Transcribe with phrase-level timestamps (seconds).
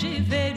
[0.00, 0.49] te ver.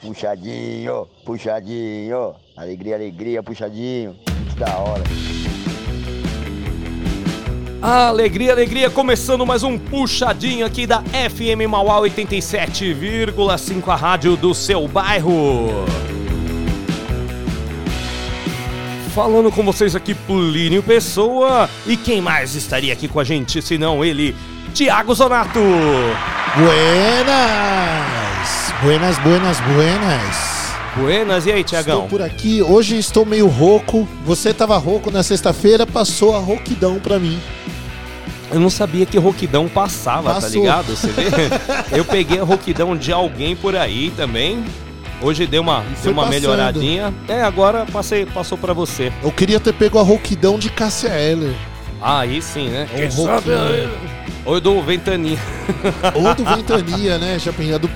[0.00, 2.34] puxadinho, puxadinho.
[2.56, 4.16] Alegria, alegria, puxadinho.
[4.30, 5.02] Muito da hora.
[7.82, 14.88] Alegria, alegria, começando mais um puxadinho aqui da FM Mauá 87,5, a rádio do seu
[14.88, 15.84] bairro.
[19.14, 21.70] Falando com vocês aqui, Plínio Pessoa.
[21.86, 24.34] E quem mais estaria aqui com a gente, senão ele,
[24.74, 25.60] Tiago Zonato.
[26.56, 28.25] Buenas!
[28.82, 30.66] Buenas, buenas, buenas.
[30.96, 32.08] Buenas, e aí, Estou Tiagão?
[32.08, 32.62] por aqui.
[32.62, 34.06] Hoje estou meio rouco.
[34.24, 37.40] Você tava rouco na sexta-feira, passou a rouquidão pra mim.
[38.50, 40.50] Eu não sabia que roquidão passava, tá Passou.
[40.60, 40.96] ligado?
[40.96, 41.98] Você vê?
[41.98, 44.64] Eu peguei a roquidão de alguém por aí também.
[45.20, 46.40] Hoje deu uma, deu uma passando.
[46.40, 47.12] melhoradinha.
[47.26, 49.12] É, agora passei, passou pra você.
[49.22, 51.54] Eu queria ter pego a rouquidão de Cássia Eller.
[52.00, 52.88] Ah, aí sim, né?
[52.92, 53.90] É um rouquinho.
[54.44, 55.38] Ou do Ventania.
[56.14, 57.72] Ou do Ventania, né, Chapin?
[57.72, 57.90] A do,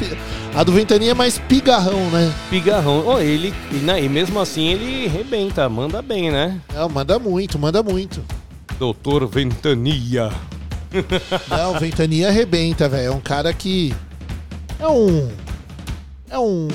[0.55, 2.32] a do Ventania é mais pigarrão, né?
[2.50, 3.05] Pigarrão.
[3.06, 6.61] Oh, ele, e, né, e mesmo assim ele rebenta, manda bem, né?
[6.75, 8.20] Não, manda muito, manda muito.
[8.79, 10.31] Doutor Ventania.
[11.49, 13.06] Não, o Ventania arrebenta, velho.
[13.06, 13.94] É um cara que.
[14.81, 15.31] É um.
[16.29, 16.67] É um.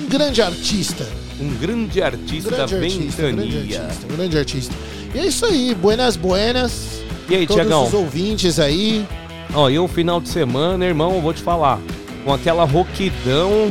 [0.00, 1.06] Um grande artista.
[1.40, 3.82] Um grande artista grande artista, grande Ventania.
[3.82, 4.74] artista, grande artista.
[5.14, 7.00] E é isso aí, buenas, buenas.
[7.28, 7.86] E aí, Todos Tiagão?
[7.86, 9.06] os ouvintes aí.
[9.54, 11.80] Ó, eu final de semana, irmão, eu vou te falar.
[12.24, 13.70] Com aquela roquidão,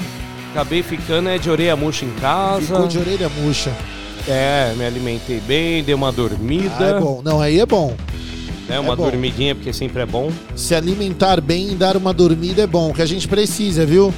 [0.52, 2.62] acabei ficando é, de orelha murcha em casa.
[2.62, 3.72] Ficou de orelha murcha.
[4.28, 6.74] É, me alimentei bem, dei uma dormida.
[6.80, 7.22] Ah, é bom.
[7.24, 7.96] Não, aí é bom.
[8.68, 10.32] né, uma é dormidinha, porque sempre é bom.
[10.56, 14.14] Se alimentar bem e dar uma dormida é bom, que a gente precisa, viu?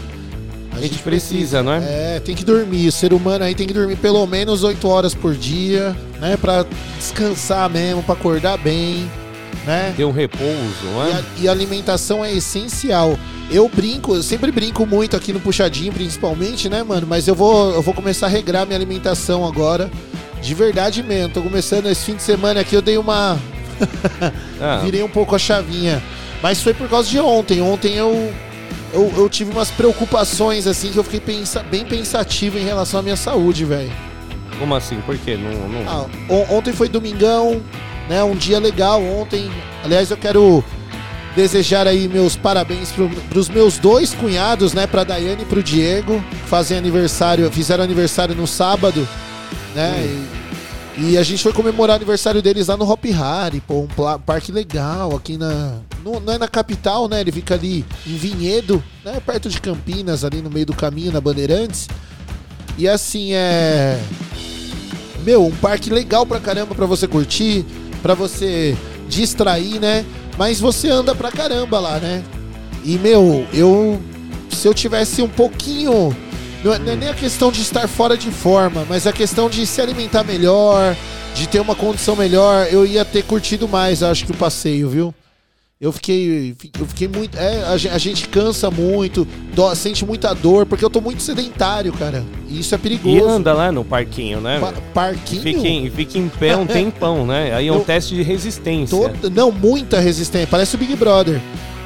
[0.76, 2.16] A gente precisa, não é?
[2.16, 2.88] É, tem que dormir.
[2.88, 6.38] O ser humano aí tem que dormir pelo menos 8 horas por dia, né?
[6.38, 6.66] Pra
[6.98, 9.10] descansar mesmo, pra acordar bem,
[9.66, 9.94] né?
[9.98, 10.48] Ter um repouso,
[10.86, 11.14] E é?
[11.14, 13.18] a, e a alimentação é essencial.
[13.52, 17.08] Eu brinco, eu sempre brinco muito aqui no Puxadinho, principalmente, né, mano?
[17.08, 19.90] Mas eu vou, eu vou começar a regrar minha alimentação agora.
[20.42, 21.34] De verdade mesmo.
[21.34, 23.38] Tô começando esse fim de semana aqui, eu dei uma.
[24.62, 26.02] Ah, Virei um pouco a chavinha.
[26.44, 27.62] Mas foi por causa de ontem.
[27.62, 28.32] Ontem eu,
[28.94, 33.04] eu, eu tive umas preocupações, assim, que eu fiquei pensa, bem pensativo em relação à
[33.04, 33.92] minha saúde, velho.
[34.58, 35.00] como assim?
[35.02, 35.38] Por quê?
[35.38, 35.90] Não, não...
[35.90, 37.62] Ah, on- ontem foi domingão,
[38.10, 38.24] né?
[38.24, 39.50] Um dia legal ontem.
[39.84, 40.64] Aliás, eu quero
[41.36, 44.86] desejar aí meus parabéns pro, pros meus dois cunhados, né?
[44.88, 49.08] Pra Daiane e pro Diego, que fazem aniversário, fizeram aniversário no sábado,
[49.76, 49.94] né?
[50.00, 50.39] E,
[51.02, 54.52] e a gente foi comemorar o aniversário deles lá no Hop Harry, pô, um parque
[54.52, 55.80] legal aqui na.
[56.04, 57.22] Não, não é na capital, né?
[57.22, 59.22] Ele fica ali em Vinhedo, né?
[59.26, 61.88] Perto de Campinas, ali no meio do caminho, na Bandeirantes.
[62.78, 64.00] E assim, é.
[65.24, 67.66] Meu, um parque legal pra caramba pra você curtir,
[68.02, 70.06] pra você distrair, né?
[70.38, 72.24] Mas você anda pra caramba lá, né?
[72.84, 74.00] E, meu, eu.
[74.50, 76.16] Se eu tivesse um pouquinho.
[76.64, 79.50] Não é, não é nem a questão de estar fora de forma, mas a questão
[79.50, 80.96] de se alimentar melhor,
[81.34, 85.14] de ter uma condição melhor, eu ia ter curtido mais, acho que o passeio, viu?
[85.82, 87.38] Eu fiquei, eu fiquei muito.
[87.38, 89.26] É, a, gen- a gente cansa muito,
[89.78, 92.26] sente muita dor, porque eu tô muito sedentário, cara.
[92.50, 93.16] E isso é perigoso.
[93.16, 94.60] E anda lá no parquinho, né?
[94.60, 95.42] Pa- parquinho?
[95.42, 97.54] Fica em, fica em pé um tempão, né?
[97.56, 98.98] Aí é um Eu- teste de resistência.
[98.98, 100.48] Toda- não, muita resistência.
[100.52, 101.40] Parece o Big Brother.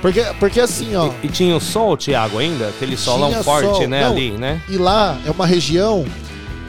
[0.03, 1.11] Porque, porque assim, ó.
[1.23, 2.67] E, e tinha o sol, Thiago, ainda?
[2.67, 3.87] Aquele solão forte, sol.
[3.87, 4.01] né?
[4.01, 4.61] Não, ali, né?
[4.67, 6.03] E lá é uma região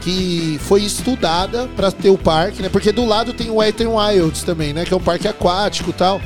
[0.02, 2.68] que foi estudada pra ter o parque, né?
[2.68, 4.84] Porque do lado tem o Wet n Wilds também, né?
[4.84, 6.20] Que é um parque aquático e tal.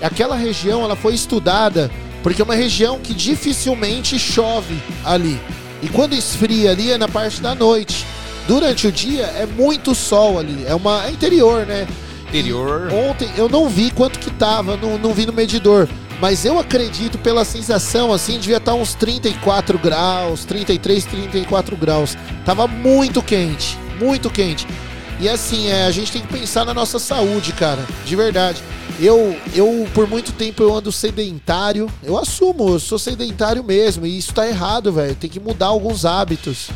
[0.00, 1.90] Aquela região, ela foi estudada
[2.22, 5.38] porque é uma região que dificilmente chove ali.
[5.82, 8.06] E quando esfria ali é na parte da noite.
[8.48, 10.64] Durante o dia é muito sol ali.
[10.66, 11.86] É uma é interior, né?
[12.28, 12.88] Interior.
[12.90, 15.86] E ontem eu não vi quanto que tava, não, não vi no medidor.
[16.20, 22.16] Mas eu acredito pela sensação, assim, devia estar uns 34 graus, 33, 34 graus.
[22.44, 24.66] Tava muito quente, muito quente.
[25.20, 28.62] E assim, é, a gente tem que pensar na nossa saúde, cara, de verdade.
[29.00, 31.90] Eu, eu por muito tempo eu ando sedentário.
[32.02, 34.06] Eu assumo, eu sou sedentário mesmo.
[34.06, 35.14] E isso tá errado, velho.
[35.14, 36.68] Tem que mudar alguns hábitos.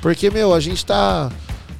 [0.00, 1.30] Porque, meu, a gente tá,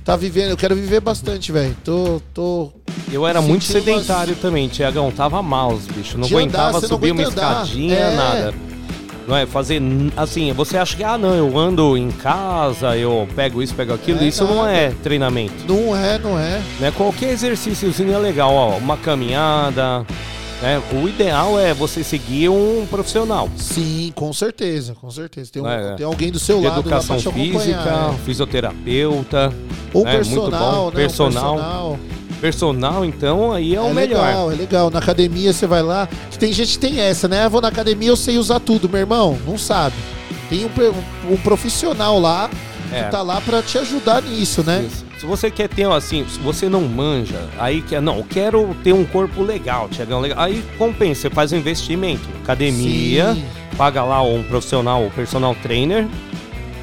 [0.04, 0.50] tá vivendo.
[0.50, 1.76] Eu quero viver bastante, velho.
[1.84, 2.70] Tô, tô
[3.10, 5.10] Eu era muito Sentindo umas- sedentário também, Tiagão.
[5.10, 6.14] Tava mal, os bichos.
[6.14, 7.62] Não De andar, aguentava não subir uma aguenta andar.
[7.64, 8.14] escadinha, É.
[8.16, 8.54] nada.
[9.26, 9.80] Não é fazer
[10.18, 14.20] assim, você acha que ah, não, eu ando em casa, eu pego isso, pego aquilo,
[14.20, 14.70] É isso não nada.
[14.72, 16.60] é treinamento, Não é, não é.
[16.78, 16.92] né?
[16.94, 20.04] Qualquer exercíciozinho é legal, ó, uma caminhada,
[20.64, 20.82] né?
[20.92, 23.50] O ideal é você seguir um profissional.
[23.56, 25.52] Sim, com certeza, com certeza.
[25.52, 25.94] Tem, um- É.
[25.94, 28.24] tem alguém do seu lado educação lá física, é.
[28.24, 29.52] fisioterapeuta,
[29.92, 30.88] Ou é, muito personal, né?
[30.88, 31.54] Um Personal.
[31.54, 31.98] personal.
[32.40, 34.26] personal, então aí é o é melhor.
[34.26, 34.90] legal, é legal.
[34.90, 36.08] Na academia você vai lá.
[36.38, 37.42] Tem gente que tem essa, né?
[37.44, 39.38] Ah, vou na academia, eu sei usar tudo, meu irmão.
[39.46, 39.94] Não sabe.
[40.50, 40.92] Tem um, pe-
[41.30, 42.50] um profissional lá
[42.92, 43.04] É.
[43.04, 44.84] que tá lá pra te ajudar nisso, né?
[44.86, 45.03] Isso.
[45.18, 48.92] Se você quer ter, assim, se você não manja, aí quer, não, eu quero ter
[48.92, 50.38] um corpo legal, Tiagão, legal.
[50.40, 52.28] Aí compensa, você faz um investimento.
[52.42, 53.44] Academia, Sim.
[53.76, 56.06] paga lá um profissional, um personal trainer,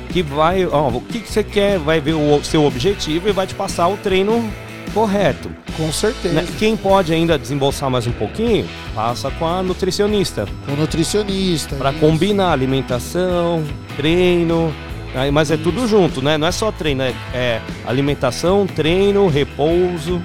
[0.09, 3.45] que vai, ó, o que, que você quer, vai ver o seu objetivo e vai
[3.45, 4.51] te passar o treino
[4.93, 5.50] correto.
[5.77, 6.33] Com certeza.
[6.33, 6.47] Né?
[6.59, 10.45] Quem pode ainda desembolsar mais um pouquinho, passa com a nutricionista.
[10.65, 11.75] Com nutricionista.
[11.75, 12.00] Isso.
[12.00, 13.63] combinar alimentação,
[13.95, 14.73] treino.
[15.15, 16.38] Aí- Mas é tudo junto, né?
[16.38, 20.22] Não é só treino, é, é alimentação, treino, repouso,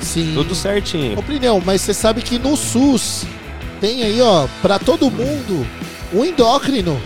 [0.00, 0.32] Sim.
[0.34, 1.18] tudo certinho.
[1.18, 3.24] Ô, Plineu, mas você sabe que no SUS
[3.80, 5.66] tem aí, ó, pra todo mundo,
[6.12, 7.00] o endócrino.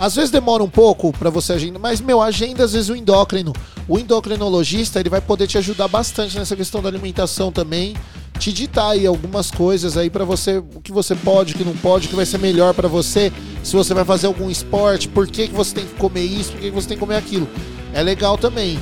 [0.00, 3.52] Às vezes demora um pouco pra você agendar, mas, meu, agenda às vezes o endócrino.
[3.88, 7.94] O endocrinologista, ele vai poder te ajudar bastante nessa questão da alimentação também.
[8.38, 11.74] Te ditar aí algumas coisas aí pra você, o que você pode, o que não
[11.74, 13.32] pode, o que vai ser melhor pra você.
[13.64, 16.60] Se você vai fazer algum esporte, por que, que você tem que comer isso, por
[16.60, 17.48] que, que você tem que comer aquilo.
[17.92, 18.78] É legal também.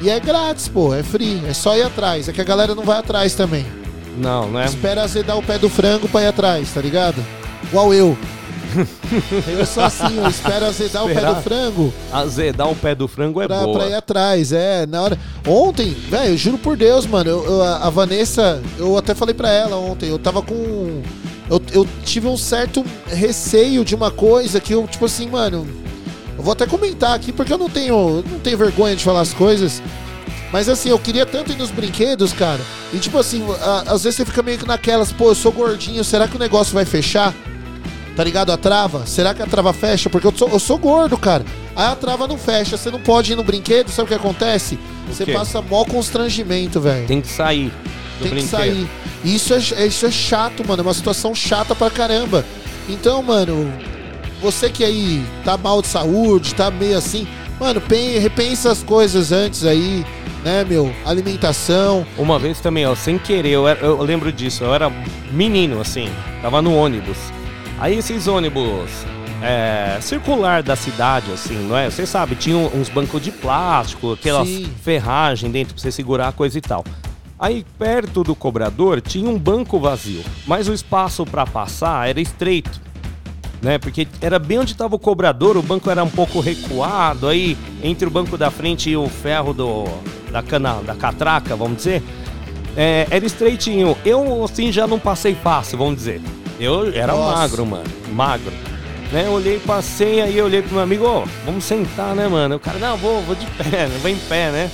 [0.00, 2.28] E é grátis, pô, é free, é só ir atrás.
[2.28, 3.64] É que a galera não vai atrás também.
[4.18, 4.64] Não, não é?
[4.64, 7.24] Espera azedar o pé do frango pra ir atrás, tá ligado?
[7.64, 8.16] Igual eu.
[9.48, 13.40] Eu sou assim, eu espero azedar o pé do frango Azedar o pé do frango
[13.42, 13.78] é pra, boa.
[13.78, 14.52] pra ir atrás.
[14.52, 15.18] É, na hora.
[15.46, 19.34] Ontem, velho, eu juro por Deus, mano, eu- eu- a a Vanessa, eu até falei
[19.34, 21.02] pra ela ontem, eu tava com.
[21.48, 25.66] Eu, eu tive um certo receio de uma coisa que eu, tipo assim, mano.
[26.36, 29.32] Eu vou até comentar aqui porque eu não tenho, não tenho vergonha de falar as
[29.32, 29.80] coisas.
[30.52, 32.60] Mas assim, eu queria tanto ir nos brinquedos, cara.
[32.92, 36.02] E tipo assim, a- às vezes você fica meio que naquelas, pô, eu sou gordinho,
[36.04, 37.34] será que o negócio vai fechar?
[38.16, 38.50] Tá ligado?
[38.50, 39.04] A trava?
[39.04, 40.08] Será que a trava fecha?
[40.08, 41.44] Porque eu sou, eu sou gordo, cara.
[41.76, 44.78] Aí a trava não fecha, você não pode ir no brinquedo, sabe o que acontece?
[45.06, 45.32] Você quê?
[45.32, 47.06] passa mó constrangimento, velho.
[47.06, 47.70] Tem que sair
[48.18, 48.48] Tem que brinquedo.
[48.50, 48.88] sair.
[49.22, 50.80] E Isso é, isso é chato, mano.
[50.80, 52.42] É uma situação chata pra caramba.
[52.88, 53.70] Então, mano,
[54.40, 57.26] você que aí tá mal de saúde, tá meio assim,
[57.60, 60.06] mano, pen- repensa as coisas antes aí,
[60.42, 60.90] né, meu?
[61.04, 62.06] Alimentação.
[62.16, 64.90] Uma vez também, ó, sem querer, eu, era- eu lembro disso, eu era
[65.30, 66.08] menino, assim,
[66.40, 67.16] tava no ônibus.
[67.78, 68.90] Aí esses ônibus
[69.42, 71.90] é, circular da cidade, assim, não é?
[71.90, 74.70] Você sabe, tinha uns bancos de plástico, aquelas Sim.
[74.82, 76.84] ferragem dentro pra você segurar a coisa e tal.
[77.38, 82.86] Aí perto do cobrador tinha um banco vazio, mas o espaço pra passar era estreito.
[83.60, 87.56] Né, porque era bem onde estava o cobrador, o banco era um pouco recuado, aí
[87.82, 89.84] entre o banco da frente e o ferro do,
[90.30, 92.02] da cana, da catraca, vamos dizer,
[92.76, 93.96] é, era estreitinho.
[94.04, 96.20] Eu, assim, já não passei fácil, vamos dizer.
[96.58, 97.36] Eu era Nossa.
[97.36, 97.84] magro, mano.
[98.12, 98.52] Magro.
[99.12, 102.56] Né, eu olhei, passei, aí eu olhei pro meu amigo, ó, vamos sentar, né, mano?
[102.56, 103.98] O cara, não, vou, vou de pé, né?
[104.02, 104.70] Vou em pé, né?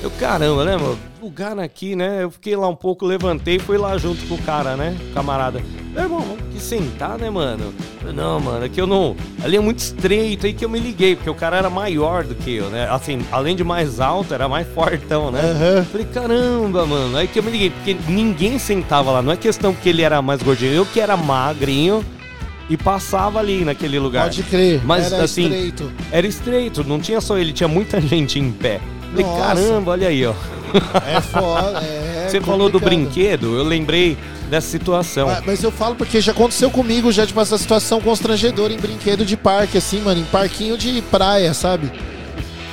[0.00, 0.98] Eu, caramba, né, mano?
[1.20, 2.22] Lugar aqui, né?
[2.22, 4.96] Eu fiquei lá um pouco, levantei e fui lá junto com o cara, né?
[5.12, 5.60] Camarada.
[5.92, 7.72] Meu irmão, vamos aqui sentar, né, mano?
[8.14, 9.16] Não, mano, aqui eu não.
[9.42, 12.34] Ali é muito estreito, aí que eu me liguei, porque o cara era maior do
[12.34, 12.88] que eu, né?
[12.90, 15.40] Assim, além de mais alto, era mais fortão, né?
[15.40, 15.84] Aham.
[15.84, 17.16] Falei, caramba, mano.
[17.16, 19.22] Aí que eu me liguei, porque ninguém sentava lá.
[19.22, 22.04] Não é questão que ele era mais gordinho, eu que era magrinho
[22.68, 24.24] e passava ali naquele lugar.
[24.24, 24.80] Pode crer.
[24.84, 25.92] Mas, Era assim, estreito.
[26.12, 28.80] Era estreito, não tinha só ele, tinha muita gente em pé.
[29.10, 30.34] Falei, caramba, olha aí, ó.
[31.06, 31.78] É foda.
[31.78, 34.16] É Você falou do brinquedo, eu lembrei
[34.50, 35.28] dessa situação.
[35.28, 39.24] Ah, Mas eu falo porque já aconteceu comigo já, tipo, essa situação constrangedora em brinquedo
[39.24, 41.90] de parque, assim, mano, em parquinho de praia, sabe?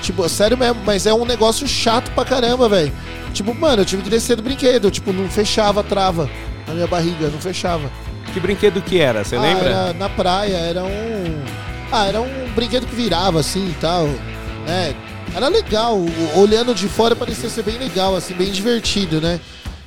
[0.01, 2.91] Tipo, sério mesmo, mas é um negócio chato pra caramba, velho.
[3.33, 6.29] Tipo, mano, eu tive que descer do brinquedo, tipo, não fechava a trava
[6.67, 7.89] na minha barriga, não fechava.
[8.33, 9.69] Que brinquedo que era, você Ah, lembra?
[9.69, 11.43] Era na praia, era um.
[11.91, 14.05] Ah, era um brinquedo que virava assim e tal,
[14.67, 14.93] né?
[15.35, 15.97] Era legal,
[16.37, 19.37] olhando de fora parecia ser bem legal, assim, bem divertido, né?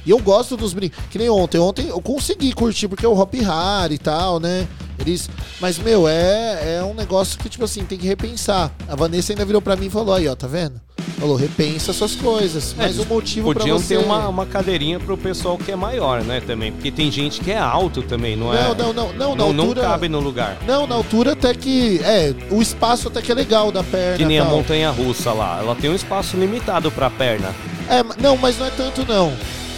[0.05, 1.07] E eu gosto dos brinquedos.
[1.11, 1.59] Que nem ontem.
[1.59, 4.69] Ontem eu consegui curtir, porque é o Hop Hari e tal, né?
[4.99, 5.31] Eles.
[5.59, 8.71] Mas, meu, é, é um negócio que, tipo assim, tem que repensar.
[8.87, 10.79] A Vanessa ainda virou pra mim e falou: aí, ó, tá vendo?
[11.19, 12.75] Falou, repensa suas coisas.
[12.79, 13.97] É, Mas o motivo Podiam você.
[13.97, 16.71] ter uma, uma cadeirinha pro pessoal que é maior, né, também.
[16.71, 18.69] Porque tem gente que é alto também, não é?
[18.75, 19.83] Não, não, não, não, na não, não altura.
[19.83, 20.57] cabe no lugar.
[20.67, 22.01] Não, na altura até que.
[22.05, 24.17] É, o espaço até que é legal da perna.
[24.17, 24.57] Que nem a tal.
[24.57, 25.59] montanha russa lá.
[25.61, 27.53] Ela tem um espaço limitado pra perna.
[27.89, 29.33] É, não, mas não é tanto não.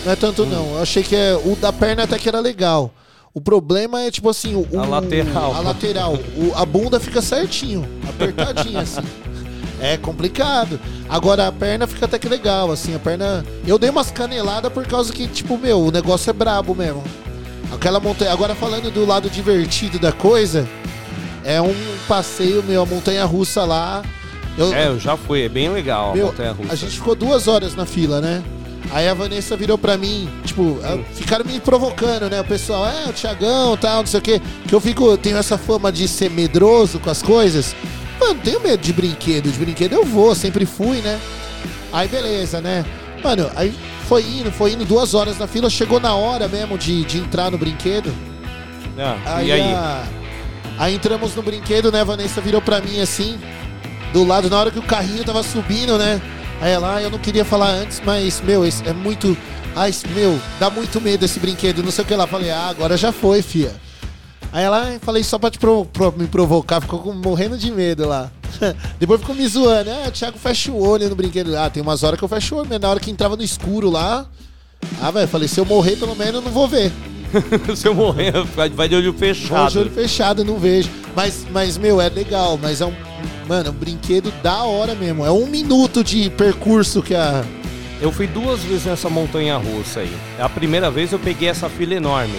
[0.04, 0.74] Não é tanto não.
[0.76, 2.92] Eu achei que é, o da perna até que era legal.
[3.32, 5.54] O problema é tipo assim, o, A lateral.
[5.54, 6.14] A lateral.
[6.36, 9.00] O- a bunda fica certinho, apertadinha assim.
[9.80, 10.78] É complicado.
[11.08, 13.44] Agora a perna fica até que legal, assim, a perna.
[13.66, 17.02] Eu dei umas caneladas por causa que, tipo, meu, o negócio é brabo mesmo.
[17.72, 18.32] Aquela montanha.
[18.32, 20.68] Agora falando do lado divertido da coisa,
[21.44, 21.74] é um
[22.06, 24.02] passeio, meu, a montanha russa lá.
[24.58, 26.72] Eu, É, eu já fui, é bem legal meu, a montanha russa.
[26.72, 28.42] a gente ficou duas horas na fila, né?
[28.92, 32.40] Aí a Vanessa virou pra mim, tipo, ah, ficaram me provocando, né?
[32.40, 34.42] O pessoal, é, o Thiagão tal, não sei o quê.
[34.66, 37.74] Que eu fico, eu tenho essa fama de ser medroso com as coisas.
[38.20, 39.50] Mano, não tenho medo de brinquedo.
[39.50, 41.18] De brinquedo eu vou, sempre fui, né?
[41.92, 42.84] Aí beleza, né?
[43.24, 43.74] Mano, aí
[44.08, 47.50] foi indo, foi indo duas horas na fila, chegou na hora mesmo de, de entrar
[47.50, 48.12] no brinquedo.
[48.98, 49.60] Ah, Aí, e aí?
[49.62, 50.04] a-
[50.78, 52.00] aí entramos no brinquedo, né?
[52.00, 53.38] A Vanessa virou pra mim assim,
[54.12, 56.20] do lado, na hora que o carrinho tava subindo, né?
[56.60, 59.36] Aí ela, ah, eu não queria falar antes, mas, meu, esse é muito.
[59.74, 62.26] Ai, meu, dá muito medo esse brinquedo, não sei o que lá.
[62.26, 63.72] Falei, ah, agora já foi, fia.
[64.52, 67.70] Aí ela, "Ah, falei só pra, te pro- pro- me provocar, ficou com- morrendo de
[67.70, 68.30] medo lá.
[68.98, 71.56] Depois ficou me zoando, ah, o Thiago fecha o olho no brinquedo.
[71.56, 73.42] Ah, tem umas horas que eu fecho o olho, mas na hora que entrava no
[73.42, 74.26] escuro lá.
[75.00, 76.90] Ah, velho, falei, se eu morrer, pelo menos eu não vou ver.
[77.76, 79.70] Se eu morrer, vai- vai de olho fechado.
[79.70, 80.90] de olho fechado, não vejo.
[81.14, 82.92] Mas, mas, meu, é legal, mas é um.
[83.46, 85.24] Mano, um brinquedo da hora mesmo.
[85.24, 87.44] É um minuto de percurso que a.
[88.00, 90.12] Eu fui duas vezes nessa montanha russa aí.
[90.40, 92.34] A primeira vez eu peguei essa fila enorme.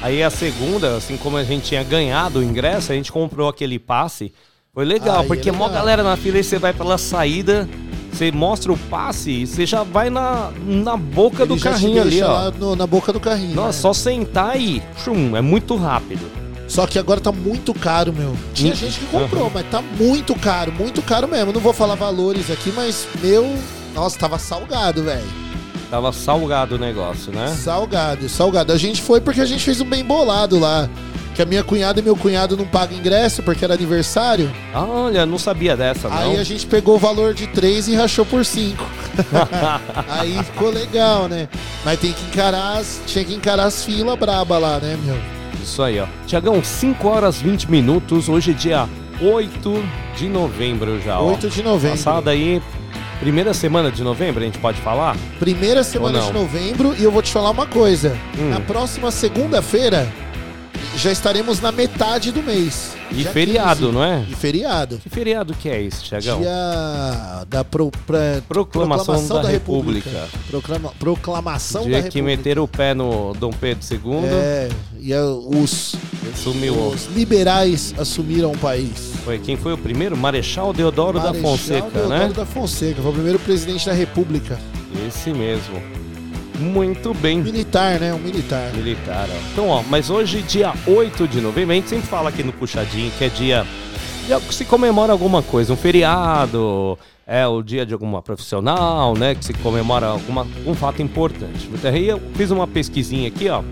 [0.00, 3.78] Aí a segunda, assim como a gente tinha ganhado o ingresso, a gente comprou aquele
[3.78, 4.32] passe.
[4.72, 5.80] Foi legal, Aí é porque mó legal.
[5.80, 7.68] galera na fila e você vai pela saída,
[8.12, 12.00] você mostra o passe e você já vai na, na boca do Ele te carrinho
[12.00, 12.50] ali, ó.
[12.52, 13.56] no- na boca do carrinho.
[13.56, 13.82] Nossa, né?
[13.82, 16.30] só sentar e chum, é muito rápido.
[16.68, 18.36] Só que agora tá muito caro, meu.
[18.54, 18.76] Tinha Hum.
[18.76, 21.50] gente que comprou, mas tá muito caro, muito caro mesmo.
[21.52, 23.56] Não vou falar valores aqui, mas, meu.
[23.94, 25.24] Nossa, tava salgado, velho.
[25.90, 27.48] Tava salgado o negócio, né?
[27.48, 28.72] Salgado, salgado.
[28.72, 30.88] A gente foi porque a gente fez um bem bolado lá.
[31.34, 34.50] Que a minha cunhada e meu cunhado não pagam ingresso porque era aniversário.
[34.74, 36.16] Olha, não sabia dessa, não.
[36.16, 38.84] Aí a gente pegou o valor de 3 e rachou por 5.
[40.08, 41.48] Aí ficou legal, né?
[41.84, 45.16] Mas tem que encarar as, tinha que encarar as filas braba lá, né, meu?
[45.62, 46.06] Isso aí, ó.
[46.26, 48.28] Tiagão, 5 horas 20 minutos.
[48.28, 48.88] Hoje é dia
[49.20, 49.84] 8
[50.16, 51.30] de novembro já, ó.
[51.30, 51.96] 8 de novembro.
[51.96, 52.60] Passada aí,
[53.20, 55.16] primeira semana de novembro, a gente pode falar?
[55.38, 58.16] Primeira semana de novembro e eu vou te falar uma coisa.
[58.38, 58.50] Hum.
[58.50, 60.08] Na próxima segunda-feira
[60.96, 62.96] já estaremos na metade do mês.
[63.10, 63.92] E feriado, 15.
[63.92, 64.22] não é?
[64.28, 64.98] E feriado.
[64.98, 66.40] Que feriado que é esse, Tiagão?
[66.40, 70.28] Dia da pro- pra- Proclamação da República.
[70.50, 72.36] Proclama- proclamação da Dia que República.
[72.36, 74.68] meteram o pé no Dom Pedro II, É,
[75.00, 75.94] e os,
[76.36, 76.74] sumiu.
[76.74, 79.12] os liberais assumiram o país.
[79.24, 80.16] Foi quem foi o primeiro?
[80.16, 82.32] Marechal Deodoro da Marechal Fonseca, Deodoro né?
[82.34, 84.58] da Fonseca, foi o primeiro presidente da República.
[85.06, 85.80] Esse mesmo.
[86.58, 87.40] Muito bem.
[87.40, 88.12] Militar, né?
[88.12, 88.72] Um militar.
[88.74, 89.50] Militar, ó.
[89.52, 93.10] Então, ó, mas hoje, dia 8 de novembro, a gente sempre fala aqui no Puxadinho
[93.16, 93.66] que é dia.
[94.26, 99.34] dia que se comemora alguma coisa, um feriado, é o dia de alguma profissional, né?
[99.34, 101.68] Que se comemora alguma, um fato importante.
[101.84, 103.62] Aí eu fiz uma pesquisinha aqui, ó.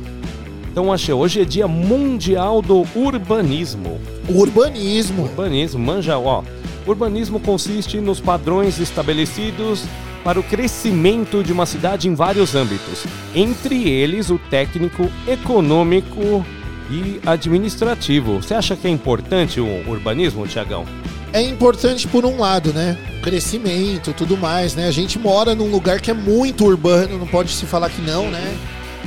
[0.70, 3.98] Então achei, hoje é dia mundial do urbanismo.
[4.28, 5.22] Urbanismo.
[5.22, 6.42] Urbanismo, manja, ó.
[6.86, 9.84] Urbanismo consiste nos padrões estabelecidos
[10.26, 16.44] para o crescimento de uma cidade em vários âmbitos, entre eles o técnico, econômico
[16.90, 18.42] e administrativo.
[18.42, 20.84] Você acha que é importante o urbanismo, Tiagão?
[21.32, 22.98] É importante por um lado, né?
[23.22, 24.88] Crescimento, tudo mais, né?
[24.88, 28.28] A gente mora num lugar que é muito urbano, não pode se falar que não,
[28.28, 28.58] né?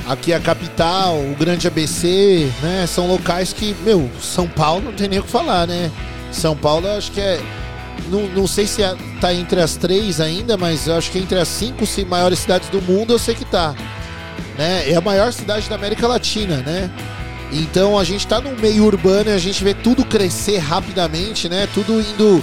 [0.08, 2.86] Aqui é a capital, o grande ABC, né?
[2.86, 5.90] São locais que, meu, São Paulo não tem nem o que falar, né?
[6.32, 7.38] São Paulo acho que é.
[8.08, 11.38] Não, não sei se é- tá entre as três ainda, mas eu acho que entre
[11.38, 13.74] as cinco ci- maiores cidades do mundo eu sei que tá.
[14.58, 14.90] Né?
[14.90, 16.90] É a maior cidade da América Latina, né?
[17.52, 21.68] Então a gente tá num meio urbano e a gente vê tudo crescer rapidamente, né?
[21.74, 22.42] Tudo indo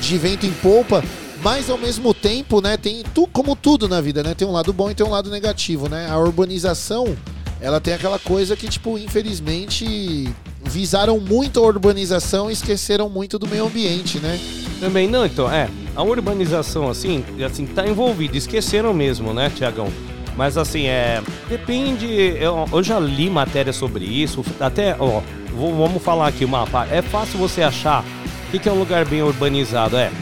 [0.00, 1.02] de vento em polpa,
[1.42, 4.34] mas ao mesmo tempo, né, tem tu, como tudo na vida, né?
[4.34, 6.08] Tem um lado bom e tem um lado negativo, né?
[6.10, 7.16] A urbanização,
[7.60, 10.28] ela tem aquela coisa que tipo, infelizmente,
[10.64, 14.38] visaram muito a urbanização e esqueceram muito do meio ambiente, né?
[14.80, 15.68] Também não, então, é.
[15.96, 18.36] A urbanização, assim, assim, tá envolvida.
[18.36, 19.88] Esqueceram mesmo, né, Tiagão?
[20.36, 21.20] Mas assim, é.
[21.48, 22.06] Depende.
[22.06, 24.44] Eu, eu já li matéria sobre isso.
[24.60, 25.20] Até, ó,
[25.52, 26.94] vou- vamos falar aqui uma parte.
[26.94, 28.04] É fácil você achar
[28.46, 29.96] o que, que é um lugar bem urbanizado.
[29.96, 30.12] É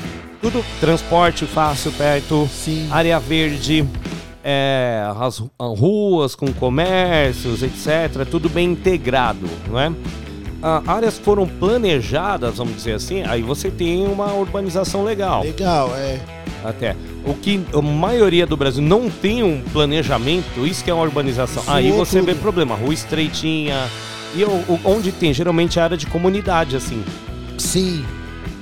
[0.41, 2.89] tudo transporte fácil, perto, Sim.
[2.91, 3.87] área verde,
[4.43, 8.25] é, as ru- ruas com comércios, etc.
[8.31, 9.93] Tudo bem integrado, não é?
[10.69, 15.45] Ah, áreas foram planejadas, vamos dizer assim, aí você tem uma urbanização legal.
[15.45, 16.19] Legal, é.
[16.65, 16.97] Até.
[17.25, 21.63] O que a maioria do Brasil não tem um planejamento, isso que é uma urbanização.
[21.63, 22.43] Zoou Aí você vê tudo.
[22.43, 23.89] problema, rua estreitinha.
[24.35, 24.43] E
[24.85, 27.05] onde tem, geralmente, é área de comunidade, assim.
[27.57, 28.05] Sim.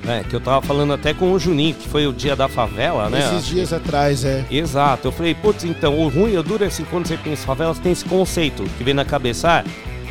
[0.04, 0.26] Né?
[0.28, 3.20] Que eu tava falando até com o Juninho, que foi o dia da favela, né?
[3.20, 4.44] Esses dias atrás, é.
[4.50, 5.08] Exato.
[5.08, 7.78] Eu falei, putz, então, o ruim, o duro é assim, quando você pensa em favelas,
[7.78, 9.64] tem esse conceito que vem na cabeça, ah,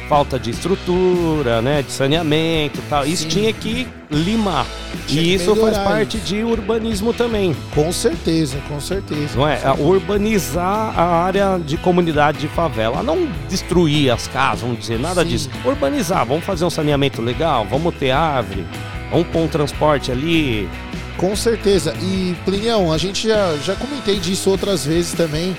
[0.07, 3.05] falta de estrutura, né, de saneamento e tal.
[3.05, 3.29] Isso Sim.
[3.29, 4.65] tinha que limar.
[5.07, 9.35] Tinha e que isso faz parte de urbanismo também, Com certeza, com certeza.
[9.35, 9.59] não é?
[9.63, 15.23] É Urbanizar a área de comunidade de favela, não destruir as casas, vamos dizer, nada
[15.23, 15.29] Sim.
[15.29, 15.49] disso.
[15.65, 18.65] Urbanizar, vamos fazer um saneamento legal, vamos ter árvore,
[19.11, 20.69] vamos pôr um transporte ali.
[21.17, 21.93] Com certeza.
[22.01, 25.55] E, Plinião, a gente já, já comentei disso outras vezes também.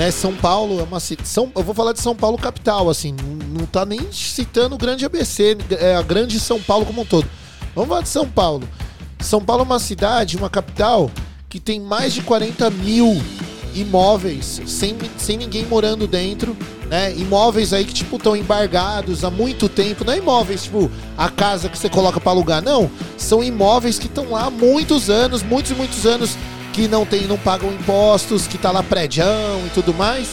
[0.00, 0.10] Né?
[0.10, 0.98] São Paulo é uma.
[0.98, 3.12] São, eu vou falar de São Paulo capital, assim.
[3.12, 7.04] Não, não tá nem citando o grande ABC, é a grande São Paulo como um
[7.04, 7.28] todo.
[7.74, 8.66] Vamos falar de São Paulo.
[9.20, 11.10] São Paulo é uma cidade, uma capital,
[11.50, 13.22] que tem mais de 40 mil
[13.74, 16.56] imóveis sem, sem ninguém morando dentro,
[16.88, 17.14] né?
[17.16, 20.02] Imóveis aí que, tipo, estão embargados há muito tempo.
[20.02, 22.90] Não é imóveis, tipo, a casa que você coloca para alugar, não.
[23.18, 26.38] São imóveis que estão lá há muitos anos, muitos e muitos anos,
[26.72, 30.28] que não tem, não pagam impostos, que tá lá prédião e tudo mais.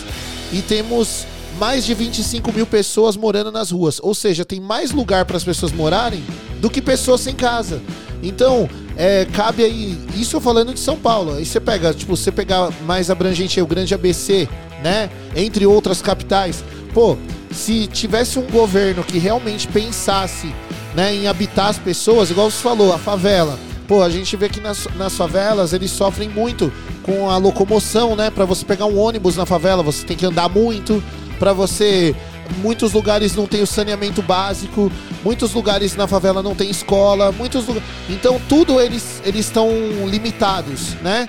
[0.51, 1.25] E temos
[1.59, 3.99] mais de 25 mil pessoas morando nas ruas.
[4.01, 6.23] Ou seja, tem mais lugar para as pessoas morarem
[6.61, 7.81] do que pessoas sem casa.
[8.21, 11.35] Então, é, cabe aí, isso falando de São Paulo.
[11.35, 14.47] Aí você pega, tipo, você pegar mais abrangente aí, o grande ABC,
[14.83, 15.09] né?
[15.35, 16.63] Entre outras capitais.
[16.93, 17.17] Pô,
[17.51, 20.53] se tivesse um governo que realmente pensasse
[20.95, 23.57] né, em habitar as pessoas, igual você falou, a favela.
[23.87, 26.71] Pô, a gente vê que nas, nas favelas eles sofrem muito
[27.03, 28.29] com a locomoção, né?
[28.29, 31.01] Pra você pegar um ônibus na favela, você tem que andar muito.
[31.39, 32.15] Pra você.
[32.59, 34.89] Muitos lugares não tem o saneamento básico,
[35.21, 37.89] muitos lugares na favela não tem escola, muitos lugares.
[38.09, 39.69] Então tudo eles estão
[40.07, 41.27] limitados, né?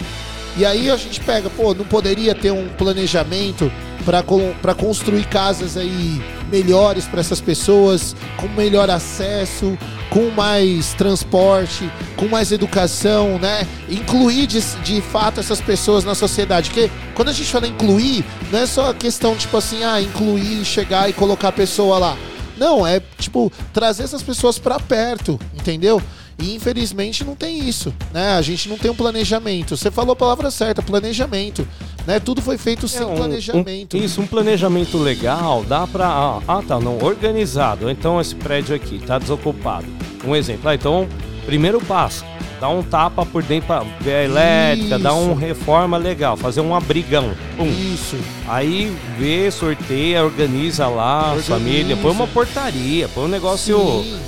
[0.56, 3.70] E aí a gente pega, pô, não poderia ter um planejamento
[4.08, 9.76] para construir casas aí melhores para essas pessoas, com melhor acesso,
[10.08, 13.66] com mais transporte, com mais educação, né?
[13.86, 16.70] Incluir de, de fato essas pessoas na sociedade.
[16.70, 20.64] Porque quando a gente fala incluir, não é só a questão tipo assim, ah, incluir,
[20.64, 22.16] chegar e colocar a pessoa lá.
[22.56, 26.02] Não, é tipo trazer essas pessoas para perto, entendeu?
[26.40, 28.33] E infelizmente não tem isso, né?
[28.37, 29.77] A gente não tem um planejamento.
[29.77, 31.66] Você falou a palavra certa, planejamento.
[32.07, 32.20] Né?
[32.20, 33.96] Tudo foi feito sem É um- planejamento.
[33.96, 36.07] um- isso, um planejamento legal dá pra.
[36.07, 37.90] Ah, ah, tá, não, organizado.
[37.90, 39.87] Então esse prédio aqui tá desocupado.
[40.24, 40.68] Um exemplo.
[40.70, 41.09] Ah, então,
[41.44, 42.24] primeiro passo.
[42.61, 45.40] Dá um tapa por dentro pra ver a elétrica, dá um Isso.
[45.40, 47.31] reforma legal, fazer um abrigão.
[47.57, 47.66] Pum.
[47.68, 48.16] Isso.
[48.48, 51.46] Aí vê, sorteia, organiza lá a Organiza.
[51.55, 54.18] família, põe uma portaria, põe um negócio, Sim.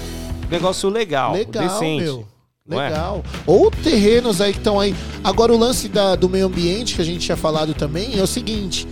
[0.50, 2.02] Negócio legal, Legal, decente.
[2.04, 2.26] meu.
[2.70, 2.76] é?
[2.76, 3.24] Legal.
[3.46, 4.94] Ou terrenos aí que estão aí.
[5.24, 8.26] Agora, o lance da- do meio ambiente, que a gente tinha falado também, é o
[8.26, 8.86] seguinte.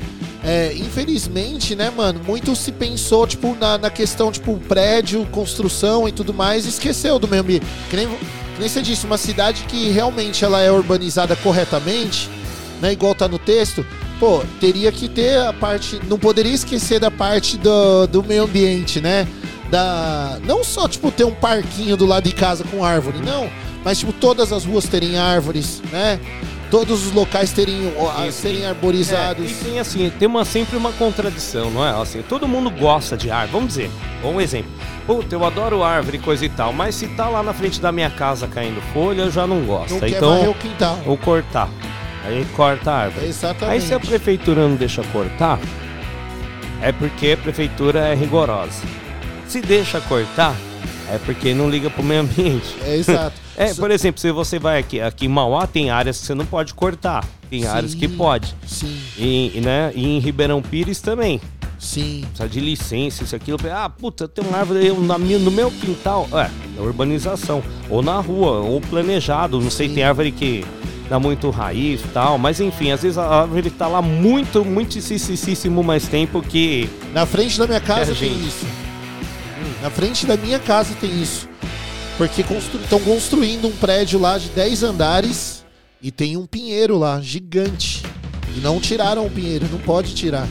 [0.44, 6.12] É, infelizmente, né, mano, muito se pensou, tipo, na, na questão, tipo, prédio, construção e
[6.12, 7.66] tudo mais, e esqueceu do meio ambiente.
[7.90, 12.28] Que nem, que nem você disse, uma cidade que realmente ela é urbanizada corretamente,
[12.80, 13.84] né, igual tá no texto,
[14.20, 19.00] pô, teria que ter a parte, não poderia esquecer da parte do, do meio ambiente,
[19.00, 19.26] né?
[19.70, 23.50] Da, não só, tipo, ter um parquinho do lado de casa com árvore, não,
[23.84, 26.18] mas, tipo, todas as ruas terem árvores, né?
[26.70, 29.50] Todos os locais terem, ó, serem É, arborizados.
[29.50, 31.90] e tem assim, tem uma, sempre uma contradição, não é?
[32.00, 33.52] Assim, todo mundo gosta de árvore.
[33.52, 33.90] Vamos dizer,
[34.22, 34.70] um exemplo.
[35.06, 38.10] Puta, eu adoro árvore coisa e tal, mas se tá lá na frente da minha
[38.10, 39.92] casa caindo folha, eu já não gosto.
[39.94, 40.98] não quer então, varrer o quintal.
[41.06, 41.68] ou cortar.
[42.26, 43.26] Aí corta a árvore.
[43.26, 43.74] Exatamente.
[43.74, 45.58] Aí se a prefeitura não deixa cortar,
[46.82, 48.82] é porque a prefeitura é rigorosa.
[49.48, 50.54] Se deixa cortar,
[51.10, 52.76] é porque não liga pro meio ambiente.
[52.84, 53.36] É exato.
[53.60, 56.46] É, por exemplo, se você vai aqui, aqui em Mauá, tem áreas que você não
[56.46, 57.24] pode cortar.
[57.50, 58.16] Tem áreas que Sim.
[58.16, 58.54] pode.
[58.64, 61.40] Sim, E, né, e em Ribeirão Pires também.
[61.76, 62.20] sim.
[62.28, 63.58] Precisa de licença, isso, aquilo.
[63.72, 66.28] Ah, puta, tem uma árvore aí na no meu quintal.
[66.32, 67.60] É, é urbanização.
[67.90, 69.60] Ou na rua, ou planejado.
[69.60, 69.94] Não sei, Sim.
[69.96, 70.64] tem árvore que
[71.10, 72.38] dá muito raiz e tal.
[72.38, 76.88] Mas enfim, às vezes a árvore tá lá muito, muitíssimo mais tempo que.
[77.12, 78.64] Na frente da minha casa tem isso.
[79.82, 81.48] Na frente da minha casa tem isso.
[82.16, 85.64] Porque estão construindo um prédio lá de 10 andares
[86.02, 88.02] e tem um pinheiro lá, gigante.
[88.56, 90.48] E não tiraram o pinheiro, não pode tirar.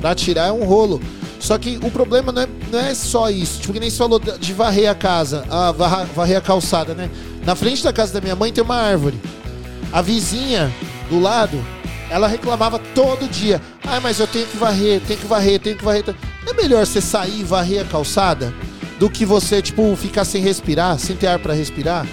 [0.00, 1.00] Pra tirar é um rolo.
[1.40, 3.60] Só que o problema não é, não é só isso.
[3.60, 6.92] Tipo, que nem você falou de de varrer a casa, a varra- varrer a calçada,
[6.94, 7.08] né?
[7.44, 9.18] Na frente da casa da minha mãe tem uma árvore.
[9.92, 10.70] A vizinha
[11.08, 11.56] do lado,
[12.10, 13.60] ela reclamava todo dia.
[13.84, 16.04] Ah, mas eu tenho que varrer, tenho que varrer, tenho que varrer.
[16.44, 18.52] Não é melhor você sair e varrer a calçada
[18.98, 22.06] do que você, tipo, ficar sem respirar, sem ter ar pra respirar?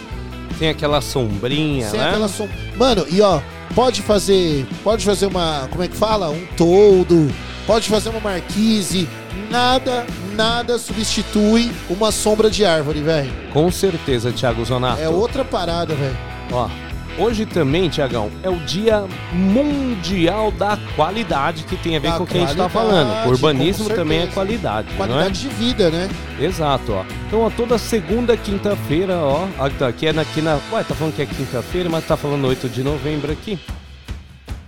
[0.59, 2.09] Tem aquela sombrinha, sem né?
[2.09, 2.47] aquela som...
[2.77, 3.41] Mano, e ó,
[3.73, 6.29] pode fazer, pode fazer uma, como é que fala?
[6.29, 7.33] Um toldo,
[7.65, 9.07] pode fazer uma marquise,
[9.49, 13.31] nada, nada substitui uma sombra de árvore, velho.
[13.51, 15.01] Com certeza, Thiago Zonato.
[15.01, 16.17] É outra parada, velho.
[16.51, 16.69] Ó,
[17.17, 22.23] hoje também, Tiagão, é o Dia Mundial da Qualidade, que tem a ver Da com
[22.23, 23.27] o que a gente tá qualidade, falando.
[23.27, 24.97] O urbanismo também é qualidade, é?
[24.97, 26.09] Qualidade de vida, né?
[26.39, 27.05] Exato, ó.
[27.27, 29.47] Então, ó, toda segunda quinta-feira, ó.
[29.59, 30.59] Aqui, aqui é na, aqui na.
[30.71, 33.59] Ué, tá falando que é quinta-feira, mas tá falando 8 de novembro aqui.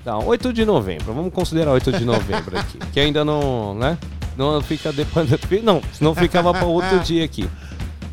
[0.03, 1.13] Tá, 8 de novembro.
[1.13, 2.77] Vamos considerar 8 de novembro aqui.
[2.93, 3.97] Que ainda não, né?
[4.37, 5.27] Não fica depois.
[5.63, 7.49] Não, senão ficava para outro dia aqui.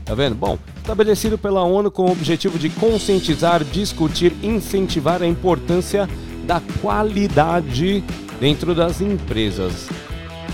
[0.04, 0.34] Tá vendo?
[0.34, 6.08] Bom, estabelecido pela ONU com o objetivo de conscientizar, discutir, incentivar a importância
[6.44, 8.02] da qualidade
[8.40, 9.88] dentro das empresas.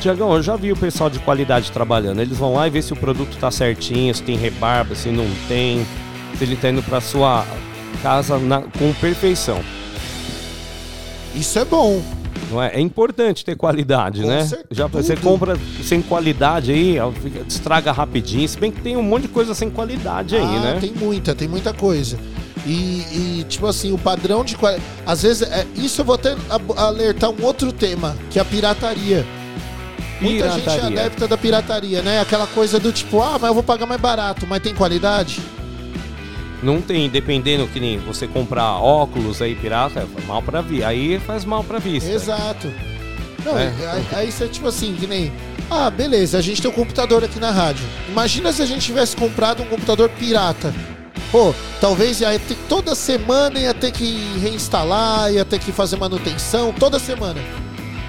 [0.01, 2.21] Tiagão, eu já vi o pessoal de qualidade trabalhando.
[2.21, 5.27] Eles vão lá e ver se o produto tá certinho, se tem rebarba, se não
[5.49, 5.85] tem,
[6.37, 7.45] se ele tá indo pra sua
[8.03, 9.61] casa na- com perfeição.
[11.35, 12.01] Isso é bom.
[12.51, 12.75] Não é?
[12.75, 14.45] é importante ter qualidade, Com né?
[14.47, 16.97] cer- Já você compra sem qualidade aí,
[17.47, 18.49] estraga rapidinho.
[18.49, 20.79] Se bem que tem um monte de coisa sem qualidade aí, ah, né?
[20.81, 22.19] tem muita, tem muita coisa.
[22.67, 24.85] E, e, tipo assim, o padrão de qualidade.
[25.07, 26.37] Às vezes, é, isso eu vou até
[26.77, 29.25] alertar um outro tema, que é a pirataria.
[30.21, 31.01] Muita gente é Pirataria.
[31.01, 32.21] adepta da pirataria, né?
[32.21, 35.41] Aquela coisa do tipo, ah, mas eu vou pagar mais barato, mas tem qualidade?
[36.63, 40.83] Não tem, dependendo que nem você comprar óculos aí pirata, faz mal pra vi.
[40.83, 42.11] Aí faz mal pra vista.
[42.11, 42.73] Exato.
[43.45, 43.73] Não, É.
[43.93, 45.33] aí, aí você, tipo assim, que nem.
[45.71, 47.85] Ah, beleza, a gente tem um computador aqui na rádio.
[48.09, 50.75] Imagina se a gente tivesse comprado um computador pirata.
[51.31, 56.73] Pô, talvez ia ter toda semana ia ter que reinstalar, ia ter que fazer manutenção
[56.73, 57.39] toda semana.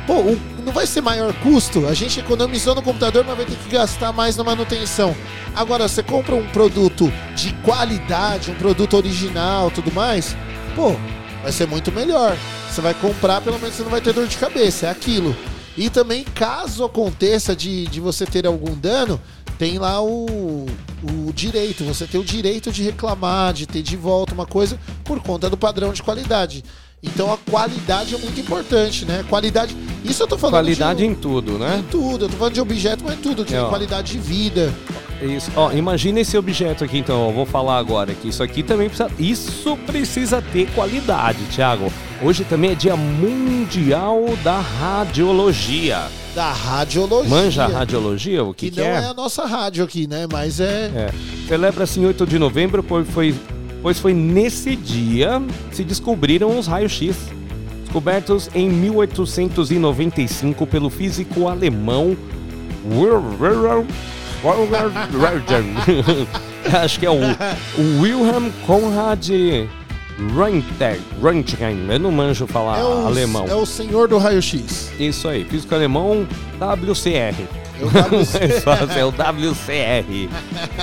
[0.10, 0.24] Pô,
[0.66, 1.86] não vai ser maior custo?
[1.86, 5.16] A gente economizou no computador, mas vai ter que gastar mais na manutenção.
[5.54, 10.36] Agora, você compra um produto de qualidade, um produto original, tudo mais,
[10.76, 10.96] pô,
[11.44, 12.36] vai ser muito melhor.
[12.72, 15.36] Você vai comprar, pelo menos você não vai ter dor de cabeça, é aquilo.
[15.78, 19.22] E também, caso aconteça de, de você ter algum dano,
[19.60, 20.66] tem lá o,
[21.04, 21.84] o direito.
[21.84, 25.56] Você tem o direito de reclamar, de ter de volta uma coisa por conta do
[25.56, 26.64] padrão de qualidade.
[27.02, 29.24] Então a qualidade é muito importante, né?
[29.30, 29.76] Qualidade.
[30.04, 31.78] Isso eu tô falando Qualidade de, em tudo, né?
[31.80, 32.26] em tudo.
[32.26, 33.46] Eu tô falando de objeto, mas em tudo.
[33.46, 34.74] Que É, qualidade de vida.
[35.22, 35.52] Isso.
[35.56, 37.28] Ó, imagina esse objeto aqui, então.
[37.28, 39.10] Eu vou falar agora que isso aqui também precisa.
[39.20, 41.92] Isso precisa ter qualidade, Thiago.
[42.22, 46.04] Hoje também é Dia Mundial da Radiologia.
[46.36, 47.30] Da radiologia.
[47.30, 48.44] Manja a radiologia?
[48.44, 49.04] O que, Que, que não é?
[49.04, 49.06] é?
[49.08, 50.28] a nossa rádio aqui, né?
[50.32, 50.92] Mas é.
[50.96, 51.10] É.
[51.48, 53.34] Celebra-se em 8 de novembro, pois foi,
[53.82, 57.16] pois foi nesse dia se descobriram os raios-x.
[57.82, 62.16] Descobertos em 1895 pelo físico alemão
[66.84, 69.28] Acho que é o, o Wilhelm Conrad
[70.36, 71.00] Röntgen.
[71.22, 71.88] Röntgen.
[71.90, 73.46] Eu não manjo falar é o, alemão.
[73.48, 74.92] É o senhor do raio-x.
[75.00, 76.28] Isso aí, físico alemão
[76.60, 77.36] WCR.
[77.80, 78.62] É o WC.
[78.62, 80.30] Fácil, é o WCR.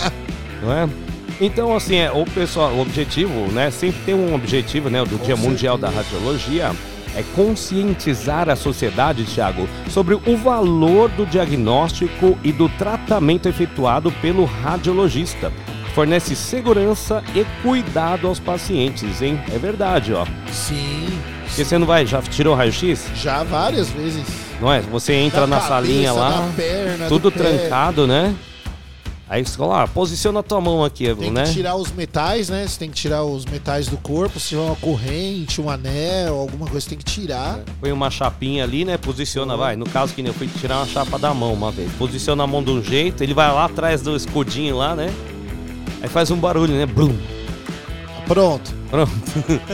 [0.63, 1.06] Não é?
[1.41, 3.71] Então, assim, é, o pessoal, o objetivo, né?
[3.71, 5.05] Sempre tem um objetivo, né?
[5.05, 6.73] Do Dia Mundial da Radiologia.
[7.15, 14.45] É conscientizar a sociedade, Thiago, sobre o valor do diagnóstico e do tratamento efetuado pelo
[14.45, 15.51] radiologista.
[15.95, 19.41] Fornece segurança e cuidado aos pacientes, hein?
[19.51, 20.27] É verdade, ó.
[20.53, 21.09] Sim.
[21.47, 23.07] Porque você não vai, já tirou o raio-x?
[23.15, 24.27] Já várias vezes.
[24.61, 24.81] Não é?
[24.81, 27.39] Você entra Da na cabeça, salinha lá, perna, tudo do pé.
[27.45, 28.35] trancado, né?
[29.29, 31.45] Aí você fala, ah, posiciona a tua mão aqui, Tem né?
[31.45, 32.65] que tirar os metais, né?
[32.67, 34.39] Você tem que tirar os metais do corpo.
[34.39, 37.59] Se tiver uma corrente, um anel, alguma coisa, você tem que tirar.
[37.81, 38.97] Põe uma chapinha ali, né?
[38.97, 39.75] Posiciona, vai.
[39.75, 41.91] No caso que nem eu fui tirar uma chapa da mão uma vez.
[41.99, 45.13] Posiciona a mão de um jeito, ele vai lá atrás do escudinho lá, né?
[46.01, 46.87] Aí faz um barulho, né?
[46.87, 47.19] Blum.
[48.29, 48.73] Pronto.
[48.89, 49.11] Pronto.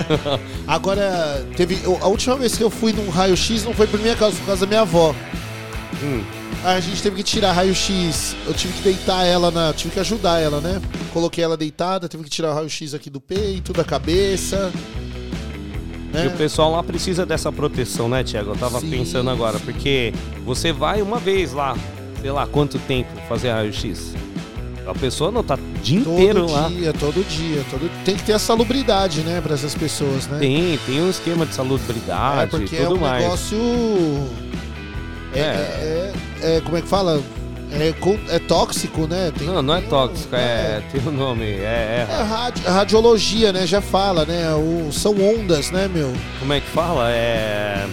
[0.67, 1.79] Agora, teve.
[2.01, 4.63] A última vez que eu fui num raio-x não foi por minha causa, por causa
[4.63, 5.15] da minha avó.
[6.03, 6.42] Hum.
[6.65, 8.37] A gente teve que tirar raio-x.
[8.47, 9.73] Eu tive que deitar ela na.
[9.73, 10.81] Tive que ajudar ela, né?
[11.13, 14.71] Coloquei ela deitada, tive que tirar o raio-x aqui do peito, da cabeça.
[16.15, 16.35] E o Né?
[16.37, 18.51] pessoal lá precisa dessa proteção, né, Tiago?
[18.51, 18.91] Eu tava Sim.
[18.91, 20.13] pensando agora, porque
[20.45, 21.77] você vai uma vez lá,
[22.21, 24.15] sei lá quanto tempo fazer raio-x.
[24.87, 26.69] A pessoa não tá o dia inteiro Todo lá.
[26.69, 30.39] dia, todo dia, todo Tem que ter a salubridade, né, pra essas pessoas, né?
[30.39, 33.23] Tem, tem um esquema de é salubridade e porque é tudo um mais.
[33.23, 33.59] negócio.
[35.35, 35.43] É, É.
[35.43, 37.21] é- é- é- Como é que fala?
[37.73, 37.95] É,
[38.37, 39.33] é tóxico, né?
[39.37, 43.67] Tem- Não, não é um- tóxico, é, tem o nome, é, É radi- radiologia, né?
[43.67, 44.53] Já fala, né?
[44.55, 46.13] O, são ondas, né, meu?
[46.39, 47.11] como é que fala?
[47.11, 47.87] É.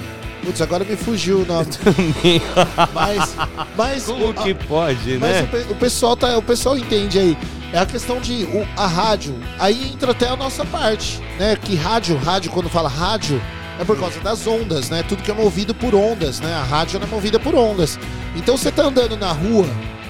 [0.43, 1.67] Putz, agora me fugiu o nome.
[2.93, 3.35] Mas,
[3.77, 5.41] mas, Como o, que a- pode, mas né?
[5.43, 7.37] o, pe- o pessoal tá, o pessoal entende aí.
[7.71, 9.35] É a questão de o- a rádio.
[9.59, 11.55] Aí entra até a nossa parte, né?
[11.61, 13.41] Que rádio, rádio quando fala rádio
[13.79, 15.01] é por causa das ondas, né?
[15.03, 16.53] Tudo que é movido por ondas, né?
[16.53, 17.97] A rádio é movida por ondas.
[18.35, 19.65] Então você tá andando na rua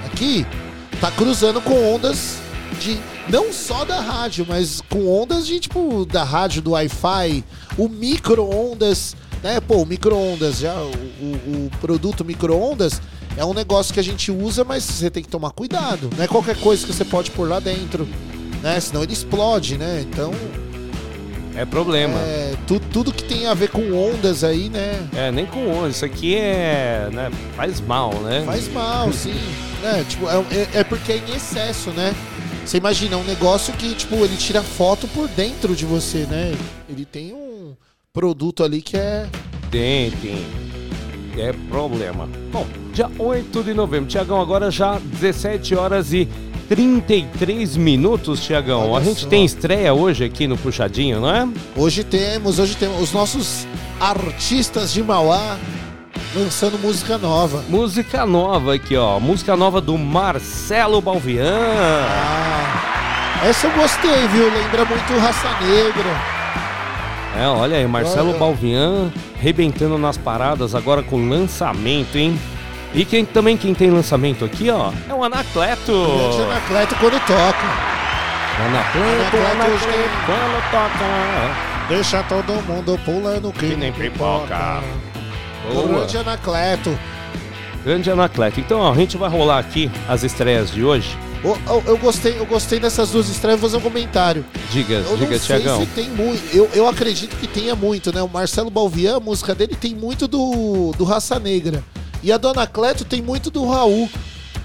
[0.06, 0.46] aqui,
[1.00, 2.38] tá cruzando com ondas
[2.82, 2.98] de
[3.30, 7.44] não só da rádio, mas com ondas de tipo da rádio, do Wi-Fi,
[7.78, 9.60] o micro-ondas, né?
[9.60, 13.02] Pô, o micro-ondas, já o, o- o produto micro-ondas
[13.38, 16.10] é um negócio que a gente usa, mas você tem que tomar cuidado.
[16.18, 18.08] Não é qualquer coisa que você pode pôr lá dentro,
[18.64, 18.80] né?
[18.80, 20.04] Senão ele explode, né?
[20.10, 20.32] Então,
[21.56, 22.18] É problema.
[22.20, 25.02] é, tu- tudo que tem a ver com ondas aí, né?
[25.16, 25.92] É, nem com onde.
[25.96, 27.10] Isso aqui é.
[27.12, 28.44] Né, faz mal, né?
[28.46, 29.34] Faz mal, sim.
[29.82, 30.06] né?
[30.08, 32.14] Tipo, é, é- é porque é em excesso, né?
[32.66, 36.54] Você imagina, um negócio que, tipo, ele tira foto por dentro de você, né?
[36.88, 37.74] Ele tem um
[38.14, 39.26] produto ali que é.
[39.72, 40.46] Tem, tem.
[41.38, 42.28] É problema.
[42.52, 44.08] Bom, dia 8 de novembro.
[44.10, 46.28] Tiagão, agora já 17 horas e
[46.70, 48.96] 33 minutos, Tiagão.
[48.96, 49.28] A gente só.
[49.28, 51.48] tem estreia hoje aqui no Puxadinho, não é?
[51.76, 53.68] Hoje temos, hoje temos os nossos
[54.00, 55.58] artistas de Mauá
[56.36, 57.64] lançando música nova.
[57.68, 59.20] Música nova aqui, ó.
[59.20, 61.58] Música nova do Marcelo Balvian.
[62.08, 64.46] Ah, essa eu gostei, viu?
[64.46, 66.40] Lembra muito Raça Negra.
[67.36, 68.40] É, olha aí, Marcelo Olha.
[68.40, 72.38] Balvian rebentando nas paradas agora com lançamento, hein?
[72.94, 75.92] E quem também quem tem lançamento aqui, ó, é o Anacleto.
[75.94, 77.90] Grande Anacleto quando toca.
[78.66, 81.70] Anacleto, Anacleto Anacleto, quando toca.
[81.88, 84.82] Deixa todo mundo pulando que, Que nem pipoca.
[85.72, 85.88] Boa.
[85.88, 87.00] Grande Anacleto.
[87.84, 88.60] Grande Anacleto.
[88.60, 91.16] Então, ó, a gente vai rolar aqui as estreias de hoje.
[91.44, 91.56] Ô,
[91.88, 94.46] eu, gostei, eu gostei dessas duas estreias, vou fazer um comentário.
[94.72, 95.86] Diga, Eu diga, Tiagão.
[95.96, 96.44] tem muito.
[96.54, 98.22] Eu, eu acredito que tenha muito, né?
[98.22, 101.82] O Marcelo Balvian, a música dele tem muito do, do Raça Negra.
[102.24, 104.10] E a Dona Cleto tem muito do Raul,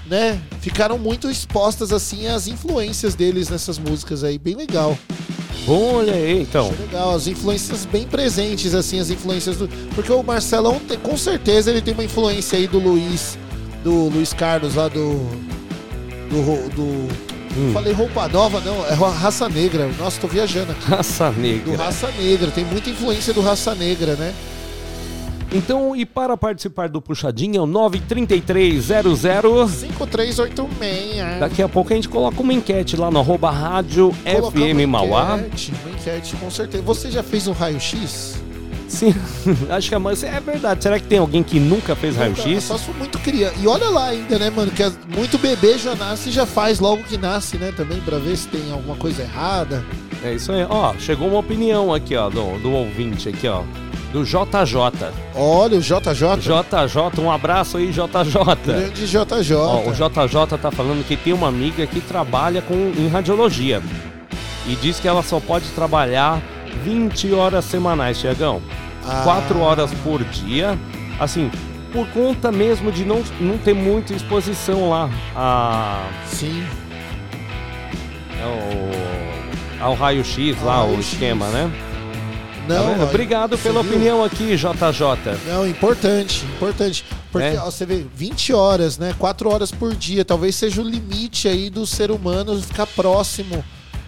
[0.07, 0.39] né?
[0.61, 4.37] Ficaram muito expostas, assim, as influências deles nessas músicas aí.
[4.37, 4.97] Bem legal.
[5.65, 6.67] Bom, olha aí, então.
[6.69, 7.15] Acho legal.
[7.15, 9.67] As influências bem presentes, assim, as influências do.
[9.95, 13.37] Porque o Marcelão, tem- com certeza, ele tem uma influência aí do Luiz.
[13.83, 15.15] Do Luiz Carlos lá do.
[16.29, 16.69] Do.
[16.75, 17.71] do Hum.
[17.71, 19.89] Falei roupa nova, não, é Raça Negra.
[19.97, 20.89] Nossa, tô viajando aqui.
[20.89, 21.77] Raça Do Negra.
[21.77, 24.33] Raça Negra, tem muita influência do Raça Negra, né?
[25.55, 29.69] Então, e para participar do Puxadinho é o 93300.
[29.69, 31.39] 5386.
[31.39, 35.37] Daqui a pouco a gente coloca uma enquete lá no arroba rádio FM uma Mauá.
[35.39, 36.83] enquete, Uma enquete, com certeza.
[36.83, 38.43] Você já fez um raio-x?
[38.87, 39.13] Sim,
[39.69, 40.15] acho que a mãe.
[40.23, 40.83] É verdade.
[40.83, 42.63] Será que tem alguém que nunca fez raio-x?
[42.63, 43.55] Só se for muito criança.
[43.59, 44.71] E olha lá ainda, né, mano?
[44.71, 44.83] Que
[45.15, 47.73] muito bebê já nasce e já faz logo que nasce, né?
[47.75, 49.83] Também pra ver se tem alguma coisa errada.
[50.23, 50.65] É isso aí.
[50.69, 53.63] Ó, chegou uma opinião aqui, ó, do, do ouvinte aqui, ó.
[54.11, 55.11] Do JJ.
[55.35, 56.37] Olha o JJ.
[56.39, 58.01] JJ, um abraço aí, JJ.
[58.65, 59.55] Grande JJ.
[59.55, 63.81] Ó, o JJ tá falando que tem uma amiga que trabalha com, em radiologia.
[64.67, 66.41] E diz que ela só pode trabalhar
[66.83, 68.61] 20 horas semanais, Tiagão.
[69.07, 69.21] Ah.
[69.23, 70.77] 4 horas por dia.
[71.19, 71.49] Assim,
[71.93, 76.63] por conta mesmo de não, não ter muita exposição lá a, Sim.
[79.79, 81.71] ao, ao raio-x lá, Ao o esquema, né?
[82.67, 83.91] Tá Não, ó, Obrigado pela viu?
[83.91, 85.37] opinião aqui, JJ.
[85.47, 87.05] Não, importante, importante.
[87.31, 87.59] Porque É.
[87.59, 89.13] ó, você vê 20 horas, né?
[89.19, 90.25] 4 horas por dia.
[90.25, 93.63] Talvez seja o limite aí do ser humano ficar próximo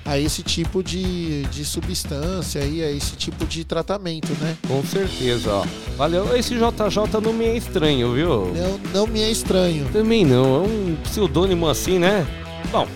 [0.08, 4.56] a esse tipo de, de substância aí, a esse tipo de tratamento, né?
[4.66, 5.66] Com certeza, ó.
[5.98, 6.34] Valeu.
[6.36, 8.54] Esse JJ não me é estranho, viu?
[8.56, 9.86] Não, não me é estranho.
[9.92, 12.26] Também não, é um pseudônimo assim, né?
[12.72, 12.88] Bom,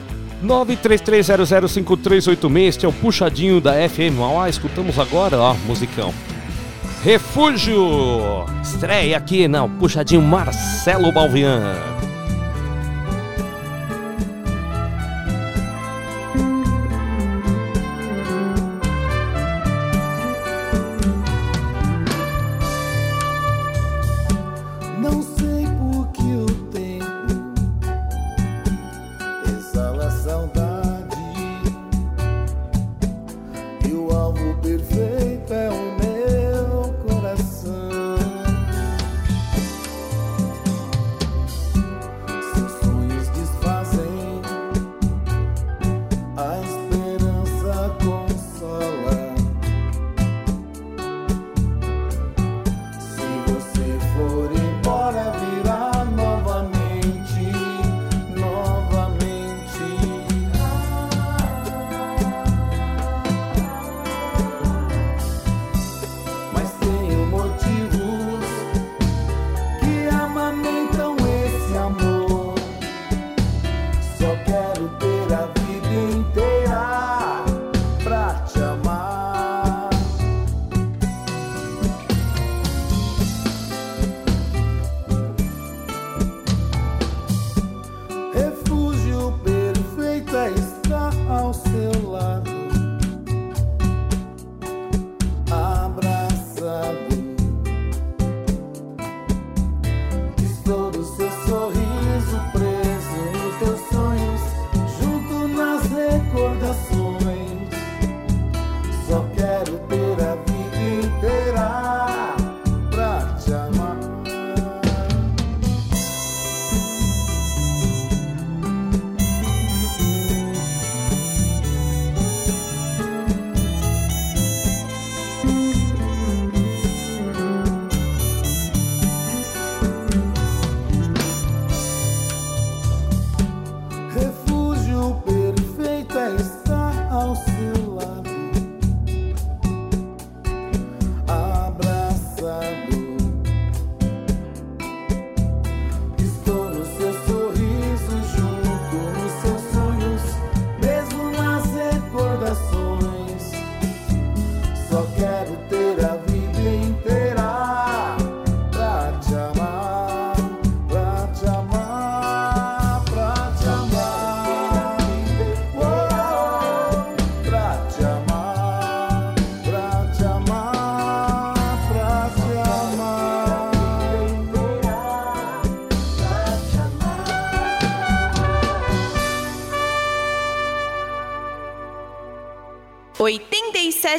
[0.44, 4.48] 933005386, este é o puxadinho da FM Mauá.
[4.50, 6.14] Escutamos agora, ó, musicão.
[7.04, 8.46] Refúgio!
[8.62, 11.74] Estreia aqui na Puxadinho Marcelo Balvian.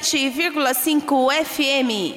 [0.01, 2.17] 107,5 FM.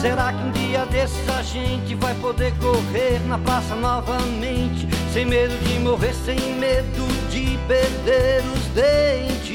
[0.00, 4.86] Será que um dia desses a gente vai poder correr na praça novamente?
[5.12, 9.52] Sem medo de morrer, sem medo de perder os dentes.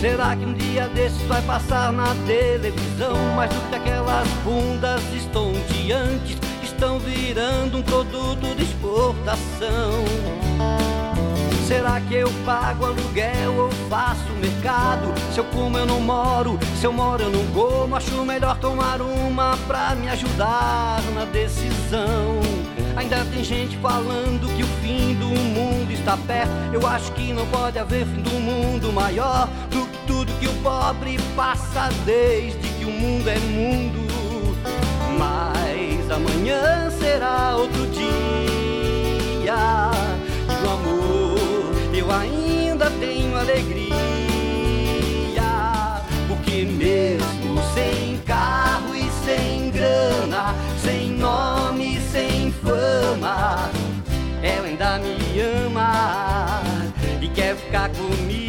[0.00, 0.88] Será que um dia
[1.26, 3.16] vai passar na televisão?
[3.36, 10.04] Mais do que aquelas bundas estonteantes estão virando um produto de exportação.
[11.66, 15.12] Será que eu pago aluguel ou faço mercado?
[15.32, 17.96] Se eu como eu não moro, se eu moro eu não como.
[17.96, 22.40] Acho melhor tomar uma pra me ajudar na decisão.
[22.94, 26.52] Ainda tem gente falando que o fim do mundo está perto.
[26.72, 29.48] Eu acho que não pode haver fim do mundo maior
[30.62, 34.00] pobre passa desde que o mundo é mundo.
[35.18, 38.04] Mas amanhã será outro dia.
[39.44, 41.38] E amor
[41.92, 43.92] eu ainda tenho alegria.
[46.28, 53.68] Porque mesmo sem carro e sem grana, sem nome, sem fama,
[54.42, 56.62] ela ainda me ama
[57.20, 58.41] e quer ficar comigo.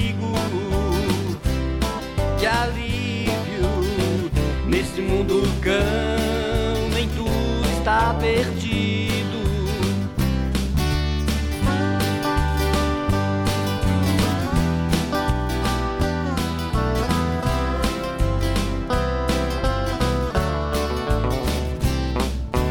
[8.24, 9.44] Perdido.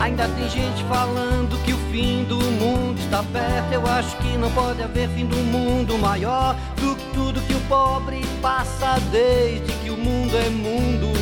[0.00, 3.72] Ainda tem gente falando que o fim do mundo está perto.
[3.72, 7.60] Eu acho que não pode haver fim do mundo maior do que tudo que o
[7.68, 11.12] pobre passa desde que o mundo é mundo.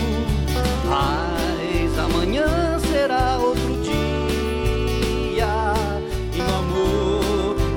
[0.88, 3.79] Mas amanhã será outro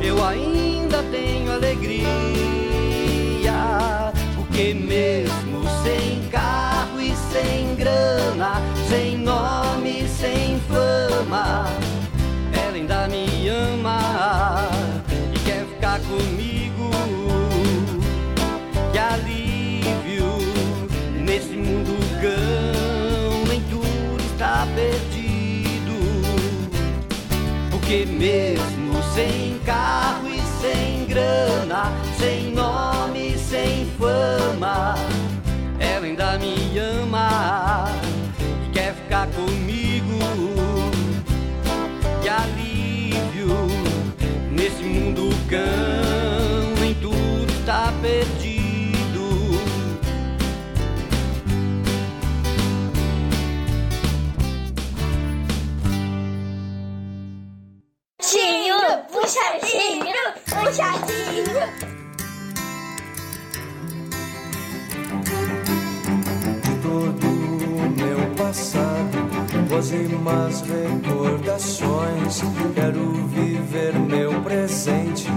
[0.01, 2.03] Eu ainda tenho alegria.
[4.35, 11.65] Porque mesmo sem carro e sem grana, sem nome, sem fama,
[12.53, 14.69] ela ainda me ama
[15.33, 16.91] e quer ficar comigo.
[18.91, 20.37] Que alívio
[21.19, 25.95] nesse mundo cão, nem tudo está perdido.
[27.71, 28.72] Porque mesmo
[29.13, 34.95] sem carro e sem grana, sem nome, sem fama,
[35.79, 37.91] ela ainda me ama
[38.65, 40.17] e quer ficar comigo.
[42.23, 43.67] Que alívio
[44.51, 48.42] nesse mundo cão, nem tudo está perdido.
[59.33, 61.43] Puxadinho, puxadinho.
[66.61, 69.17] de todo o meu passado,
[70.21, 72.43] más recordações.
[72.75, 75.27] Quero viver meu presente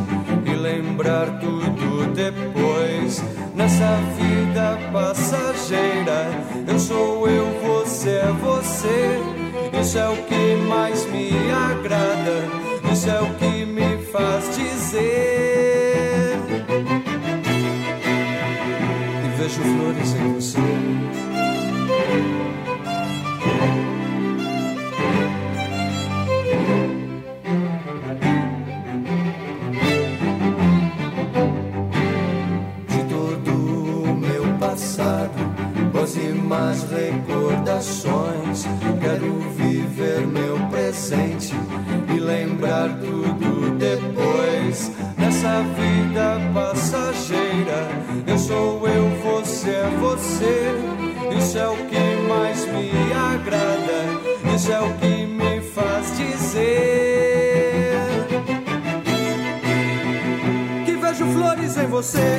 [0.44, 3.22] e lembrar tudo depois.
[3.54, 6.30] Nessa vida passageira,
[6.68, 9.20] eu sou eu, você é você.
[9.80, 12.65] Isso é o que mais me agrada,
[12.96, 16.38] isso é o que me faz dizer.
[19.22, 20.58] E vejo flores em você.
[32.88, 35.38] de todo o meu passado,
[35.92, 36.32] boas e
[36.94, 38.64] recordações.
[39.02, 41.54] Quero viver meu presente
[42.26, 44.90] lembrar tudo depois.
[45.16, 47.88] Nessa vida passageira,
[48.26, 50.74] eu sou eu, você é você.
[51.38, 51.98] Isso é o que
[52.28, 57.16] mais me agrada, isso é o que me faz dizer
[60.84, 62.38] que vejo flores em você.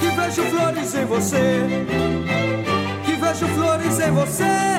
[0.00, 2.19] Que vejo flores em você.
[3.30, 4.70] Vejo flores em você.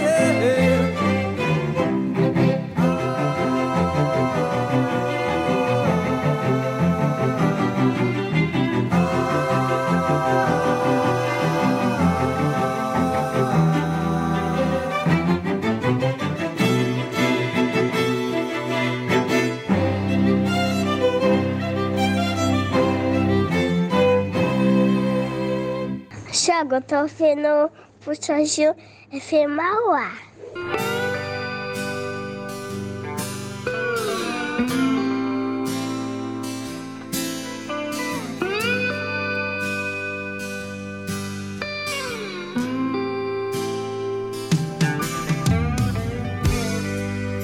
[26.71, 27.69] Eu tô ouvindo
[28.03, 28.73] Puxa Gil
[29.11, 30.11] FM Mauá.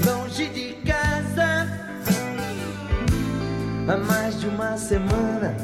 [0.03, 1.67] longe de casa
[3.87, 5.55] há mais de uma semana.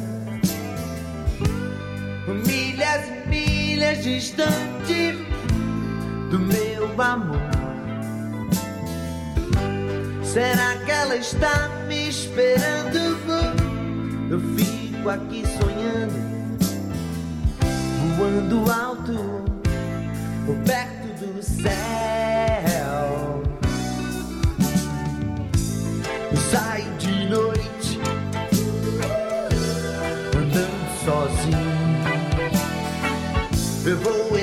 [2.45, 4.72] Milhas e milhas distante
[6.33, 7.37] do meu amor.
[10.23, 12.97] Será que ela está me esperando?
[14.31, 16.15] Eu fico aqui sonhando,
[18.17, 19.45] voando alto,
[20.65, 21.71] perto do céu.
[26.49, 27.99] Sai de noite
[30.35, 31.73] andando sozinho.
[33.85, 34.42] Eu vou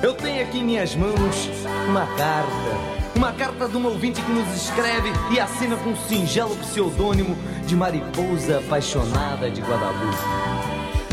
[0.00, 1.50] Eu tenho aqui em minhas mãos
[1.88, 2.98] uma carta.
[3.16, 7.36] Uma carta de um ouvinte que nos escreve e assina com o singelo pseudônimo
[7.66, 10.16] de Mariposa Apaixonada de Guadalupe.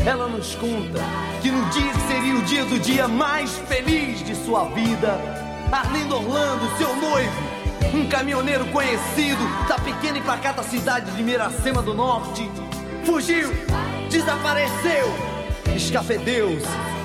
[0.05, 0.99] Ela nos conta
[1.41, 5.19] que no dia que seria o dia do dia mais feliz de sua vida,
[5.71, 7.43] Arlindo Orlando, seu noivo,
[7.91, 12.47] um caminhoneiro conhecido da pequena e pacata cidade de Miracema do Norte,
[13.03, 13.49] fugiu,
[14.11, 15.07] desapareceu,
[15.75, 17.04] escafedeu-se.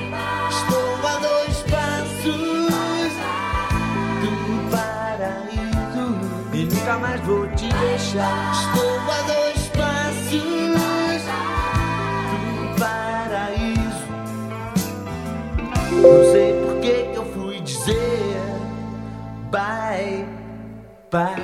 [7.11, 8.51] Mais vou te deixar.
[8.51, 11.23] Estou a dois passos
[12.31, 14.07] do paraíso.
[16.01, 18.41] Não sei por que que eu fui dizer
[19.51, 20.25] bye
[21.11, 21.35] bye.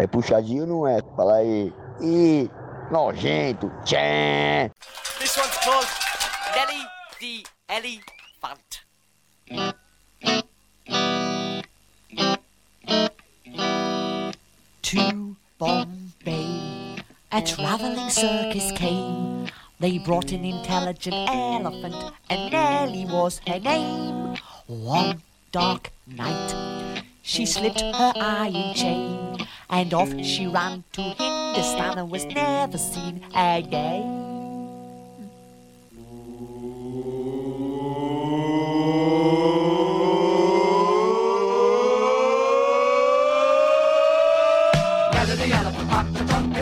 [0.00, 1.00] É puxadinho não é?
[1.16, 1.72] Fala aí.
[2.00, 2.50] Ih,
[2.90, 3.70] nojento.
[3.84, 4.70] Tchê.
[5.18, 5.88] This one's called
[6.54, 6.86] Nelly
[7.18, 8.19] the Elephant.
[14.82, 16.96] To Bombay.
[17.32, 19.46] A traveling circus came.
[19.78, 24.36] They brought an intelligent elephant, and Nellie was her name.
[24.66, 25.22] One
[25.52, 32.24] dark night, she slipped her iron chain, and off she ran to Hindustan and was
[32.26, 34.39] never seen again.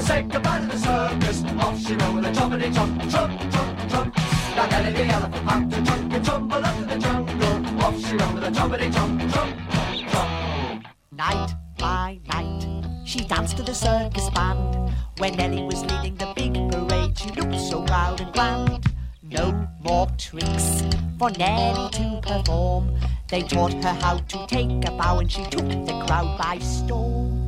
[0.08, 1.44] Said goodbye to the circus.
[1.60, 4.56] Off she rode with a chompity chomp, chomp, chomp, chomp.
[4.56, 7.82] Like Ellie the elephant, out to chunk and tumble up to the jungle.
[7.84, 9.52] Off she rode with a chompity chomp, chomp,
[10.08, 10.84] chomp.
[11.12, 14.94] Night by night, she danced to the circus band.
[15.18, 18.86] When Ellie was leading the big parade, she looked so proud and grand.
[19.22, 20.84] No more tricks
[21.18, 22.98] for Nelly to perform.
[23.28, 27.47] They taught her how to take a bow, and she took the crowd by storm.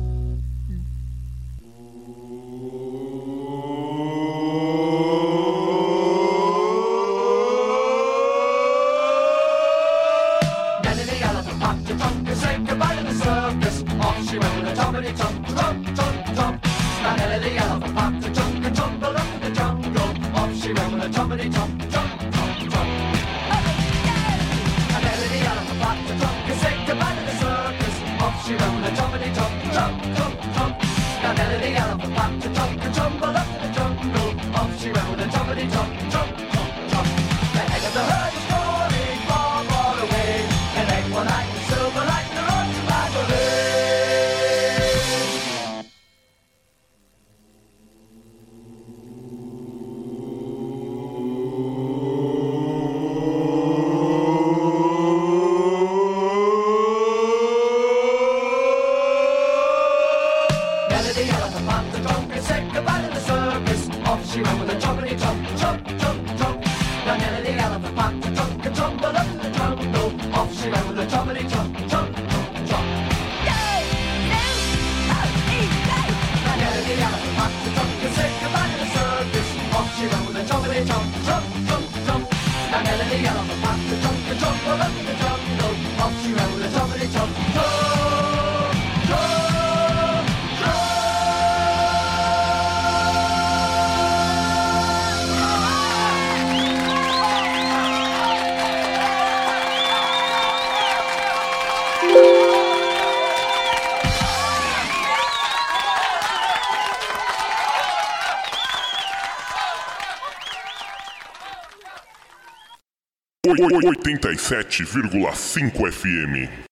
[113.55, 116.70] 87,5 FM.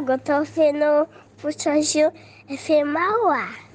[0.00, 2.10] Tiago, estou vendo o puxadinho
[2.48, 3.69] efemeral.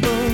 [0.00, 0.33] table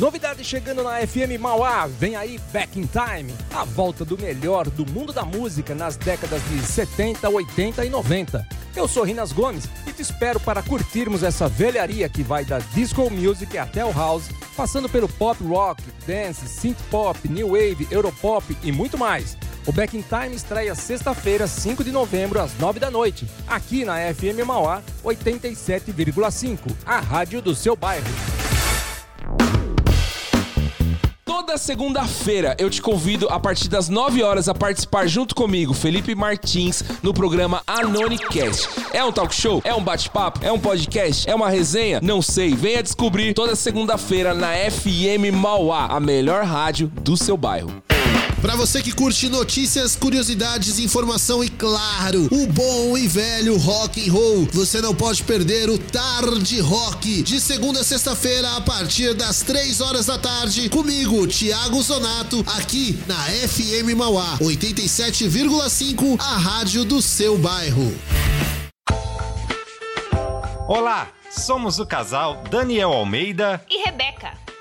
[0.01, 4.83] Novidade chegando na FM Mauá, vem aí Back in Time, a volta do melhor do
[4.91, 8.47] mundo da música nas décadas de 70, 80 e 90.
[8.75, 13.11] Eu sou Rinas Gomes e te espero para curtirmos essa velharia que vai da disco
[13.11, 14.27] music até o house,
[14.57, 19.37] passando pelo pop rock, dance, synth pop, new wave, europop e muito mais.
[19.67, 23.97] O Back in Time estreia sexta-feira, 5 de novembro, às 9 da noite, aqui na
[24.11, 28.09] FM Mauá 87,5, a rádio do seu bairro.
[31.41, 36.13] Toda segunda-feira eu te convido a partir das 9 horas a participar junto comigo, Felipe
[36.13, 38.69] Martins, no programa Anonicast.
[38.93, 39.59] É um talk show?
[39.65, 40.39] É um bate-papo?
[40.43, 41.27] É um podcast?
[41.27, 41.99] É uma resenha?
[41.99, 42.53] Não sei.
[42.53, 47.81] Venha descobrir toda segunda-feira na FM Mauá, a melhor rádio do seu bairro.
[48.41, 54.11] Para você que curte notícias, curiosidades, informação e claro, o bom e velho rock and
[54.11, 59.41] roll, você não pode perder o Tarde Rock de segunda a sexta-feira a partir das
[59.41, 66.99] 3 horas da tarde comigo, Thiago Zonato, aqui na FM Mauá 87,5, a rádio do
[66.99, 67.95] seu bairro.
[70.67, 74.50] Olá, somos o casal Daniel Almeida E Rebeca.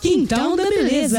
[0.00, 1.18] Quintal da Beleza.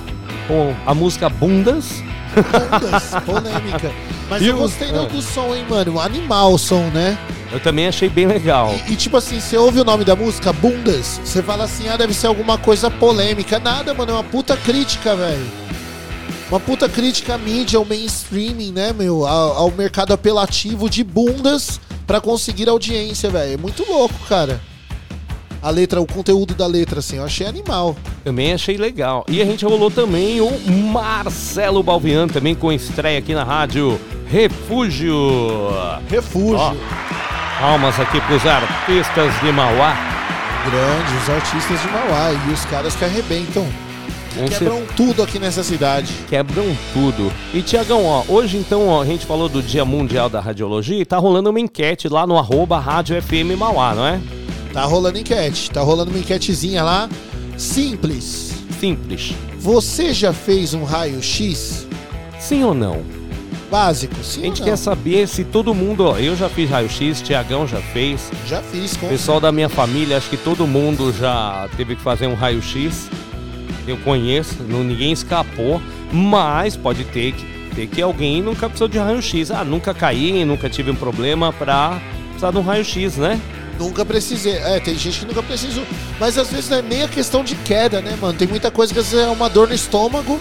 [0.47, 2.03] com a música Bundas.
[2.35, 3.91] Bundas, polêmica.
[4.29, 5.05] Mas E eu o- gostei do, Ah.
[5.05, 5.99] do som, hein, mano?
[5.99, 7.17] Animal o som, né?
[7.51, 8.73] Eu também achei bem legal.
[8.87, 12.13] E tipo assim, você ouve o nome da música, Bundas, você fala assim, ah, deve
[12.13, 13.59] ser alguma coisa polêmica.
[13.59, 15.45] Nada, mano, é uma puta crítica, velho.
[16.49, 19.25] Uma puta crítica à mídia, ao mainstreaming, né, meu?
[19.25, 23.53] Ao, ao mercado apelativo de bundas pra conseguir audiência, velho.
[23.53, 24.61] É muito louco, cara.
[25.61, 27.95] A letra, o conteúdo da letra, assim, eu achei animal.
[28.23, 29.23] Também achei legal.
[29.29, 30.51] E a gente rolou também o
[30.91, 35.69] Marcelo Balvian, também com estreia aqui na rádio Refúgio.
[36.09, 36.57] Refúgio.
[36.57, 36.73] Ó,
[37.59, 39.95] palmas aqui pros artistas de Mauá.
[40.65, 43.67] Grande, os artistas de Mauá e os caras que arrebentam.
[44.33, 46.11] Com Quebram tudo aqui nessa cidade.
[46.27, 47.31] Quebram tudo.
[47.53, 51.05] E Tiagão, ó, hoje então ó, a gente falou do Dia Mundial da Radiologia e
[51.05, 54.19] tá rolando uma enquete lá no arroba Rádio FM Mauá, não é?
[54.73, 57.09] Tá rolando enquete, tá rolando uma enquetezinha lá.
[57.57, 58.53] Simples.
[58.79, 59.33] Simples.
[59.59, 61.87] Você já fez um raio-x?
[62.39, 63.03] Sim ou não?
[63.69, 67.67] Básico, sim A gente quer saber se todo mundo, ó, eu já fiz raio-x, Tiagão
[67.67, 68.31] já fez.
[68.47, 72.27] Já fiz, com Pessoal da minha família, acho que todo mundo já teve que fazer
[72.27, 73.09] um raio-x.
[73.87, 77.45] Eu conheço, não, ninguém escapou, mas pode ter que,
[77.75, 79.51] ter que alguém nunca precisou de raio-x.
[79.51, 83.39] Ah, nunca caí, nunca tive um problema pra precisar de um raio-x, né?
[83.81, 84.57] Nunca precisei.
[84.57, 85.83] É, tem gente que nunca precisou.
[86.19, 88.37] Mas às vezes não é nem a questão de queda, né, mano?
[88.37, 90.39] Tem muita coisa que às vezes é uma dor no estômago.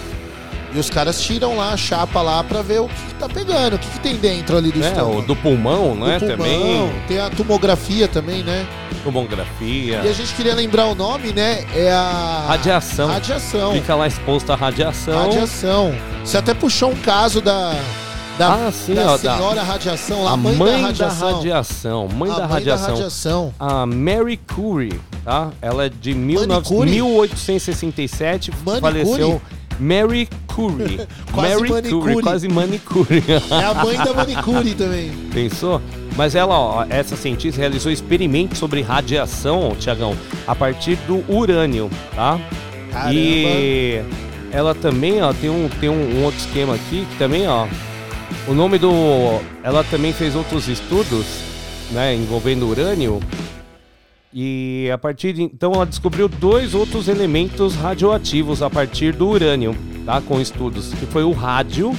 [0.73, 3.75] E os caras tiram lá a chapa lá pra ver o que, que tá pegando,
[3.75, 5.19] o que, que tem dentro ali do É, estômago.
[5.19, 6.17] o do pulmão, né?
[6.17, 6.93] Do pulmão, Também.
[7.09, 8.65] Tem a tomografia também, né?
[9.03, 10.01] Tomografia.
[10.03, 11.65] E a gente queria lembrar o nome, né?
[11.75, 12.45] É a.
[12.47, 13.09] Radiação.
[13.09, 13.73] Radiação.
[13.73, 15.23] Fica lá exposto à radiação.
[15.23, 15.93] Radiação.
[16.23, 17.73] Você até puxou um caso da.
[18.37, 21.35] Da, Ah, sim, da ó, da- senhora radiação lá, a mãe, mãe da radiação.
[21.35, 22.07] radiação.
[22.07, 22.87] Mãe A da mãe da radiação.
[22.95, 23.53] radiação.
[23.59, 25.49] A Mary Curie, tá?
[25.61, 26.67] Ela é de 19...
[26.67, 26.93] Curie?
[26.95, 28.81] 1867, Manicure?
[28.81, 29.41] faleceu.
[29.79, 31.01] Mary Curie.
[31.31, 32.01] Quase Mary manicure.
[32.13, 33.23] Curie, quase manicure.
[33.51, 35.11] É a mãe da manicure também.
[35.33, 35.81] Pensou?
[36.15, 40.15] Mas ela, ó, essa cientista realizou experimentos sobre radiação, Tiagão,
[40.47, 42.39] a partir do urânio, tá?
[42.91, 43.13] Caramba.
[43.13, 44.03] E
[44.51, 47.65] ela também, ó, tem um, tem um, um outro esquema aqui que também, ó.
[48.47, 48.91] O nome do.
[49.63, 51.25] Ela também fez outros estudos,
[51.91, 53.19] né, envolvendo urânio.
[54.33, 59.75] E a partir de então ela descobriu dois outros elementos radioativos a partir do urânio,
[60.05, 60.21] tá?
[60.21, 61.91] Com estudos, que foi o rádio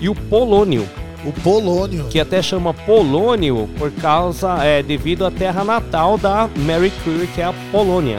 [0.00, 0.86] e o polônio.
[1.24, 2.06] O polônio.
[2.10, 7.40] Que até chama polônio por causa, é, devido à terra natal da Mary Curie, que
[7.40, 8.18] é a Polônia.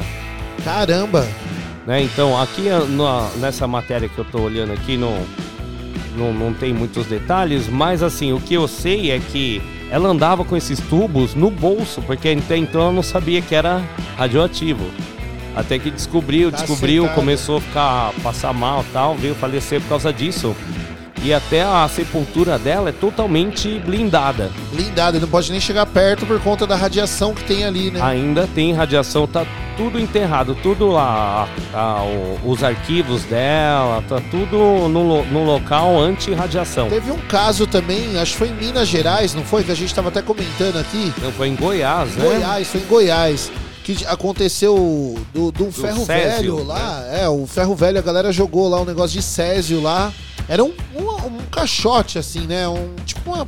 [0.64, 1.28] Caramba.
[1.86, 2.02] Né?
[2.02, 5.14] Então, aqui na- nessa matéria que eu tô olhando aqui, não,
[6.16, 10.44] não, não tem muitos detalhes, mas assim, o que eu sei é que ela andava
[10.44, 13.84] com esses tubos no bolso, porque até então ela não sabia que era
[14.18, 14.86] radioativo.
[15.56, 17.22] Até que descobriu, descobriu, Cacetada.
[17.22, 20.56] começou a ficar, passar mal e tal, veio falecer por causa disso.
[21.26, 24.52] E até a sepultura dela é totalmente blindada.
[24.72, 28.00] Blindada, não pode nem chegar perto por conta da radiação que tem ali, né?
[28.00, 29.44] Ainda tem radiação, tá
[29.76, 31.48] tudo enterrado, tudo lá,
[32.46, 36.90] os arquivos dela, tá tudo no, no local anti-radiação.
[36.90, 39.64] Teve um caso também, acho que foi em Minas Gerais, não foi?
[39.64, 41.12] Que a gente tava até comentando aqui.
[41.20, 42.24] Não, foi em Goiás, né?
[42.24, 43.52] Goiás, foi em Goiás.
[43.84, 47.04] Que aconteceu do, do ferro Césio, velho lá.
[47.12, 50.14] É, o ferro velho, a galera jogou lá um negócio de Césio lá.
[50.48, 52.68] Era um, um, um caixote, assim, né?
[52.68, 53.48] Um, tipo uma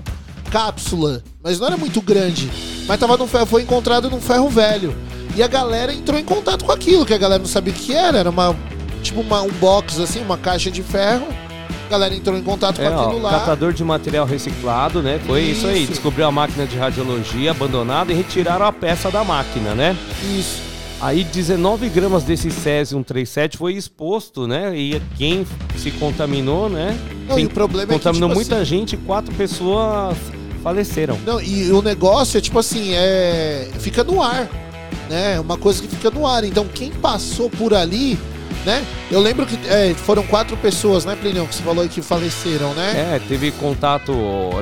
[0.51, 1.23] cápsula.
[1.43, 2.49] Mas não era muito grande.
[2.87, 4.95] Mas tava no ferro, foi encontrado num ferro velho.
[5.35, 7.93] E a galera entrou em contato com aquilo, que a galera não sabia o que
[7.93, 8.17] era.
[8.19, 8.55] Era uma.
[9.03, 11.27] Tipo uma, um box, assim, uma caixa de ferro.
[11.85, 13.31] A galera entrou em contato É, com ó, aquilo lá.
[13.39, 15.19] catador de material reciclado, né?
[15.25, 15.67] Foi isso.
[15.67, 15.91] aí, Isso.
[15.93, 19.95] descobriu a máquina de radiologia abandonada e retiraram a peça da máquina, né?
[20.37, 20.66] Isso.
[20.99, 24.75] Aí 19 gramas desse Césio 137 foi exposto, né?
[24.75, 25.45] E quem
[25.77, 26.97] se contaminou, né?
[27.27, 30.17] Não, e o problema é que, contaminou tipo muita assim- gente, quatro pessoas
[30.63, 31.17] faleceram.
[31.23, 33.69] Não, e o negócio é tipo assim, é.
[33.79, 34.49] Fica no ar.
[35.07, 35.35] Né?
[35.35, 36.43] É Uma coisa que fica no ar.
[36.43, 38.17] Então quem passou por ali,
[38.67, 38.85] né?
[39.09, 42.73] Eu lembro que é, foram quatro pessoas, né, Plinião, que você falou aí que faleceram,
[42.73, 43.15] né?
[43.15, 44.11] É, teve contato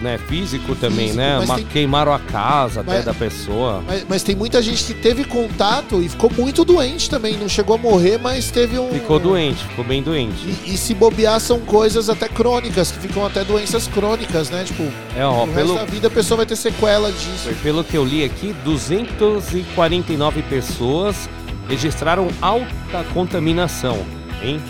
[0.01, 1.37] né, físico também, Físico, né?
[1.39, 3.83] mas Ma- tem- Queimaram a casa até Mas- da pessoa.
[3.87, 7.35] Mas, mas tem muita gente que teve contato e ficou muito doente também.
[7.35, 8.89] Não chegou a morrer, mas teve um.
[8.91, 10.35] Ficou doente, ficou bem doente.
[10.65, 14.63] E, e se bobear são coisas até crônicas, que ficam até doenças crônicas, né?
[14.63, 14.83] Tipo,
[15.17, 17.49] É, ó, pelo, resto da vida a pessoa vai ter sequela disso.
[17.63, 21.27] pelo que eu li aqui, 249 pessoas
[21.67, 23.97] registraram alta contaminação,
[24.41, 24.61] hein?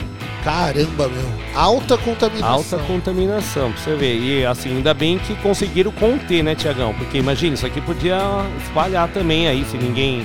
[0.44, 1.26] Caramba, meu.
[1.56, 2.50] Alta contaminação.
[2.50, 4.20] Alta contaminação, pra você ver.
[4.20, 6.94] E assim, ainda bem que conseguiram conter, né, Tiagão?
[6.94, 8.20] Porque imagina, isso aqui podia
[8.64, 10.24] espalhar também aí, se ninguém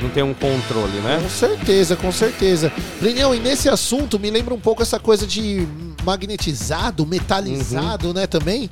[0.00, 1.18] não tem um controle, né?
[1.20, 2.72] Com certeza, com certeza.
[3.00, 5.66] Plinião, e nesse assunto me lembra um pouco essa coisa de
[6.04, 8.70] magnetizado, metalizado, né, também.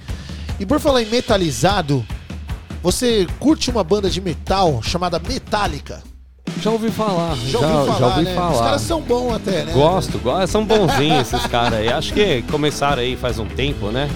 [0.61, 2.07] E por falar em metalizado,
[2.81, 6.03] você curte uma banda de metal chamada Metallica?
[6.61, 7.37] Já ouvi falar.
[7.37, 8.35] Já ouviu falar, já ouvi né?
[8.35, 8.53] falar.
[8.53, 9.73] Os caras são bons até, né?
[9.73, 10.47] Gosto, gosto.
[10.51, 11.89] São bonzinhos esses caras aí.
[11.89, 14.09] Acho que começaram aí faz um tempo, né?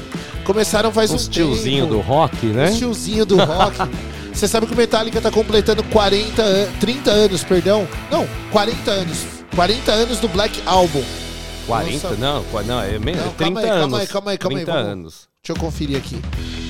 [0.45, 1.97] Começaram faz Uns um tiozinho tempo.
[1.97, 2.70] do rock, né?
[2.70, 3.76] Os tiozinho do rock.
[4.32, 7.86] Você sabe que o Metallica tá completando 40, an- 30 anos, perdão.
[8.11, 9.26] Não, 40 anos.
[9.55, 11.03] 40 anos do Black Album.
[11.66, 12.11] 40?
[12.12, 13.24] Não, qua- não, é menos.
[13.24, 13.80] Não, 30 calma aí, anos.
[13.80, 14.64] calma aí, calma aí, calma aí.
[14.64, 15.28] 30 vamos- anos.
[15.45, 16.20] Deixa eu conferir aqui.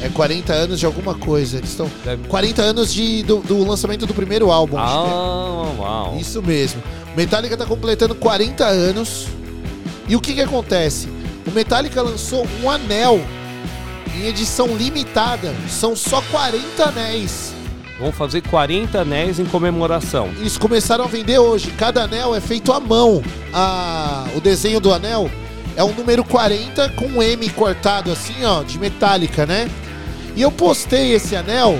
[0.02, 1.56] É 40 anos de alguma coisa.
[1.56, 1.90] Eles estão.
[2.28, 4.76] 40 anos de, do, do lançamento do primeiro álbum.
[4.78, 4.80] é.
[4.82, 6.16] Ah, uau.
[6.20, 6.82] Isso mesmo.
[7.12, 9.26] O Metallica tá completando 40 anos.
[10.06, 11.08] E o que que acontece?
[11.46, 13.20] O Metallica lançou um anel
[14.14, 15.52] em edição limitada.
[15.68, 17.52] São só 40 anéis.
[17.98, 20.28] Vamos fazer 40 anéis em comemoração.
[20.38, 21.72] Eles começaram a vender hoje.
[21.72, 23.22] Cada anel é feito à mão.
[23.52, 25.28] A- o desenho do anel
[25.78, 29.68] é um número 40 com um M cortado assim, ó, de metálica, né?
[30.34, 31.78] E eu postei esse anel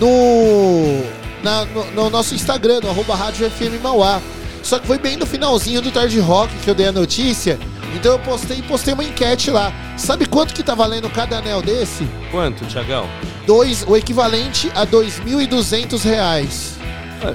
[0.00, 1.02] no,
[1.42, 4.20] na- no, no nosso Instagram, no arroba Rádio FM Mauá.
[4.62, 7.58] Só que foi bem no finalzinho do Tarde Rock que eu dei a notícia.
[7.94, 9.72] Então eu postei postei uma enquete lá.
[9.96, 12.06] Sabe quanto que tá valendo cada anel desse?
[12.30, 13.06] Quanto, Tiagão?
[13.46, 16.76] Dois, o equivalente a 2.200 reais.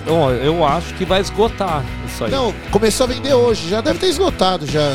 [0.08, 2.32] Ó, Eu acho que vai esgotar isso aí.
[2.32, 4.94] Não, começou a vender hoje, já deve ter esgotado já.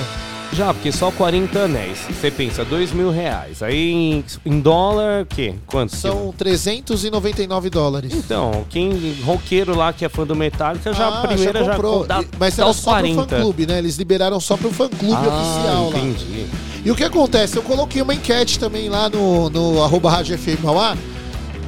[0.53, 1.99] Já, porque só 40 anéis.
[2.09, 3.63] Você pensa, 2 mil reais.
[3.63, 5.55] Aí em, em dólar, o quê?
[5.67, 5.95] Quanto?
[5.95, 8.13] São 399 dólares.
[8.15, 12.07] Então, quem roqueiro lá que é fã do Metallica já Ah, a primeira já, comprou.
[12.07, 13.23] dá, E- Mas dá era só 40.
[13.27, 13.79] pro fã clube, né?
[13.79, 15.99] Eles liberaram só pro fã clube ah, oficial lá.
[15.99, 16.47] entendi.
[16.85, 17.57] E o que acontece?
[17.57, 20.97] Eu coloquei uma enquete também lá no, no arroba Rádio FM Mauá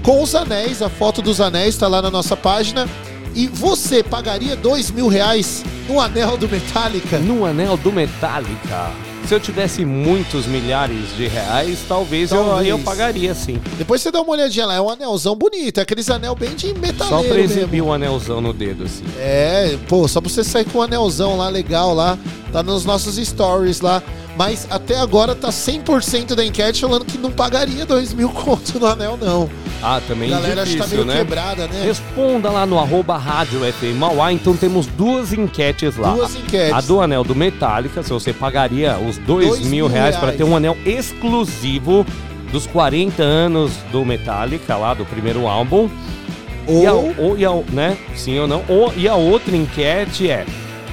[0.03, 2.89] com os anéis, a foto dos anéis tá lá na nossa página.
[3.35, 7.19] E você pagaria dois mil reais no anel do Metallica?
[7.19, 8.91] No anel do Metallica.
[9.27, 12.61] Se eu tivesse muitos milhares de reais, talvez, Eu, Talvez.
[12.61, 13.61] aí eu pagaria sim.
[13.77, 16.73] Depois você dá uma olhadinha lá, é um anelzão bonito, é aqueles anel bem de
[16.73, 17.59] metaleiro Só pra mesmo.
[17.59, 19.05] exibir o anelzão no dedo, assim.
[19.19, 22.17] É, pô, só pra você sair com um anelzão lá legal lá,
[22.53, 24.03] tá nos nossos stories lá.
[24.39, 28.87] Mas até agora tá 100% da enquete falando que não pagaria 2 mil conto no
[28.87, 29.51] anel, não.
[29.83, 31.25] Ah, também A galera acho que difícil, tá meio né?
[31.25, 31.83] quebrada, né?
[31.85, 34.33] Responda lá no arroba rádio FM Mauá.
[34.33, 36.13] Então temos duas enquetes lá.
[36.13, 36.73] Duas enquetes.
[36.73, 40.27] A do anel do Metallica, se você pagaria os dois, Dois mil mil reais para
[40.27, 40.39] reais.
[40.39, 42.07] ter um anel exclusivo
[42.53, 45.91] dos 40 anos do Metallica lá, do primeiro álbum.
[46.67, 47.99] Ou, E a, ou, e a, né?
[48.15, 48.63] Sim ou não?
[48.69, 50.47] Ou, e a outra enquete é: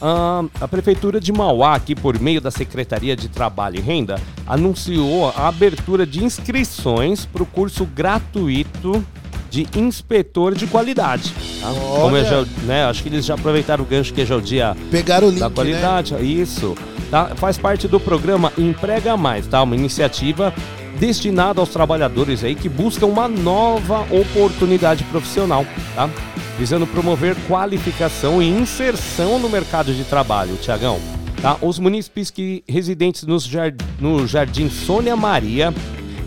[0.00, 5.48] A Prefeitura de Mauá, aqui por meio da Secretaria de Trabalho e Renda, anunciou a
[5.48, 9.04] abertura de inscrições para o curso gratuito
[9.50, 11.32] de inspetor de qualidade.
[11.60, 11.68] tá?
[12.00, 14.42] Como eu já, né, acho que eles já aproveitaram o gancho que já é o
[14.42, 16.76] dia Pegaram o link, da qualidade, isso.
[17.10, 17.32] Tá?
[17.36, 19.62] Faz parte do programa Emprega Mais, tá?
[19.62, 20.52] Uma iniciativa
[20.98, 25.64] destinada aos trabalhadores aí que buscam uma nova oportunidade profissional,
[25.94, 26.08] tá?
[26.58, 30.98] Visando promover qualificação e inserção no mercado de trabalho, Tiagão.
[31.40, 31.56] Tá?
[31.62, 35.72] Os munícipes que residentes nos jar- no Jardim Sônia Maria,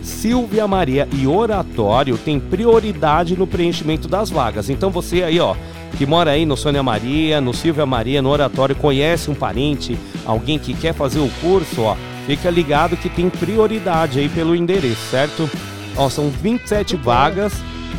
[0.02, 4.70] Silvia Maria e Oratório têm prioridade no preenchimento das vagas.
[4.70, 5.54] Então você aí, ó,
[5.98, 10.58] que mora aí no Sônia Maria, no Silvia Maria, no Oratório, conhece um parente, alguém
[10.58, 11.94] que quer fazer o curso, ó,
[12.26, 15.48] fica ligado que tem prioridade aí pelo endereço, certo?
[15.96, 17.52] Ó, são 27 vagas,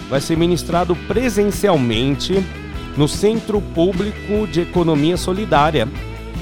[0.10, 2.44] vai ser ministrado presencialmente
[2.98, 5.88] no Centro Público de Economia Solidária,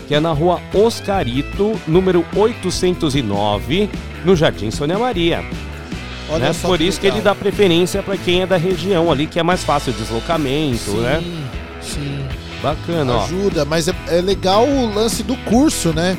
[0.08, 3.90] que é na rua Oscarito, número 809,
[4.26, 5.44] no Jardim Sônia Maria.
[6.30, 6.54] Olha né?
[6.54, 7.18] só Por que isso que legal.
[7.18, 10.92] ele dá preferência para quem é da região ali, que é mais fácil o deslocamento,
[10.98, 11.22] né?
[11.82, 12.26] Sim.
[12.62, 13.24] Bacana, ó.
[13.24, 16.18] Ajuda, mas é, é legal o lance do curso, né?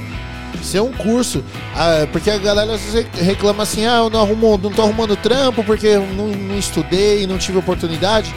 [0.62, 1.44] Ser um curso.
[1.74, 5.16] Ah, porque a galera às vezes reclama assim: ah, eu não, arrumo, não tô arrumando
[5.16, 8.32] trampo porque eu não, não estudei, não tive oportunidade.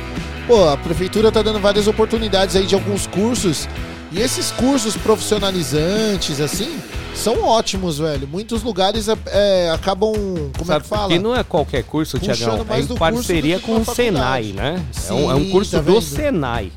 [0.47, 3.67] Pô, a prefeitura tá dando várias oportunidades aí de alguns cursos.
[4.11, 6.79] E esses cursos profissionalizantes, assim,
[7.15, 8.27] são ótimos, velho.
[8.27, 10.13] Muitos lugares é, é, acabam,
[10.57, 11.01] como é Sabe, que fala?
[11.03, 12.65] Porque não é qualquer curso, Tiagão.
[12.69, 14.81] É em parceria com o Senai, né?
[15.09, 16.01] é, um, é um Sim, curso tá do?
[16.01, 16.71] Senai.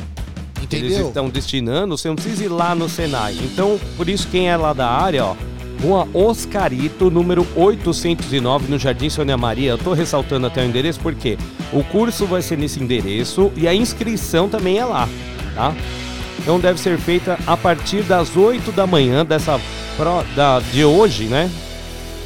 [0.70, 1.08] Eles Entendeu?
[1.08, 3.36] estão destinando, você não precisa ir lá no Senai.
[3.42, 5.34] Então, por isso, quem é lá da área, ó,
[5.82, 9.70] Rua Oscarito, número 809, no Jardim Sônia Maria.
[9.70, 11.38] Eu tô ressaltando até o endereço porque
[11.72, 15.08] o curso vai ser nesse endereço e a inscrição também é lá,
[15.54, 15.74] tá?
[16.40, 19.60] Então deve ser feita a partir das 8 da manhã dessa
[19.96, 21.50] pro- da, de hoje, né?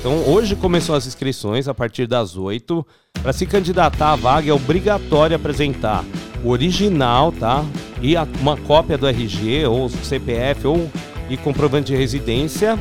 [0.00, 2.84] Então hoje começou as inscrições a partir das 8.
[3.22, 6.04] Para se candidatar à vaga é obrigatório apresentar
[6.44, 7.64] original, tá?
[8.00, 10.90] E a- uma cópia do RG ou CPF ou
[11.30, 12.78] e comprovante de residência.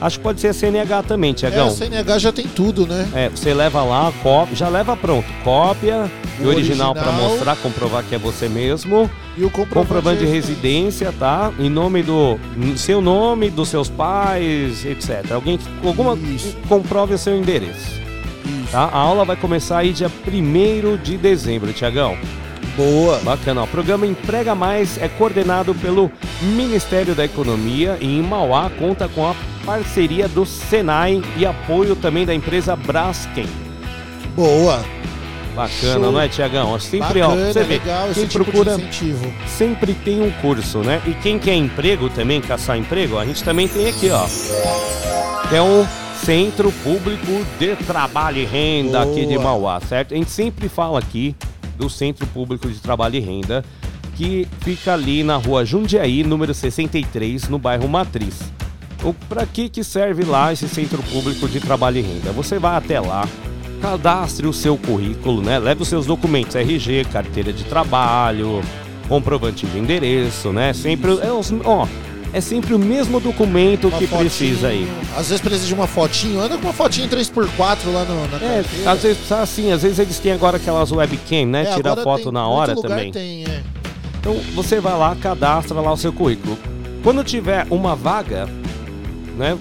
[0.00, 1.68] Acho que pode ser a CNH também, É, Tiagão.
[1.68, 3.06] a CNH já tem tudo, né?
[3.14, 6.10] É, você leva lá, cópia, já leva pronto, cópia
[6.40, 7.30] e O original para original.
[7.30, 9.10] mostrar, comprovar que é você mesmo.
[9.36, 11.52] E o comprovante, de residência, tá?
[11.58, 12.38] Em nome do
[12.76, 15.32] seu nome, dos seus pais, etc.
[15.32, 18.00] Alguém que alguma que comprove o seu endereço.
[18.72, 18.84] Tá?
[18.92, 22.16] A aula vai começar aí dia 1 de dezembro, Tiagão.
[22.76, 23.18] Boa.
[23.20, 23.62] Bacana.
[23.62, 23.64] ó.
[23.64, 26.10] O programa Emprega Mais é coordenado pelo
[26.42, 29.34] Ministério da Economia e em Mauá conta com a
[29.64, 33.46] parceria do Senai e apoio também da empresa Braskem.
[34.34, 34.82] Boa.
[35.54, 36.12] Bacana, Show.
[36.12, 36.78] não é, Tiagão?
[36.78, 38.76] Sempre, ó, Bacana, você vê, legal quem tipo procura
[39.46, 41.02] sempre tem um curso, né?
[41.06, 44.24] E quem quer emprego também, caçar emprego, a gente também tem aqui, ó.
[45.48, 45.84] Que é o
[46.24, 49.42] Centro Público de Trabalho e Renda aqui de Boa.
[49.42, 50.14] Mauá, certo?
[50.14, 51.34] A gente sempre fala aqui
[51.80, 53.64] do Centro Público de Trabalho e Renda,
[54.16, 58.38] que fica ali na rua Jundiaí, número 63, no bairro Matriz.
[59.02, 62.30] O para que que serve lá esse Centro Público de Trabalho e Renda?
[62.32, 63.26] Você vai até lá,
[63.80, 65.58] cadastre o seu currículo, né?
[65.58, 68.60] Leve os seus documentos, RG, carteira de trabalho,
[69.08, 70.74] comprovante de endereço, né?
[70.74, 71.88] Sempre, é, os- ó,
[72.32, 74.30] é sempre o mesmo documento Uma que fotinho.
[74.30, 74.88] precisa aí.
[75.16, 76.40] Às vezes precisa de uma fotinho.
[76.40, 78.90] Anda com uma fotinho 3x4 lá no, na É, carteira.
[78.92, 81.62] às vezes assim, às vezes eles têm agora aquelas webcam, né?
[81.62, 83.10] É, Tirar foto na hora também.
[83.12, 83.62] Tem, é.
[84.20, 86.56] Então você vai lá, cadastra lá o seu currículo.
[87.02, 88.46] Quando tiver uma vaga,
[89.36, 89.58] né?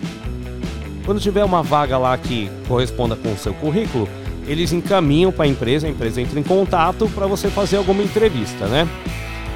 [1.06, 4.08] Quando tiver uma vaga lá que corresponda com o seu currículo,
[4.46, 8.68] eles encaminham para a empresa, a empresa entra em contato para você fazer alguma entrevista,
[8.68, 8.88] né?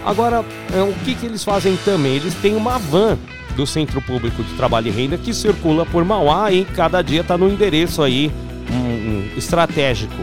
[0.05, 0.43] Agora,
[0.73, 2.15] é, o que, que eles fazem também?
[2.15, 3.17] Eles têm uma van
[3.55, 7.37] do Centro Público de Trabalho e Renda que circula por Mauá e cada dia está
[7.37, 8.31] no endereço aí
[8.71, 10.21] um, um estratégico,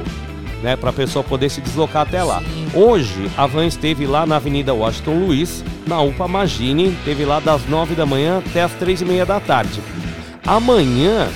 [0.63, 2.43] né, para a pessoa poder se deslocar até lá.
[2.75, 7.67] Hoje a van esteve lá na Avenida Washington Luiz, na UPA Magine, esteve lá das
[7.69, 9.81] 9 da manhã até as três e meia da tarde.
[10.47, 11.29] Amanhã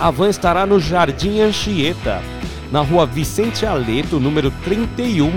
[0.00, 2.22] a van estará no Jardim Anchieta,
[2.70, 5.32] na rua Vicente Aleto, número 31.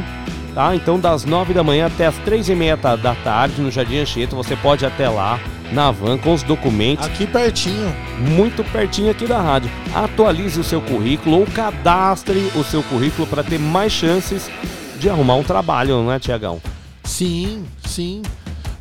[0.53, 0.76] Tá?
[0.76, 3.99] Então, das 9 da manhã até as 3 e meia da da tarde, no Jardim
[3.99, 5.40] Anchieta, você pode ir até lá
[5.72, 7.06] na van com os documentos.
[7.06, 7.94] Aqui pertinho.
[8.18, 9.72] Muito pertinho aqui da rádio.
[9.95, 14.52] Atualize o seu currículo ou cadastre o seu currículo para ter mais chances
[14.99, 16.61] de arrumar um trabalho, não é, Tiagão?
[17.03, 18.22] Sim, sim.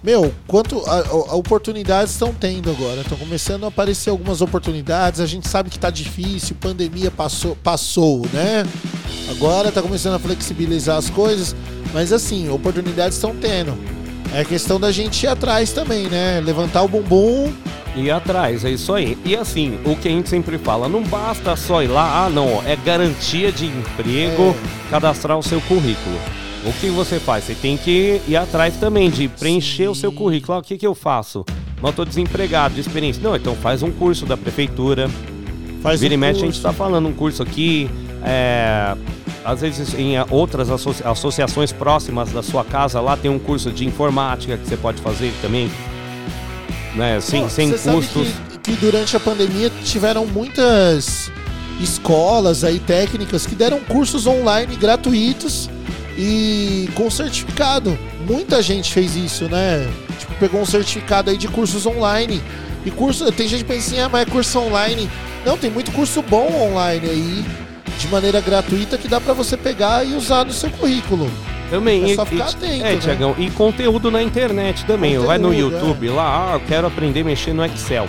[0.02, 3.02] Meu, quanto a, a- oportunidades estão tendo agora.
[3.02, 5.20] Estão começando a aparecer algumas oportunidades.
[5.20, 8.66] A gente sabe que tá difícil, pandemia passou, passou, né?
[9.31, 11.55] Agora tá começando a flexibilizar as coisas.
[11.93, 13.77] Mas assim, oportunidades estão tendo.
[14.32, 16.40] É questão da gente ir atrás também, né?
[16.40, 17.52] Levantar o bumbum.
[17.97, 19.18] Ir atrás, é isso aí.
[19.24, 22.62] E assim, o que a gente sempre fala, não basta só ir lá, ah não,
[22.64, 24.55] é garantia de emprego,
[24.89, 26.16] cadastrar o seu currículo.
[26.66, 27.45] O que você faz?
[27.45, 30.59] Você tem que ir atrás também de preencher o seu currículo.
[30.59, 31.45] Ah, o que, que eu faço?
[31.82, 33.23] Não estou desempregado, de experiência.
[33.23, 35.09] Não, então faz um curso da prefeitura.
[35.82, 36.59] Faz Vira um e mexe, a gente curso.
[36.59, 37.89] está falando um curso aqui.
[38.23, 38.95] é,
[39.43, 43.87] às vezes em outras associa- associações próximas da sua casa, lá tem um curso de
[43.87, 45.70] informática que você pode fazer também.
[46.95, 47.19] Né?
[47.23, 48.28] Sem, Pô, sem você sabe custos.
[48.62, 51.32] Que, que durante a pandemia tiveram muitas
[51.81, 55.70] escolas aí técnicas que deram cursos online gratuitos
[56.16, 57.99] e com certificado.
[58.27, 59.89] Muita gente fez isso, né?
[60.19, 62.43] Tipo, pegou um certificado aí de cursos online.
[62.85, 65.09] E curso, tem gente que pensa assim, ah, mas é curso online.
[65.45, 67.45] Não, tem muito curso bom online aí,
[67.99, 71.31] de maneira gratuita, que dá pra você pegar e usar no seu currículo.
[71.70, 72.11] Também.
[72.11, 72.97] É só e- ficar e- atento, É, né?
[72.97, 73.35] Tiagão.
[73.39, 75.19] E conteúdo na internet também.
[75.19, 78.09] Vai no Conteúdo, YouTube lá, ah, eu quero aprender a mexer no Excel.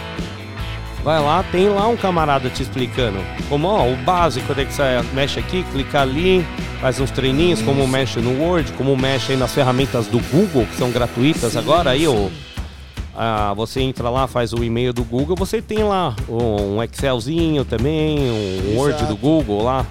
[1.04, 3.18] Vai lá, tem lá um camarada te explicando.
[3.50, 4.84] Como, ó, o básico é que você
[5.14, 6.46] mexe aqui, clica ali,
[6.80, 10.76] faz uns treininhos, como mexe no Word, como mexe aí nas ferramentas do Google, que
[10.76, 11.90] são gratuitas agora.
[11.90, 12.28] Aí, ó,
[13.16, 18.20] ah, você entra lá, faz o e-mail do Google, você tem lá um Excelzinho também,
[18.20, 19.06] um Word Exato.
[19.08, 19.86] do Google lá.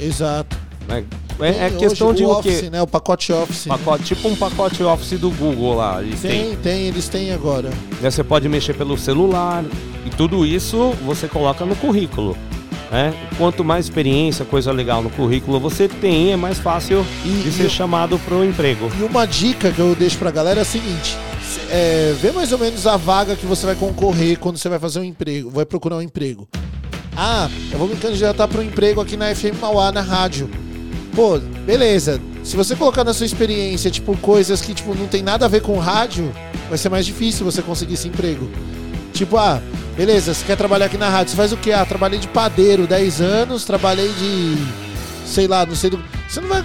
[0.00, 0.56] Exato.
[0.86, 1.04] né?
[1.40, 2.48] É, é Tem questão de o o quê?
[2.50, 2.82] Office, né?
[2.82, 3.66] O pacote Office.
[3.66, 6.00] Pacote, tipo um pacote Office do Google lá.
[6.00, 6.30] Têm.
[6.30, 7.70] Tem, tem, eles têm agora.
[8.00, 9.64] Né, Você pode mexer pelo celular
[10.06, 12.36] e tudo isso você coloca no currículo.
[12.90, 13.12] Né?
[13.36, 18.18] Quanto mais experiência, coisa legal no currículo você tem, é mais fácil de ser chamado
[18.20, 18.88] para o emprego.
[19.00, 21.16] E uma dica que eu deixo pra galera é a seguinte:
[21.70, 25.00] é, vê mais ou menos a vaga que você vai concorrer quando você vai fazer
[25.00, 26.48] um emprego, vai procurar um emprego.
[27.16, 30.48] Ah, eu vou me candidatar para um emprego aqui na FM Mauá, na rádio.
[31.14, 32.20] Pô, beleza.
[32.42, 35.62] Se você colocar na sua experiência, tipo, coisas que tipo, não tem nada a ver
[35.62, 36.34] com rádio,
[36.68, 38.50] vai ser mais difícil você conseguir esse emprego.
[39.12, 39.62] Tipo, ah,
[39.96, 41.72] beleza, você quer trabalhar aqui na rádio, você faz o quê?
[41.72, 44.56] Ah, trabalhei de padeiro 10 anos, trabalhei de.
[45.24, 46.02] sei lá, não sei do.
[46.28, 46.64] Você não vai.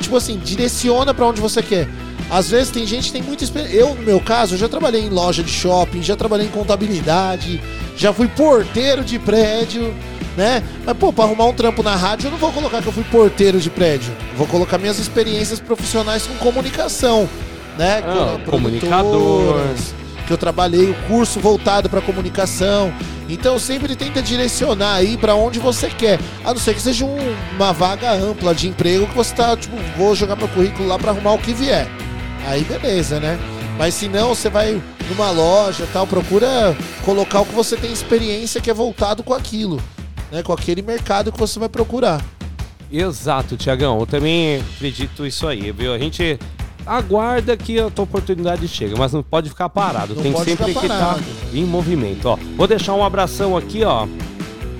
[0.00, 1.86] Tipo assim, direciona pra onde você quer.
[2.30, 3.76] Às vezes tem gente que tem muita experiência.
[3.76, 7.60] Eu, no meu caso, já trabalhei em loja de shopping, já trabalhei em contabilidade,
[7.96, 9.94] já fui porteiro de prédio,
[10.36, 10.62] né?
[10.84, 13.04] Mas, pô, pra arrumar um trampo na rádio, eu não vou colocar que eu fui
[13.04, 14.12] porteiro de prédio.
[14.36, 17.28] Vou colocar minhas experiências profissionais com comunicação,
[17.78, 18.02] né?
[18.06, 19.60] Ah, Com comunicador.
[20.26, 22.92] Que eu trabalhei o curso voltado pra comunicação.
[23.28, 26.18] Então sempre tenta direcionar aí pra onde você quer.
[26.44, 29.76] A não ser que seja um- uma vaga ampla de emprego que você tá, tipo,
[29.96, 31.88] vou jogar meu currículo lá pra arrumar o que vier.
[32.46, 33.38] Aí beleza, né?
[33.78, 38.60] Mas se não, você vai numa loja tal, procura colocar o que você tem experiência
[38.60, 39.80] que é voltado com aquilo,
[40.30, 40.42] né?
[40.42, 42.24] Com aquele mercado que você vai procurar.
[42.92, 44.00] Exato, Tiagão.
[44.00, 45.92] Eu também acredito isso aí, viu?
[45.94, 46.38] A gente
[46.84, 50.14] aguarda que a tua oportunidade chega, mas não pode ficar parado.
[50.14, 51.22] Não Tem pode sempre que estar parado.
[51.52, 52.36] em movimento, ó.
[52.56, 54.06] Vou deixar um abração aqui, ó.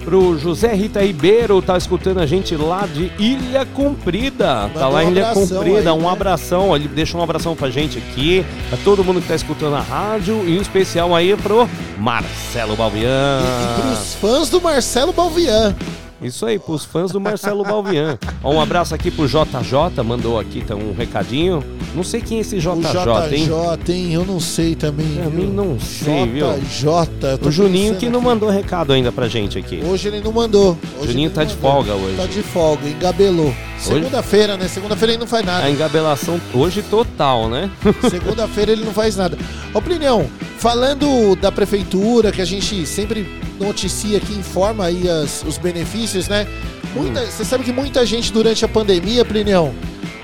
[0.05, 4.45] Pro José Rita Ribeiro, tá escutando a gente lá de Ilha Comprida.
[4.45, 6.09] tá Mandou lá em um Ilha Comprida, aí, um né?
[6.09, 6.75] abração.
[6.75, 10.43] Ele deixou um abração pra gente aqui, pra todo mundo que tá escutando a rádio,
[10.49, 11.69] e um especial aí pro
[11.99, 13.41] Marcelo Balbian.
[13.43, 15.75] E pros fãs do Marcelo Balvian.
[16.23, 18.19] Isso aí, pros fãs do Marcelo Balvian.
[18.43, 21.65] Ó, um abraço aqui pro JJ, mandou aqui tá, um recadinho.
[21.95, 23.49] Não sei quem é esse O JJ, hein?
[23.49, 24.13] JJ, hein?
[24.13, 25.17] Eu não sei também.
[25.23, 26.47] Também não sei, viu?
[26.59, 27.47] JJ.
[27.47, 29.83] O Juninho que não mandou recado ainda pra gente aqui.
[29.85, 30.77] Hoje ele não mandou.
[30.99, 31.71] Hoje Juninho tá não de mandou.
[31.73, 32.17] folga hoje.
[32.17, 33.55] Tá de folga, engabelou.
[33.79, 34.69] Segunda-feira, né?
[34.69, 35.65] Segunda-feira ele não faz nada.
[35.65, 37.71] A engabelação hoje total, né?
[38.11, 39.39] Segunda-feira ele não faz nada.
[39.73, 40.29] Ô, Plinião,
[40.59, 43.27] falando da prefeitura, que a gente sempre
[43.61, 46.47] noticia aqui, informa aí as- os benefícios, né?
[46.95, 49.73] Muita- Você sabe que muita gente durante a pandemia, Plinião,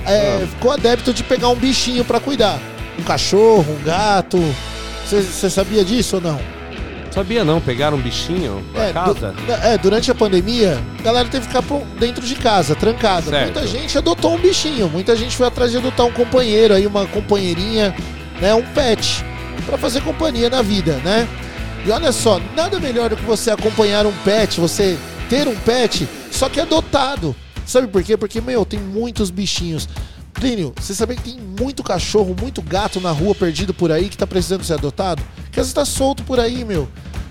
[0.04, 2.58] é, ficou adepto de pegar um bichinho pra cuidar.
[2.98, 4.38] Um cachorro, um gato.
[5.08, 6.40] Você sabia disso ou não?
[7.12, 9.32] Sabia não, pegaram um bichinho pra É, casa?
[9.32, 11.64] du- é, durante a pandemia, a galera teve que ficar
[11.98, 13.30] dentro de casa, trancada.
[13.30, 13.44] Certo.
[13.54, 17.06] Muita gente adotou um bichinho, muita gente foi atrás de adotar um companheiro aí, uma
[17.06, 17.94] companheirinha,
[18.40, 19.24] né, um pet,
[19.64, 21.26] pra fazer companhia na vida, né?
[21.86, 24.98] E olha só, nada melhor do que você acompanhar um pet, você
[25.30, 27.34] ter um pet, só que adotado.
[27.64, 28.16] Sabe por quê?
[28.16, 29.88] Porque, meu, tem muitos bichinhos.
[30.32, 34.18] Plínio, você sabia que tem muito cachorro, muito gato na rua perdido por aí que
[34.18, 35.22] tá precisando ser adotado?
[35.52, 36.88] Que às vezes tá solto por aí, meu.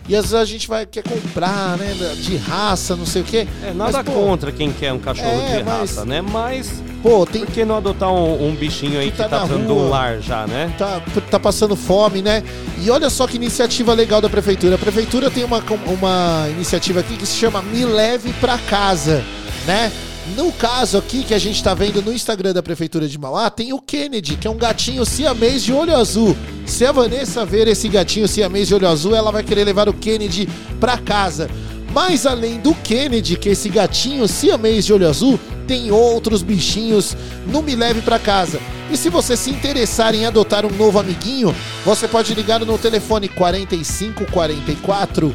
[0.07, 1.93] E às vezes a gente vai quer comprar, né?
[2.21, 3.47] De raça, não sei o quê.
[3.63, 6.21] É, nada Mas, pô, contra quem quer um cachorro É, de mas- raça, né?
[6.21, 9.53] Mas, pô, tem por que não adotar um, um bichinho aí que, tá tá, de
[9.53, 9.73] rua.
[9.73, 10.71] um lar já, né?
[10.77, 11.01] tá,
[11.31, 12.43] tá passando fome, né?
[12.83, 14.75] E olha só que iniciativa legal da prefeitura.
[14.75, 19.23] A prefeitura tem uma, uma iniciativa aqui que se chama Me Leve Pra Casa,
[19.65, 19.91] né?
[20.33, 23.73] No caso aqui que a gente tá vendo no Instagram da prefeitura de Mauá, tem
[23.73, 26.35] o Kennedy, que é um gatinho siamês de olho azul.
[26.65, 29.93] Se a Vanessa ver esse gatinho siamês de olho azul, ela vai querer levar o
[29.93, 30.49] Kennedy
[30.79, 31.47] pra casa.
[31.93, 37.15] Mas além do Kennedy, que é esse gatinho siamês de olho azul, tem outros bichinhos
[37.45, 38.59] no Me Leve Pra Casa.
[38.91, 43.29] E se você se interessar em adotar um novo amiguinho, você pode ligar no telefone
[43.29, 45.27] 4544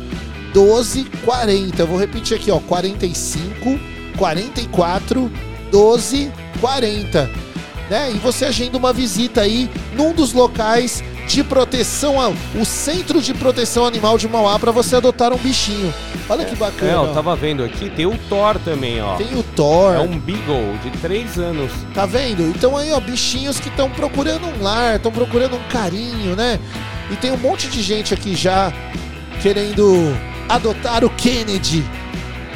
[0.52, 1.80] 1240.
[1.80, 5.32] Eu vou repetir aqui, ó, 45 44
[5.72, 6.30] 12
[6.60, 7.30] 40.
[7.88, 8.12] Né?
[8.14, 12.16] E você agenda uma visita aí num dos locais de proteção,
[12.54, 15.92] o Centro de Proteção Animal de Mauá para você adotar um bichinho.
[16.28, 16.90] Olha que bacana.
[16.90, 19.16] É, eu tava vendo aqui, tem o Thor também, ó.
[19.16, 19.94] Tem o Thor.
[19.94, 21.72] É um Beagle de 3 anos.
[21.94, 22.42] Tá vendo?
[22.42, 26.58] Então aí, ó, bichinhos que estão procurando um lar, estão procurando um carinho, né?
[27.10, 28.72] E tem um monte de gente aqui já
[29.40, 30.14] querendo
[30.48, 31.84] adotar o Kennedy.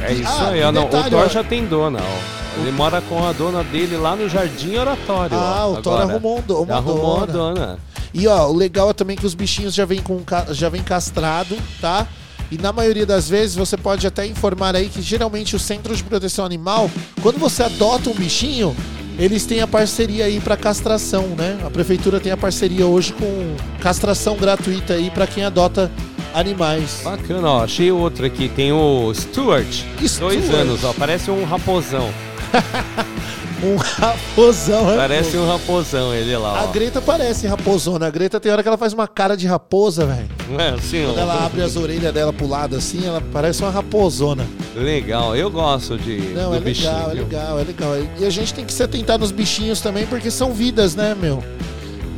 [0.09, 0.73] É isso Ah, aí, ó.
[0.73, 1.29] Não, detalhe, o Thor ó.
[1.29, 2.61] já tem dona, ó.
[2.61, 5.37] Ele mora com a dona dele lá no Jardim Oratório.
[5.37, 7.55] Ah, ó, o Thor arrumou, um uma Arrumou a dona.
[7.55, 7.79] dona.
[8.13, 10.21] E ó, o legal é também que os bichinhos já vêm com
[10.51, 12.07] já vem castrado, tá?
[12.53, 16.05] E na maioria das vezes você pode até informar aí que geralmente o Centro de
[16.05, 16.89] Proteção Animal,
[17.23, 18.77] quando você adota um bichinho,
[19.19, 21.59] eles têm a parceria aí pra castração, né?
[21.67, 25.91] A prefeitura tem a parceria hoje com castração gratuita aí pra quem adota
[26.35, 27.01] animais.
[27.03, 27.65] Bacana, ó.
[27.65, 28.49] Achei outro aqui.
[28.49, 29.83] Tem o Stuart.
[29.99, 30.55] Dois Stuart.
[30.55, 30.93] anos, ó.
[30.93, 32.11] Parece um raposão.
[33.63, 36.67] Um raposão, é Parece um raposão ele lá, A ó.
[36.67, 38.07] Greta parece raposona.
[38.09, 40.29] A Greta tem hora que ela faz uma cara de raposa, velho.
[40.59, 41.21] É assim, Quando ó.
[41.21, 44.47] ela abre as orelhas dela pro lado assim, ela parece uma raposona.
[44.77, 46.91] Legal, eu gosto de Não, do é bichinho.
[46.91, 47.25] legal, é viu?
[47.25, 47.91] legal, é legal.
[48.21, 51.43] E a gente tem que se atentar nos bichinhos também, porque são vidas, né, meu?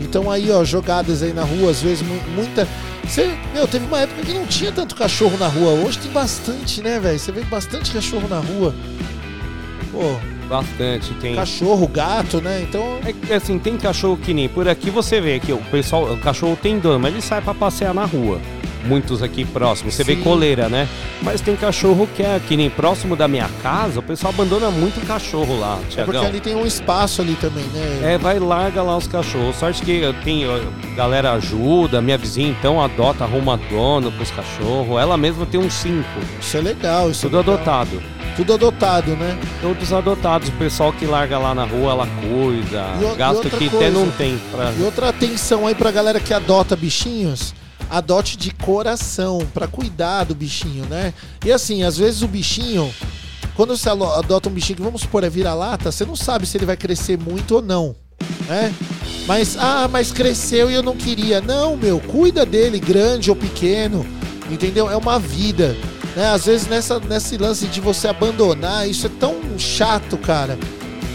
[0.01, 2.66] Então aí, ó, jogadas aí na rua, às vezes mu- muita.
[3.05, 5.70] Você, meu, teve uma época que não tinha tanto cachorro na rua.
[5.73, 7.18] Hoje tem bastante, né, velho?
[7.18, 8.74] Você vê bastante cachorro na rua.
[9.93, 10.16] Pô,
[10.48, 11.35] Bastante, tem.
[11.35, 12.60] cachorro, gato, né?
[12.68, 13.01] Então.
[13.28, 16.56] É assim, tem cachorro que nem por aqui você vê que o pessoal, o cachorro
[16.60, 18.40] tem dono, mas ele sai pra passear na rua.
[18.86, 20.22] Muitos aqui próximos, você vê Sim.
[20.22, 20.88] coleira, né?
[21.22, 25.04] Mas tem cachorro que é que nem próximo da minha casa, o pessoal abandona muito
[25.06, 28.14] cachorro lá, É porque ali tem um espaço ali também, né?
[28.14, 29.56] É, vai larga lá os cachorros.
[29.56, 34.98] Sorte que eu tenho, a galera ajuda, minha vizinha então adota, arruma dono pros cachorros.
[35.00, 36.06] Ela mesma tem uns cinco.
[36.40, 37.54] Isso é legal, isso Tudo é legal.
[37.54, 38.02] adotado.
[38.36, 39.38] Tudo adotado, né?
[39.62, 40.48] Todos adotados.
[40.48, 42.84] O pessoal que larga lá na rua, ela cuida.
[43.00, 43.90] O- Gasto que até coisa.
[43.90, 44.70] não tem pra.
[44.78, 47.54] E outra atenção aí pra galera que adota bichinhos,
[47.90, 51.12] adote de coração, pra cuidar do bichinho, né?
[51.44, 52.92] E assim, às vezes o bichinho,
[53.54, 56.66] quando você adota um bichinho que vamos supor é vira-lata, você não sabe se ele
[56.66, 57.94] vai crescer muito ou não,
[58.48, 58.74] né?
[59.26, 61.40] Mas, ah, mas cresceu e eu não queria.
[61.40, 64.06] Não, meu, cuida dele, grande ou pequeno,
[64.50, 64.88] entendeu?
[64.88, 65.76] É uma vida.
[66.14, 66.28] Né?
[66.28, 70.58] Às vezes nessa, nesse lance de você abandonar, isso é tão chato, cara.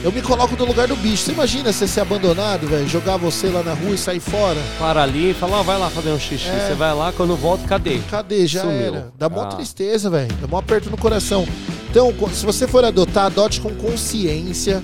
[0.04, 1.18] Eu me coloco no lugar do bicho.
[1.24, 2.88] Você imagina você ser abandonado, velho?
[2.88, 4.60] Jogar você lá na rua e sair fora?
[4.80, 6.48] Para ali e fala, ó, vai lá fazer um xixi.
[6.50, 6.68] É.
[6.70, 8.00] Você vai lá, quando volta, cadê?
[8.10, 8.48] Cadê?
[8.48, 8.76] Já Sumiu.
[8.96, 9.12] era.
[9.18, 9.46] Dá mó Ah.
[9.48, 10.34] tristeza, velho.
[10.42, 11.48] Dá mó aperto no coração.
[11.90, 14.82] Então, se você for adotar, adote com consciência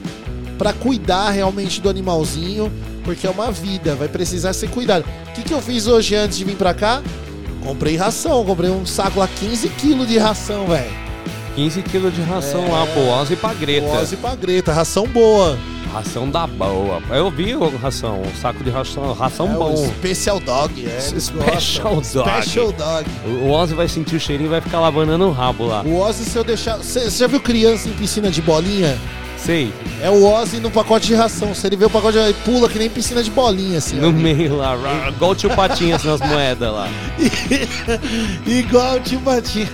[0.58, 2.72] pra cuidar realmente do animalzinho,
[3.04, 5.04] porque é uma vida, vai precisar ser cuidado.
[5.30, 7.02] O que, que eu fiz hoje antes de vir pra cá?
[7.64, 11.07] Comprei ração, comprei um saco lá, 15 quilos de ração, velho.
[11.58, 12.70] 15 quilos de ração É.
[12.70, 12.84] lá,
[13.20, 13.88] Ozzy e pra Greta.
[13.88, 15.58] Ozzy pra Greta, ração boa.
[15.92, 17.02] Ração da boa.
[17.10, 19.76] Eu vi o ração, um saco de ração, ração É o bom.
[19.98, 21.00] Special Dog, é.
[21.00, 22.24] Special gostam.
[22.24, 22.42] Dog.
[22.44, 23.10] Special Dog.
[23.42, 25.82] O Ozzy vai sentir o cheirinho e vai ficar lavando no rabo lá.
[25.82, 26.78] O Ozzy, se eu deixar.
[26.78, 28.96] Você já viu criança em piscina de bolinha?
[29.36, 29.74] Sei.
[30.00, 31.56] É o Ozzy no pacote de ração.
[31.56, 33.96] Se ele vê o pacote ele pula que nem piscina de bolinha, assim.
[33.96, 34.12] No ó.
[34.12, 34.76] meio lá,
[35.08, 36.88] igual o tio Patinhas nas moedas lá.
[38.46, 39.70] Igual o tio Patinha.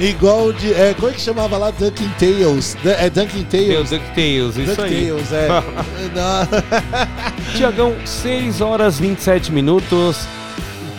[0.00, 0.72] Igual de.
[0.72, 1.70] É, como é que chamava lá?
[1.70, 2.76] Dunkin' Tales.
[2.82, 4.56] Du- É Dunkin' Tem o Tales.
[4.56, 5.10] Isso aí.
[5.10, 5.48] DuckTales, é.
[7.56, 10.26] Tiagão, 6 horas 27 minutos.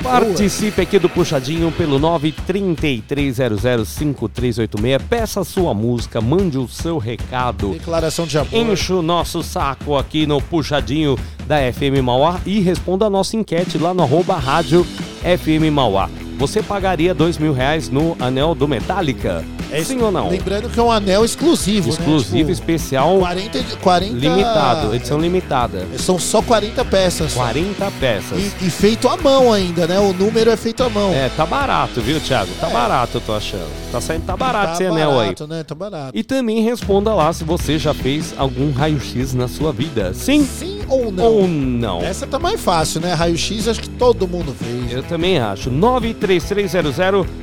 [0.03, 4.99] Participe aqui do Puxadinho pelo 933005386.
[5.07, 7.73] Peça sua música, mande o seu recado.
[7.73, 8.51] Declaração de amor.
[8.51, 11.15] Enche o nosso saco aqui no Puxadinho
[11.51, 14.87] da FM Mauá e responda a nossa enquete lá no arroba rádio
[15.21, 16.09] FM Mauá.
[16.37, 19.43] Você pagaria dois mil reais no anel do Metallica?
[19.83, 20.29] Sim ou não?
[20.29, 22.39] Lembrando que é um anel exclusivo, Exclusivo, né?
[22.39, 25.85] Tipo, especial, 40, 40 limitado, edição limitada.
[25.97, 27.33] São só 40 peças.
[27.33, 28.37] 40 peças.
[28.61, 29.99] E, e feito à mão ainda, né?
[29.99, 31.13] O número é feito à mão.
[31.13, 32.51] É, tá barato, viu, Thiago?
[32.61, 33.69] Tá barato, eu tô achando.
[33.91, 35.17] Tá saindo, tá barato tá esse anel aí.
[35.17, 35.63] barato, né?
[35.63, 36.17] Tá barato.
[36.17, 40.13] E também responda lá se você já fez algum raio-x na sua vida.
[40.13, 40.45] Sim?
[40.45, 41.25] Sim ou não?
[41.25, 42.01] Ou não?
[42.01, 43.13] Essa tá mais fácil, né?
[43.13, 44.91] Raio-X acho que todo mundo fez.
[44.91, 45.69] Eu também acho.
[45.69, 46.95] 93300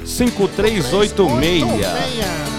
[0.04, 2.57] 5386.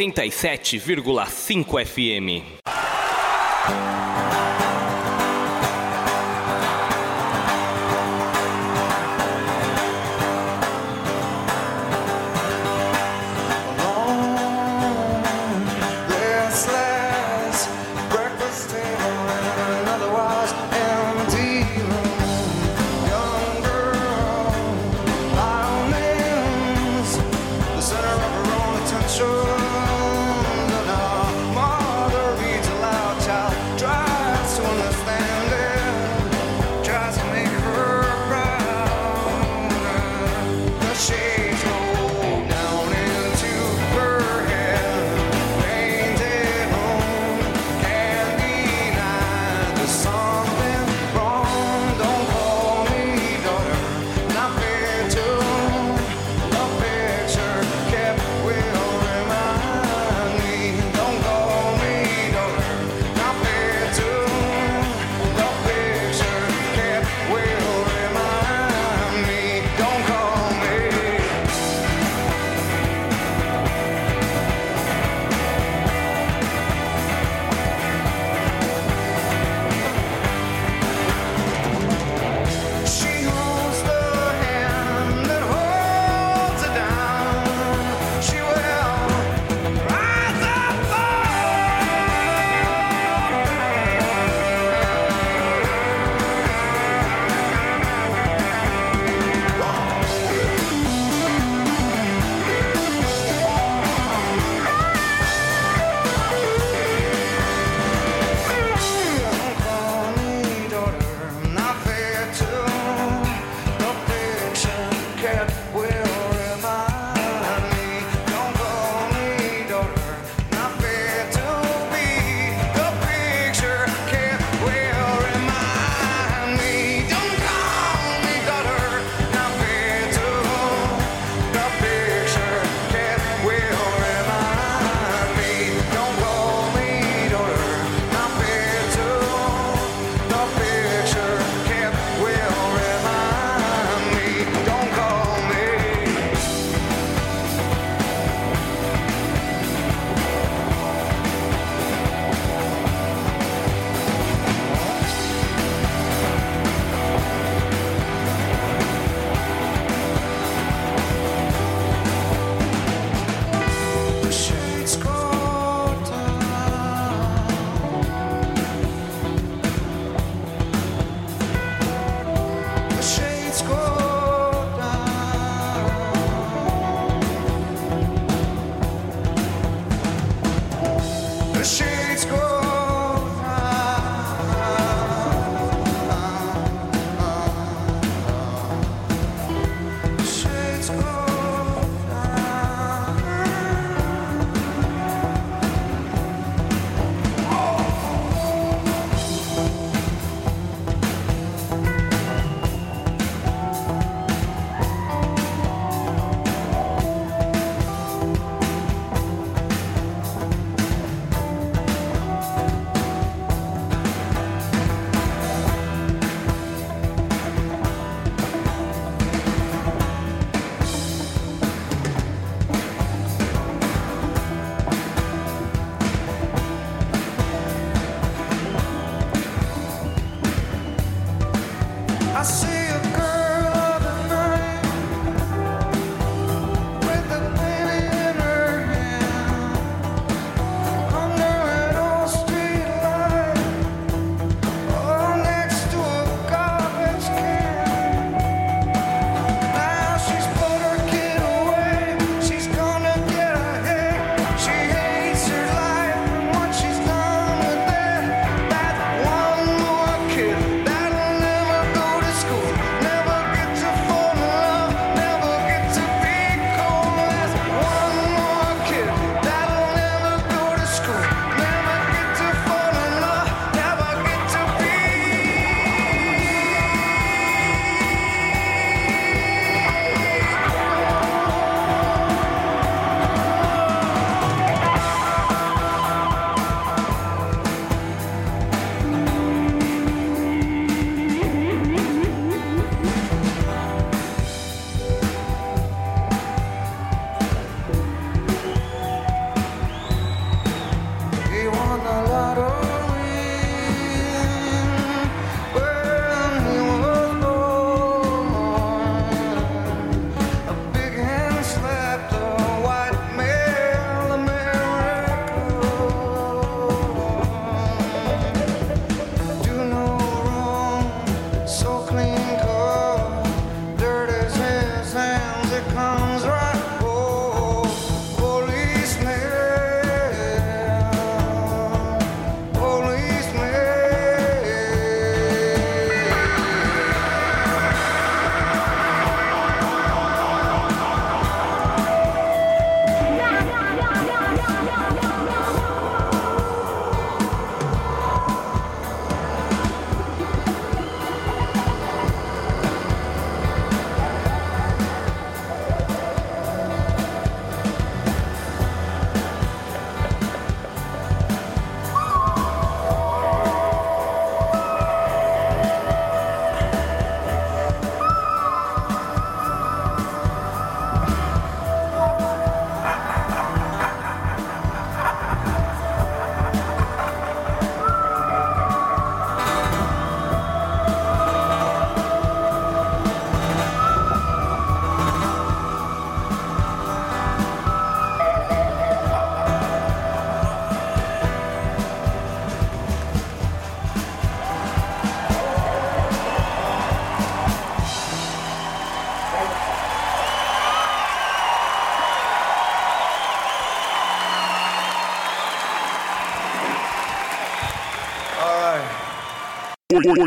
[0.00, 2.59] 87,5 FM.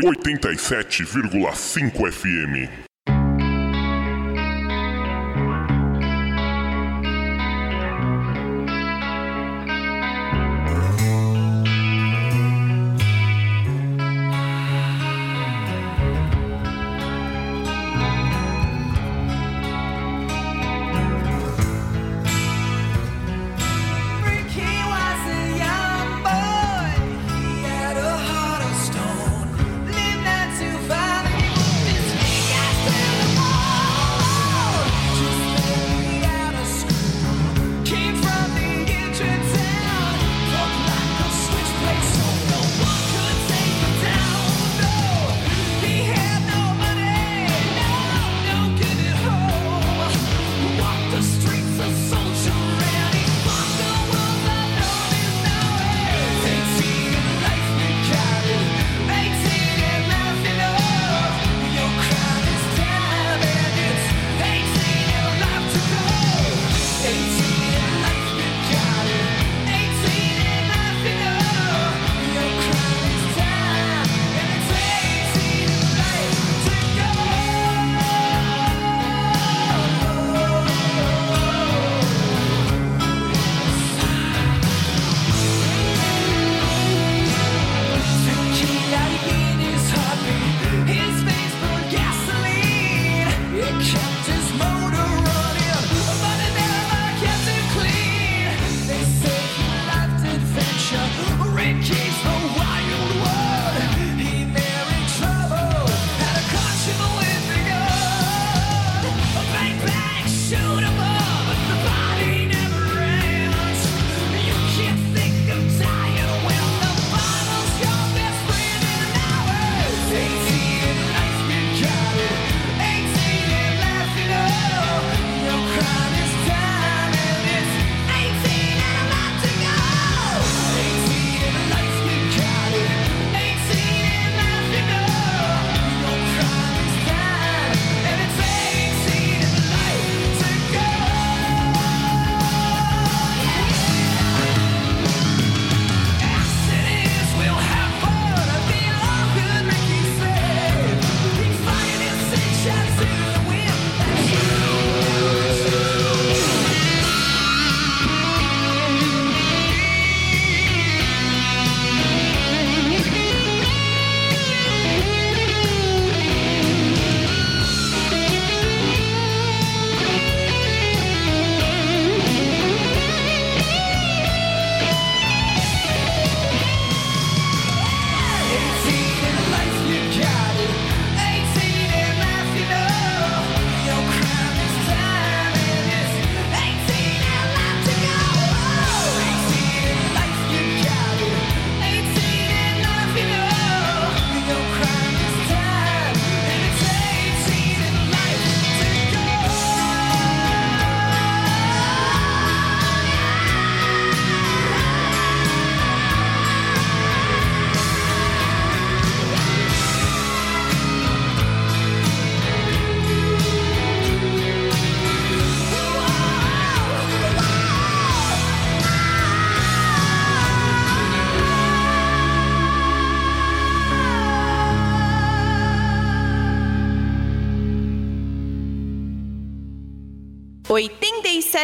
[0.00, 2.68] 87,5 FM.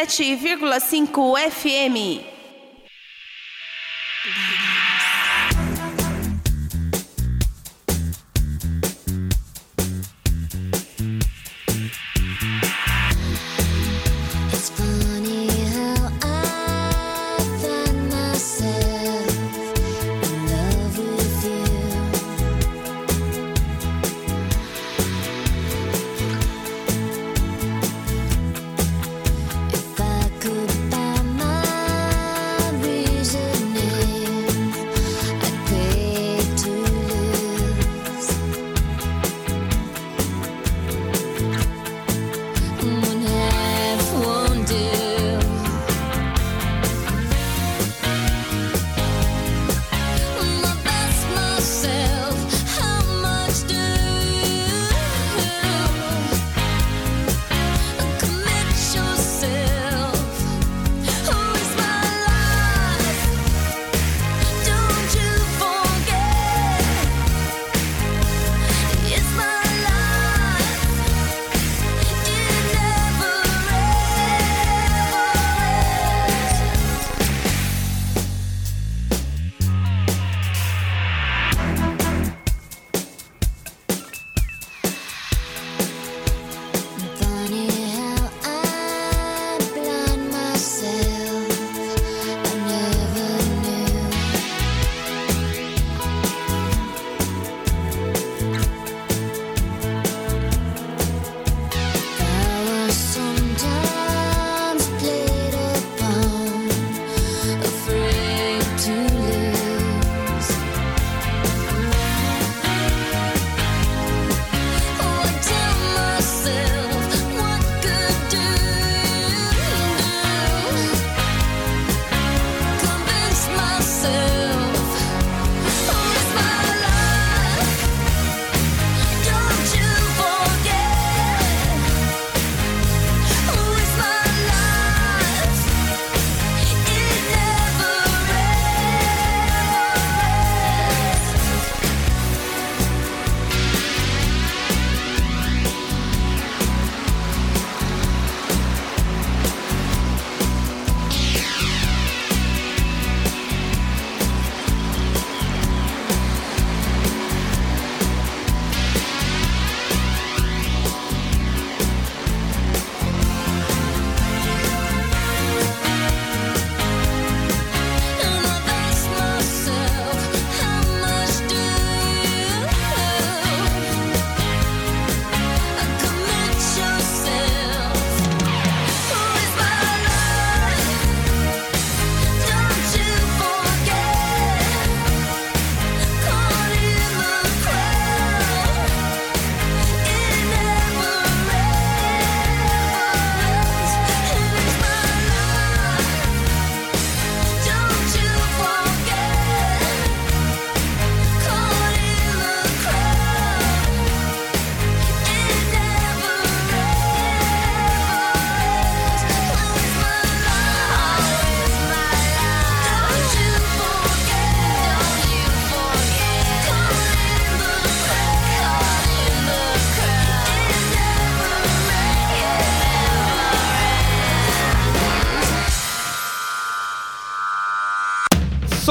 [0.05, 2.40] 107,5 FM.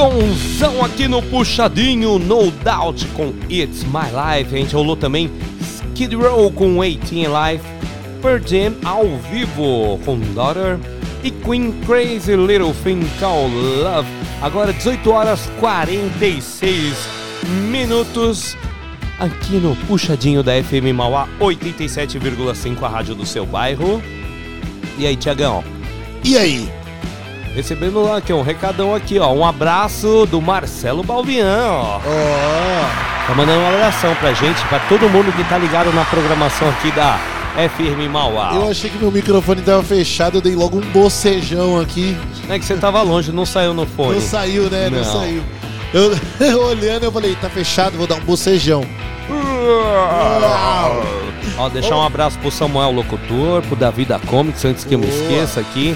[0.01, 4.55] Sonzão aqui no Puxadinho, No Doubt com It's My Life.
[4.55, 5.29] A gente rolou também
[5.61, 7.63] Skid Row com 18 Life,
[8.19, 10.79] Pearl Jam ao vivo com Daughter
[11.23, 14.07] e Queen Crazy Little Thing Called Love.
[14.41, 16.95] Agora 18 horas 46
[17.69, 18.57] minutos
[19.19, 24.01] aqui no Puxadinho da FM Mauá 87,5, a rádio do seu bairro.
[24.97, 25.63] E aí, Tiagão?
[26.23, 26.80] E aí?
[27.55, 29.31] Recebendo lá aqui um recadão aqui, ó.
[29.33, 31.99] Um abraço do Marcelo Balvian, ó.
[33.27, 36.91] Tá mandando um abração pra gente, pra todo mundo que tá ligado na programação aqui
[36.91, 37.19] da
[37.55, 38.51] FM Mauá.
[38.55, 42.17] Eu achei que meu microfone tava fechado, eu dei logo um bocejão aqui.
[42.49, 44.13] É que você tava longe, não saiu no fone.
[44.15, 44.89] Não saiu, né?
[44.89, 45.05] Não, Não.
[45.19, 45.43] saiu.
[45.93, 46.17] Eu,
[46.47, 48.85] eu olhando, eu falei, tá fechado, vou dar um bocejão.
[51.57, 55.07] Ó, deixar um abraço pro Samuel Locutor, pro Davi da Comics, antes que eu me
[55.07, 55.95] esqueça aqui.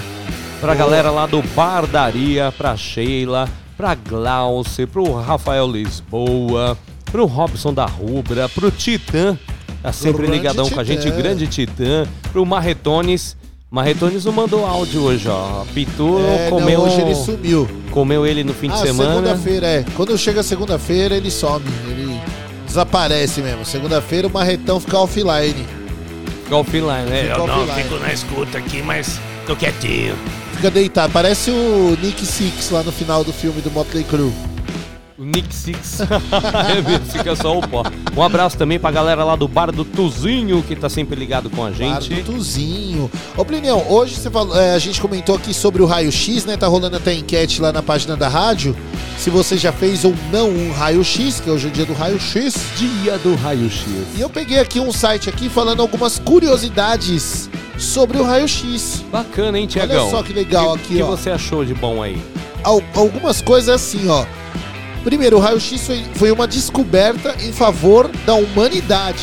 [0.60, 7.84] Pra galera lá do Bardaria, pra Sheila, pra Glauce, pro Rafael Lisboa, pro Robson da
[7.84, 9.38] Rubra, pro Titã,
[9.82, 11.16] tá sempre Grande ligadão com a gente, Titã.
[11.16, 13.36] grande Titã, pro Marretones.
[13.70, 15.64] Marretones não mandou áudio hoje, ó.
[15.74, 16.80] Pitu É, não, comeu.
[16.80, 17.68] hoje ele sumiu.
[17.90, 19.10] Comeu ele no fim ah, de semana.
[19.14, 19.84] segunda-feira, é.
[19.96, 21.64] Quando chega segunda-feira, ele some.
[21.88, 22.18] Ele
[22.64, 23.64] desaparece mesmo.
[23.64, 25.66] Segunda-feira, o marretão fica offline.
[26.44, 27.22] Fica offline, né?
[27.24, 27.82] Fica Eu não, offline.
[27.82, 30.14] fico na escuta aqui, mas tô quietinho.
[30.56, 31.12] Fica deitado.
[31.12, 34.55] Parece o Nick Six lá no final do filme do Motley Crue.
[35.18, 36.00] O Nick Six.
[36.02, 37.82] é fica só o pó.
[38.14, 41.64] Um abraço também pra galera lá do Bar do Tuzinho, que tá sempre ligado com
[41.64, 42.10] a gente.
[42.10, 43.10] Bar do Tuzinho.
[43.34, 46.58] Ô, Plinião, hoje você falou, é, a gente comentou aqui sobre o raio-x, né?
[46.58, 48.76] Tá rolando até enquete lá na página da rádio.
[49.16, 52.54] Se você já fez ou não um raio-x, que hoje é o dia do raio-x.
[52.76, 53.86] Dia do raio-x.
[54.18, 57.48] E eu peguei aqui um site aqui falando algumas curiosidades
[57.78, 59.02] sobre o raio-x.
[59.10, 60.02] Bacana, hein, Tiagão?
[60.02, 61.06] Olha só que legal O aqui, que ó.
[61.06, 62.20] você achou de bom aí?
[62.62, 64.26] Al- algumas coisas assim, ó.
[65.06, 69.22] Primeiro, o raio-x foi, uma descoberta em favor da humanidade.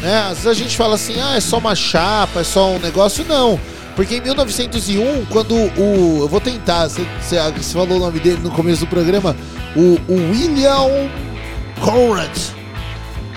[0.00, 0.20] Né?
[0.22, 3.26] Às vezes a gente fala assim, ah, é só uma chapa, é só um negócio.
[3.28, 3.60] Não.
[3.94, 6.20] Porque em 1901, quando o.
[6.22, 9.36] Eu vou tentar, você, você- você falou o nome dele no começo do programa,
[9.76, 11.10] o, o William
[11.84, 12.30] Conrad.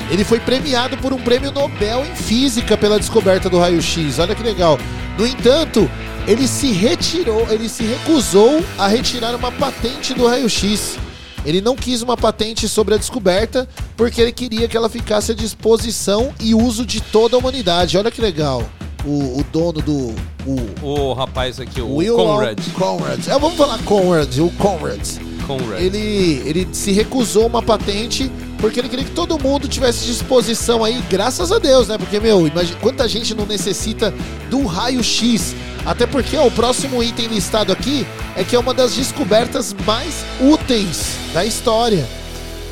[0.09, 4.17] Ele foi premiado por um prêmio Nobel em Física pela descoberta do raio-x.
[4.17, 4.79] Olha que legal.
[5.17, 5.91] No entanto,
[6.25, 10.97] ele se retirou, ele se recusou a retirar uma patente do raio-x.
[11.45, 15.35] Ele não quis uma patente sobre a descoberta porque ele queria que ela ficasse à
[15.35, 17.97] disposição e uso de toda a humanidade.
[17.97, 18.63] Olha que legal.
[19.03, 20.15] O, o dono do.
[20.45, 22.59] O, O rapaz aqui, o Will Conrad.
[22.73, 23.27] Conrad.
[23.27, 25.07] É, vamos falar Conrad, o Conrad.
[25.47, 25.81] Conrad.
[25.81, 31.01] Ele, ele se recusou uma patente porque ele queria que todo mundo tivesse disposição aí,
[31.09, 31.97] graças a Deus, né?
[31.97, 34.13] Porque, meu, imagina quanta gente não necessita
[34.51, 35.55] do raio-x.
[35.85, 38.05] Até porque ó, o próximo item listado aqui
[38.35, 42.07] é que é uma das descobertas mais úteis da história.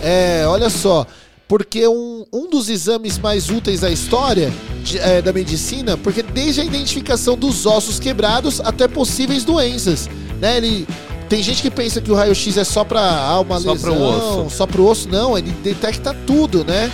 [0.02, 1.06] É, olha só,
[1.48, 4.54] porque um, um dos exames mais úteis da história
[4.84, 10.08] de- é, da medicina, porque desde a identificação dos ossos quebrados até possíveis doenças,
[10.40, 10.58] né?
[10.58, 10.88] Ele
[11.28, 14.02] tem gente que pensa que o raio-x é só para ah, uma Só lesão, pro
[14.04, 14.56] osso.
[14.56, 16.92] só pro osso, não, ele detecta tudo, né?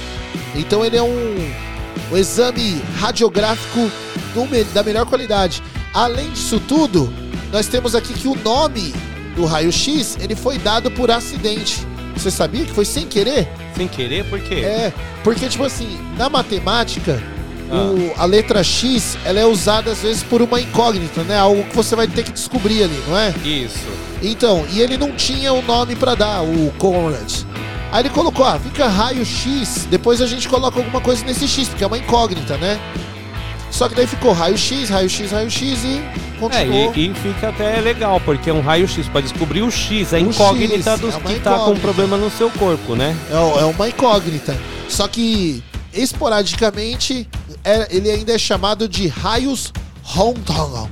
[0.55, 1.51] Então ele é um,
[2.11, 3.91] um exame radiográfico
[4.33, 5.61] do da melhor qualidade.
[5.95, 7.11] Além disso tudo,
[7.51, 8.93] nós temos aqui que o nome
[9.35, 11.87] do raio-x ele foi dado por acidente.
[12.15, 13.47] Você sabia que foi sem querer?
[13.75, 14.55] Sem querer, por quê?
[14.55, 14.93] É,
[15.23, 17.21] porque tipo assim, na matemática,
[17.71, 17.75] Ah.
[17.75, 21.37] o- a letra X ela é usada às vezes por uma incógnita, né?
[21.37, 23.33] Algo que você vai ter que descobrir ali, não é?
[23.43, 23.79] Isso.
[24.21, 27.43] Então, e ele não tinha o nome pra dar, o Conrad.
[27.91, 31.83] Aí ele colocou, ah, fica raio-x, depois a gente coloca alguma coisa nesse X, porque
[31.83, 32.79] é uma incógnita, né?
[33.75, 36.93] Só que daí ficou raio-x, raio-x, raio-x e É, continuou.
[36.95, 40.19] e, e fica até legal, porque é um raio-x para descobrir o X, a O
[40.21, 41.81] incógnita X, dos é que tá com incógnita.
[41.81, 43.13] problema no seu corpo, né?
[43.29, 44.57] É, é uma incógnita.
[44.87, 45.61] Só que,
[45.93, 47.27] esporadicamente,
[47.65, 49.73] é- ele ainda é chamado de raios
[50.15, 50.89] Hongtong.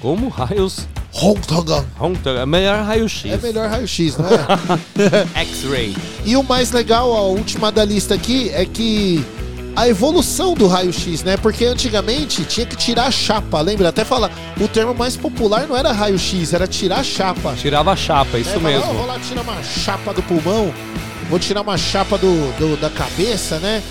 [0.00, 0.86] Como raios?
[1.12, 1.84] Hongtong.
[2.00, 3.30] Hongtong, é melhor raio-x.
[3.30, 5.26] É melhor raio-x, não é?
[5.44, 5.96] X-ray.
[6.24, 9.24] E o mais legal, a última da lista aqui, é que
[9.76, 11.36] a evolução do raio-x, né?
[11.36, 13.90] Porque antigamente tinha que tirar a chapa, lembra?
[13.90, 17.54] Até fala, o termo mais popular não era raio-x, era tirar a chapa.
[17.56, 18.88] Tirava a chapa, isso É, mesmo.
[18.90, 20.72] "Ó, vou lá tirar uma chapa do pulmão,
[21.28, 23.82] vou tirar uma chapa do, do- da cabeça, né?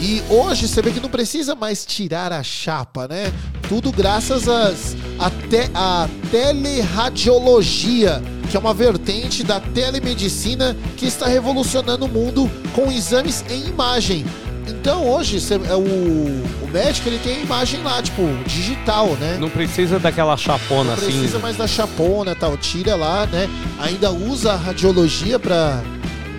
[0.00, 3.32] E hoje você vê que não precisa mais tirar a chapa, né?
[3.68, 8.20] Tudo graças às, a, te, a teleradiologia,
[8.50, 14.24] que é uma vertente da telemedicina que está revolucionando o mundo com exames em imagem.
[14.68, 19.36] Então hoje cê- é o, o médico ele tem a imagem lá, tipo, digital, né?
[19.40, 21.38] Não precisa daquela chapona Não precisa assim.
[21.42, 23.48] mais da chapona e tal, tira lá, né?
[23.80, 25.82] Ainda usa a radiologia pra,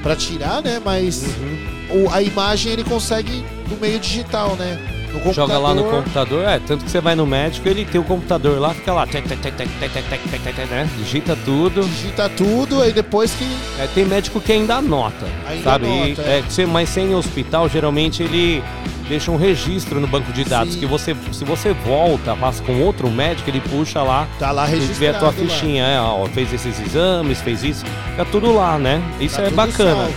[0.02, 0.82] pra tirar, né?
[0.84, 2.06] Mas Uhum.
[2.06, 4.80] o- a imagem ele consegue no meio digital, né?
[5.14, 6.44] No Joga lá no computador.
[6.48, 9.26] é, tanto que você vai no médico, ele tem o computador lá, fica lá, tec,
[9.28, 10.90] tec, tec, tec, tec, tec, tec, tec, tec, tec, né?
[10.98, 11.82] Digita tudo.
[11.84, 13.46] Digita tudo, aí depois que.
[13.80, 15.86] É, tem médico que ainda anota, Ainda sabe?
[15.86, 16.44] anota, E, é.
[16.64, 18.64] é, mas sem hospital, geralmente ele
[19.08, 20.80] deixa um registro no banco de dados Sim.
[20.80, 24.28] que você, se você volta, passa com outro médico, ele puxa lá.
[24.40, 27.86] Tá lá ele vê a tua registrado fichinha, é, ó, fez esses exames, fez isso,
[28.12, 29.02] fica tudo lá, né?
[29.20, 29.96] Isso Tá é bacana.
[29.96, 30.14] salvo.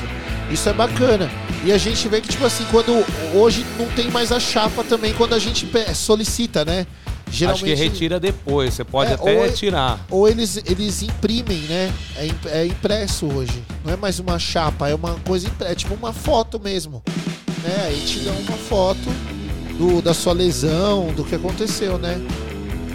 [0.50, 1.30] Isso é bacana.
[1.66, 5.12] E a gente vê que, tipo assim, quando hoje não tem mais a chapa também
[5.12, 6.86] quando a gente solicita, né?
[7.50, 10.06] Acho que retira depois, você pode É, até ou é- tirar.
[10.08, 11.92] Ou eles, eles imprimem, né?
[12.16, 13.64] É, é impresso hoje.
[13.84, 15.72] Não é mais uma chapa, é uma coisa impressa.
[15.72, 17.02] É tipo uma foto mesmo.
[17.64, 17.86] Né?
[17.86, 19.08] Aí te dão uma foto
[19.76, 22.20] do, da sua lesão, do que aconteceu, né?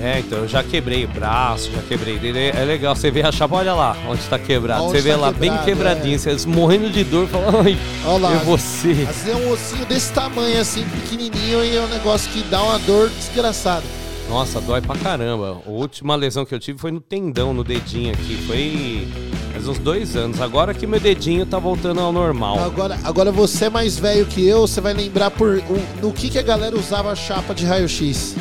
[0.01, 2.39] É, então eu já quebrei o braço, já quebrei dele.
[2.57, 4.83] É legal, você vê a chapa, olha lá onde tá quebrado.
[4.85, 8.17] Onde você vê tá lá bem quebrado, quebradinho, você morrendo de dor, fala, ai, Olha
[8.29, 8.33] lá.
[8.33, 8.89] é você.
[9.09, 12.61] Às vezes é um ossinho desse tamanho, assim, pequenininho, e é um negócio que dá
[12.63, 13.83] uma dor desgraçada.
[14.29, 15.61] Nossa, dói pra caramba.
[15.65, 18.37] A última lesão que eu tive foi no tendão, no dedinho aqui.
[18.47, 19.07] Foi
[19.51, 20.39] faz uns dois anos.
[20.39, 22.57] Agora que meu dedinho tá voltando ao normal.
[22.63, 26.29] Agora, agora você é mais velho que eu, você vai lembrar por o- no que,
[26.29, 28.35] que a galera usava a chapa de raio-x.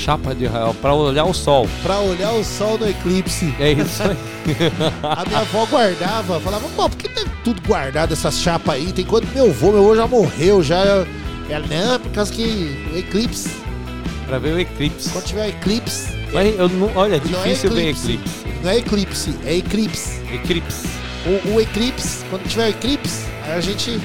[0.00, 1.68] Chapa de raio pra olhar o sol.
[1.82, 3.54] Pra olhar o sol no eclipse.
[3.60, 4.16] É isso aí.
[5.02, 8.92] A minha avó guardava, falava, pô, por que tem tudo guardado essas chapas aí?
[8.92, 10.78] Tem quando meu avô, meu avô já morreu, já.
[11.48, 13.50] Ela, não, por causa que o eclipse.
[14.26, 15.10] pra ver o eclipse.
[15.10, 16.08] Quando tiver eclipse.
[16.32, 18.12] Mas eu não, olha, é Não é difícil ver eclipse.
[18.12, 18.46] eclipse.
[18.62, 20.20] Não é eclipse, é eclipse.
[20.32, 20.88] Eclipse.
[21.26, 24.00] O, o eclipse, quando tiver eclipse, aí a gente.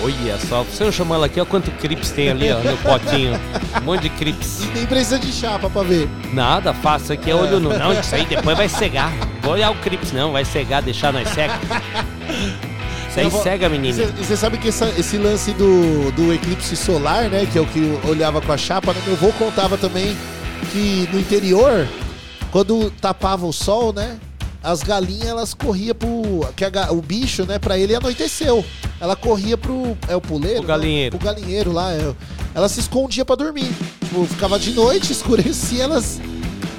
[0.00, 3.32] Olha só, você não chamou ela aqui, olha quanto crips tem ali, ó, no potinho.
[3.82, 4.60] Um monte de crips.
[4.74, 6.08] Nem precisa de chapa pra ver.
[6.32, 7.76] Nada, faça aqui, é olho no.
[7.76, 9.12] Não, isso aí depois vai cegar.
[9.42, 11.58] Vou olhar o crips, não, vai cegar, deixar nós cega.
[13.08, 14.00] Isso aí Eu vou- cega, menino.
[14.18, 17.46] E você sabe que essa- esse lance do, do eclipse solar, né?
[17.50, 20.16] Que é o que eu olhava com a chapa, né, meu avô contava também
[20.70, 21.88] que no interior,
[22.52, 24.16] quando tapava o sol, né?
[24.62, 26.46] As galinhas elas corriam pro.
[26.56, 27.58] Que a o bicho, né?
[27.58, 28.64] Pra ele anoiteceu.
[29.00, 29.96] Ela corria pro.
[30.08, 30.62] É o puleiro?
[30.62, 31.16] O galinheiro.
[31.16, 31.20] Né?
[31.20, 31.92] O galinheiro lá.
[31.92, 32.14] é.
[32.54, 33.70] ela se escondia pra dormir.
[34.00, 36.20] Tipo, ficava de noite, escurecia, elas.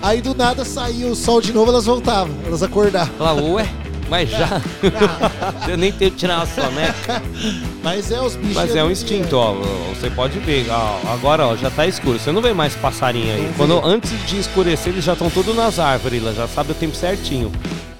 [0.02, 2.34] Aí do nada saía o sol de novo, elas voltavam.
[2.46, 3.14] Elas acordavam.
[3.18, 3.68] Fala, ué,
[4.10, 4.62] mas já.
[5.68, 7.22] Eu nem tenho que tirar a soneca.
[7.84, 8.56] Mas é os bichos.
[8.56, 9.54] Mas é um instinto, ó.
[9.94, 10.68] Você pode ver.
[10.70, 12.20] ó, agora, ó, já tá escuro.
[12.20, 13.44] Você não vê mais passarinho aí.
[13.44, 16.76] Não Quando, antes de escurecer, eles já estão todos nas árvores, lá, já sabe o
[16.76, 17.52] tempo certinho.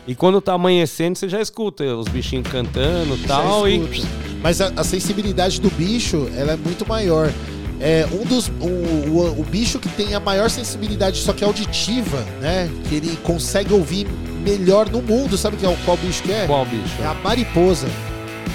[0.10, 3.70] E quando tá amanhecendo, você já escuta os bichinhos cantando e tal.
[3.70, 4.08] E escuta.
[4.42, 7.32] Mas a, a sensibilidade do bicho, ela é muito maior.
[7.80, 12.26] É um dos o, o, o bicho que tem a maior sensibilidade, só que auditiva,
[12.42, 12.68] né?
[12.90, 14.08] Que ele consegue ouvir
[14.44, 15.38] melhor no mundo.
[15.38, 16.48] Sabe que é o qual bicho que é?
[16.48, 17.00] Qual bicho?
[17.04, 17.88] É a mariposa.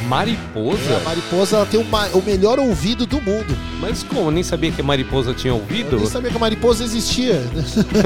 [0.07, 0.97] Mariposa?
[0.97, 3.57] A mariposa ela tem o, ma- o melhor ouvido do mundo.
[3.81, 4.29] Mas como?
[4.29, 5.93] Eu nem sabia que mariposa tinha ouvido.
[5.97, 7.43] Eu nem sabia que a mariposa existia.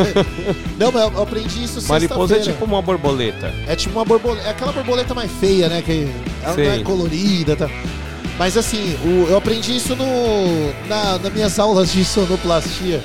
[0.79, 3.53] Não, mas eu aprendi isso Mariposa é tipo uma borboleta.
[3.67, 4.47] É tipo uma borboleta.
[4.47, 5.83] É aquela borboleta mais feia, né?
[5.83, 6.09] Que
[6.43, 6.83] ela não é Sei.
[6.85, 7.69] colorida tá?
[8.39, 10.07] Mas assim, o- eu aprendi isso no,
[10.89, 13.03] na, nas minhas aulas de sonoplastia.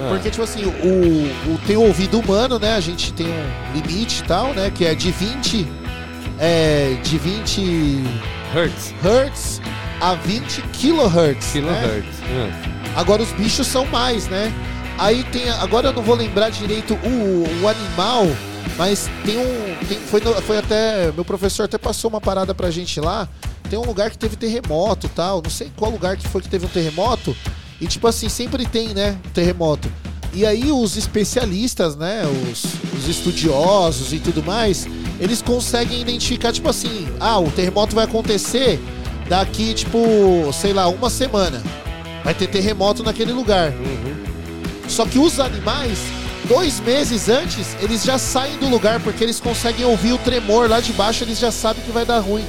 [0.00, 0.10] Ah.
[0.10, 2.74] Porque, tipo assim, o, o ouvido humano, né?
[2.74, 4.70] A gente tem um limite e tal, né?
[4.72, 5.66] Que é de 20.
[6.40, 8.04] É, de 20
[8.52, 8.94] Hertz.
[9.02, 9.60] hertz
[10.00, 11.54] a 20 kilohertz.
[11.54, 11.60] né?
[11.60, 12.18] Kilohertz.
[12.94, 13.00] Ah.
[13.00, 14.52] Agora os bichos são mais, né?
[14.98, 15.48] Aí tem.
[15.50, 18.26] Agora eu não vou lembrar direito o, o animal,
[18.76, 19.86] mas tem um.
[19.86, 21.12] tem- foi, foi até.
[21.12, 23.28] Meu professor até passou uma parada pra gente lá.
[23.68, 25.42] Tem um lugar que teve terremoto tal.
[25.42, 27.36] Não sei qual lugar que foi que teve um terremoto.
[27.80, 29.16] E tipo assim, sempre tem, né?
[29.26, 29.88] Um terremoto.
[30.34, 32.22] E aí os especialistas, né?
[32.50, 32.64] Os,
[32.96, 34.86] os estudiosos e tudo mais,
[35.18, 38.80] eles conseguem identificar, tipo assim, ah, o terremoto vai acontecer
[39.28, 39.98] daqui, tipo,
[40.52, 41.62] sei lá, uma semana.
[42.24, 43.72] Vai ter terremoto naquele lugar.
[44.88, 45.98] Só que os animais,
[46.46, 50.80] dois meses antes, eles já saem do lugar porque eles conseguem ouvir o tremor lá
[50.80, 52.44] de baixo, eles já sabem que vai dar ruim.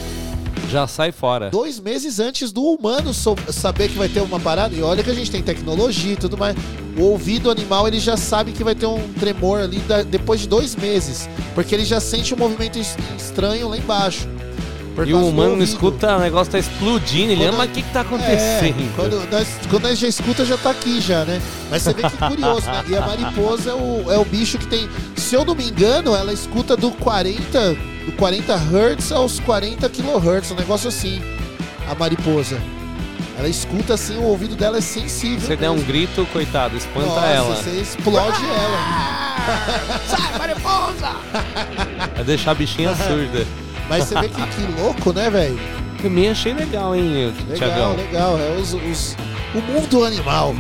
[0.70, 1.50] Já sai fora.
[1.50, 4.76] Dois meses antes do humano saber que vai ter uma parada.
[4.76, 6.56] E olha que a gente tem tecnologia e tudo mais.
[6.98, 10.48] O ouvido animal, ele já sabe que vai ter um tremor ali da- depois de
[10.48, 11.28] dois meses.
[11.56, 14.28] Porque ele já sente um movimento es- estranho lá embaixo.
[15.08, 17.32] E o humano escuta, o negócio tá explodindo.
[17.32, 18.96] Ele, Quando- mas o que que tá É, acontecendo?
[18.98, 21.42] quando, nós, quando nós já escuta, já tá aqui já, né?
[21.72, 22.84] Mas você vê que curioso, né?
[22.90, 24.90] E a mariposa é o, é o bicho que tem.
[25.16, 27.78] Se eu não me engano, ela escuta do 40,
[28.10, 31.22] do 40 Hz aos 40 kHz, um negócio assim.
[31.90, 32.60] A mariposa.
[33.38, 35.40] Ela escuta assim, o ouvido dela é sensível.
[35.48, 37.56] Você der um grito, coitado, espanta Nossa, ela.
[37.56, 40.00] Você explode ela.
[40.08, 41.16] Sai, mariposa!
[42.16, 43.46] Vai deixar a bichinha surda.
[43.88, 45.60] Mas você vê que, que louco, né, velho?
[46.02, 47.96] Também achei legal, hein, Legal, Tiagão?
[47.96, 48.38] legal.
[48.40, 49.16] É os, os-
[49.54, 50.54] o mundo animal.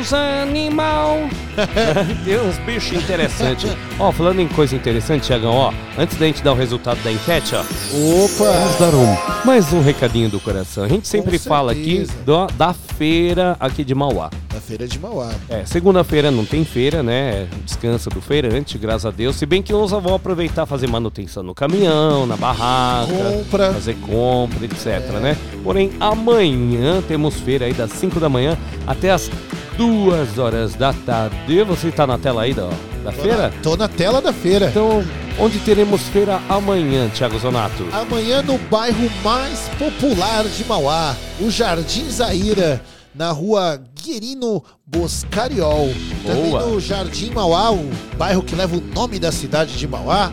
[0.00, 1.18] Os animal.
[2.24, 3.70] Tem uns bichos interessantes.
[3.98, 7.54] Ó, falando em coisa interessante, Tiagão, ó, antes da gente dar o resultado da enquete,
[7.54, 7.60] ó.
[7.60, 8.50] Opa!
[8.52, 10.84] Vamos dar um, mais um recadinho do coração.
[10.84, 12.12] A gente sempre Com fala aqui certeza.
[12.24, 14.30] do- da feira aqui de Mauá.
[14.52, 15.30] Da feira de Mauá.
[15.48, 17.46] É, segunda-feira não tem feira, né?
[17.64, 19.36] Descansa do feirante, graças a Deus.
[19.36, 23.72] Se bem que uns vão aproveitar fazer manutenção no caminhão, na barraca, Compra.
[23.72, 24.86] fazer compra, etc,
[25.20, 25.36] né?
[25.62, 29.30] Porém, amanhã temos feira aí das 5 da manhã até as
[29.76, 31.62] 2 horas da tarde.
[31.64, 32.68] Você está na tela aí da,
[33.04, 33.52] da feira?
[33.62, 34.68] Tô na tela da feira.
[34.68, 35.04] Então,
[35.38, 37.86] onde teremos feira amanhã, Thiago Zonato?
[37.92, 42.82] Amanhã no bairro mais popular de Mauá, o Jardim Zaira,
[43.14, 45.90] na rua Guerino Boscariol.
[46.26, 46.66] Também Boa.
[46.66, 50.32] no Jardim Mauá, o bairro que leva o nome da cidade de Mauá.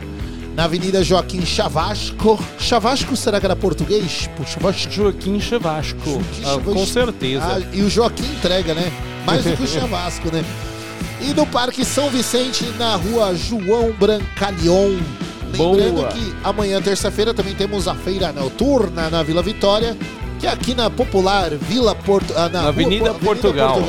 [0.60, 2.38] Na Avenida Joaquim Chavasco.
[2.60, 4.30] Chavasco será que era português?
[4.36, 4.91] Pô, Chavasco.
[4.91, 6.22] Joaquim Chavasco.
[6.44, 7.45] Ah, com certeza.
[7.45, 8.91] Ah, e o Joaquim entrega, né?
[9.26, 10.44] Mais do que o Chavasco, né?
[11.22, 14.98] E no Parque São Vicente, na rua João Brancalhon.
[15.53, 16.07] Lembrando Boa.
[16.10, 19.95] que amanhã, terça-feira, também temos a feira noturna na Vila Vitória,
[20.41, 22.34] que é aqui na popular Vila Porto...
[22.36, 23.81] ah, Na rua Avenida Po- Portugal.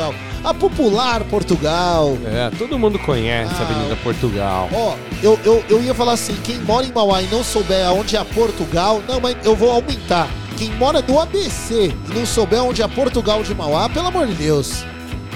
[0.42, 2.16] A popular Portugal.
[2.24, 4.70] É, todo mundo conhece a Avenida Portugal.
[4.72, 8.16] Ó, eu, eu, eu ia falar assim, quem mora em Mauá e não souber aonde
[8.16, 10.28] é a Portugal, não, mas eu vou aumentar.
[10.56, 14.26] Quem mora no ABC e não souber onde é a Portugal de Mauá, pelo amor
[14.26, 14.84] de Deus.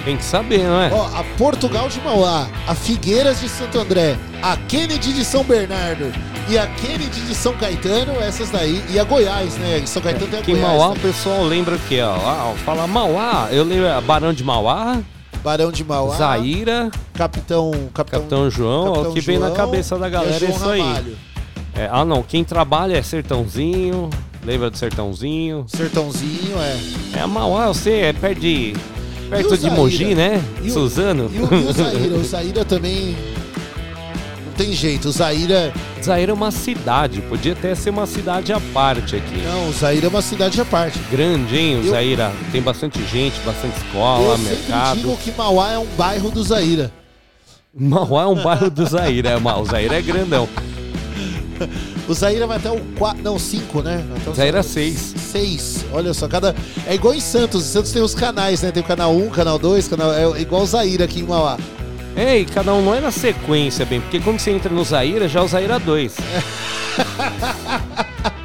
[0.04, 0.90] Tem que saber, não é?
[0.92, 6.12] Ó, a Portugal de Mauá, a Figueiras de Santo André, a Kennedy de São Bernardo
[6.48, 9.82] e a Kennedy de São Caetano, essas daí, e a Goiás, né?
[9.86, 10.68] São Caetano tem a Que Goiás.
[10.68, 11.00] Mauá o né?
[11.02, 12.00] pessoal lembra o quê?
[12.02, 14.98] Ó, ó, fala Mauá, eu lembro é Barão de Mauá,
[15.42, 19.98] Barão de Mauá, Zaira, Capitão, Capitão, Capitão João, Capitão o que vem na João cabeça
[19.98, 21.16] da e galera é João isso aí.
[21.76, 24.08] É, ah não, quem trabalha é Sertãozinho,
[24.44, 25.64] lembra do Sertãozinho?
[25.68, 27.20] Sertãozinho, é.
[27.20, 28.74] É Mauá, eu sei, é perto de,
[29.28, 29.70] perto o de?
[29.70, 30.40] Mogi, né?
[30.62, 31.30] E o- Suzano.
[31.34, 32.14] E o, e o Zaira?
[32.16, 33.16] O Zaira também.
[34.56, 35.72] Não tem jeito, o Zaira.
[36.00, 39.38] Zaira é uma cidade, podia até ser uma cidade à parte aqui.
[39.42, 40.96] Não, o Zaira é uma cidade à parte.
[41.10, 42.32] Grande, hein, o Eu- Zaira?
[42.52, 44.96] Tem bastante gente, bastante escola, eu mercado.
[44.96, 46.92] digo que Mauá é um bairro do Zaira.
[47.76, 50.48] Mauá é um bairro do Zaira, é, o Zaira é grandão.
[52.06, 54.04] O Zaira vai até o 4, não, 5, né?
[54.06, 54.74] Vai até o Zaira cinco.
[54.98, 55.14] 6.
[55.32, 55.84] 6.
[55.90, 56.54] Olha só, cada.
[56.86, 57.64] É igual em Santos.
[57.64, 58.70] Em Santos tem os canais, né?
[58.70, 60.12] Tem o canal 1, canal 2, canal.
[60.12, 61.56] É igual o Zaira aqui em Mauá.
[62.16, 65.28] É, e cada um não é na sequência, bem, porque quando você entra no Zaira,
[65.28, 66.16] já é o Zaira 2.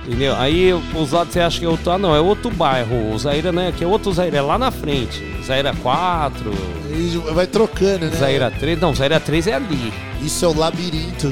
[0.07, 0.35] Entendeu?
[0.37, 1.91] Aí os lados você acha que é outro.
[1.91, 3.13] Ah, não, é outro bairro.
[3.13, 3.71] O Zaira, né?
[3.77, 5.23] Que é outro Zaira, é lá na frente.
[5.45, 6.51] Zaira 4,
[6.89, 8.15] E vai trocando, né?
[8.17, 8.79] Zaira 3.
[8.79, 9.93] Não, Zaira 3 é ali.
[10.19, 11.31] Isso é o labirinto.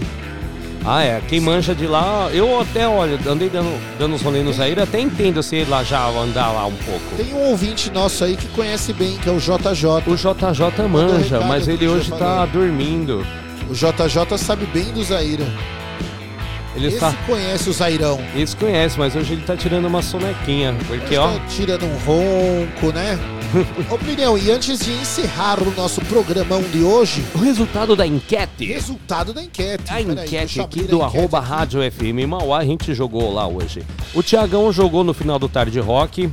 [0.90, 1.22] Ah, é.
[1.28, 5.02] Quem manja de lá, eu até, olha, andei dando, dando uns rolês no Zaira, até
[5.02, 7.16] entendo se lá já andar lá um pouco.
[7.18, 9.86] Tem um ouvinte nosso aí que conhece bem, que é o JJ.
[10.08, 13.26] O JJ manja, recado mas pro ele hoje tá dormindo.
[13.70, 15.46] O JJ sabe bem do Zaira.
[16.78, 17.12] Ele Esse está.
[17.26, 18.20] conhece o Zairão.
[18.36, 20.76] Esse conhece, mas hoje ele tá tirando uma sonequinha.
[20.88, 21.28] Porque, Ele ó.
[21.28, 23.18] tá tirando um ronco, né?
[24.00, 27.24] Plineu, e antes de encerrar o nosso programão de hoje...
[27.34, 28.66] O resultado da enquete.
[28.66, 29.84] Resultado da enquete.
[29.90, 31.50] A Peraí, enquete eu aqui do enquete arroba aqui.
[31.50, 33.84] Rádio FM Mauá, a gente jogou lá hoje.
[34.14, 36.30] O Tiagão jogou no final do Tarde Rock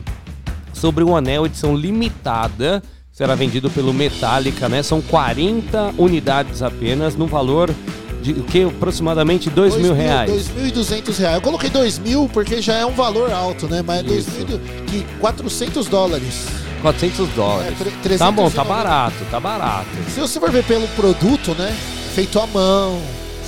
[0.72, 2.82] sobre um anel edição limitada.
[3.12, 4.82] Será vendido pelo Metallica, né?
[4.82, 7.72] São 40 unidades apenas, no valor
[8.20, 8.64] de o que?
[8.64, 10.30] Aproximadamente 2 mil reais.
[10.30, 11.34] 2.200 reais.
[11.36, 13.82] Eu coloquei 2 mil porque já é um valor alto, né?
[13.86, 14.30] Mas é Isso.
[14.30, 16.46] 2.000, que 400 dólares.
[16.84, 17.72] 400 dólares.
[17.80, 18.54] É, tá bom, 390.
[18.54, 19.88] tá barato, tá barato.
[20.12, 21.74] Se você for ver pelo produto, né?
[22.14, 23.00] Feito à mão.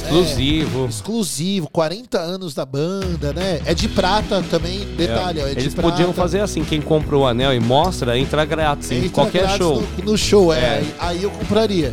[0.03, 0.85] Exclusivo.
[0.85, 3.61] é, exclusivo, 40 anos da banda, né?
[3.67, 5.91] É de prata também, detalhe, ó, é de Eles prata.
[5.91, 9.59] podiam fazer assim, quem compra o anel e mostra, entra grátis em Entra qualquer grátis
[9.59, 9.83] show.
[9.99, 10.59] No, no show, é.
[10.59, 10.85] É.
[11.01, 11.93] Aí eu compraria.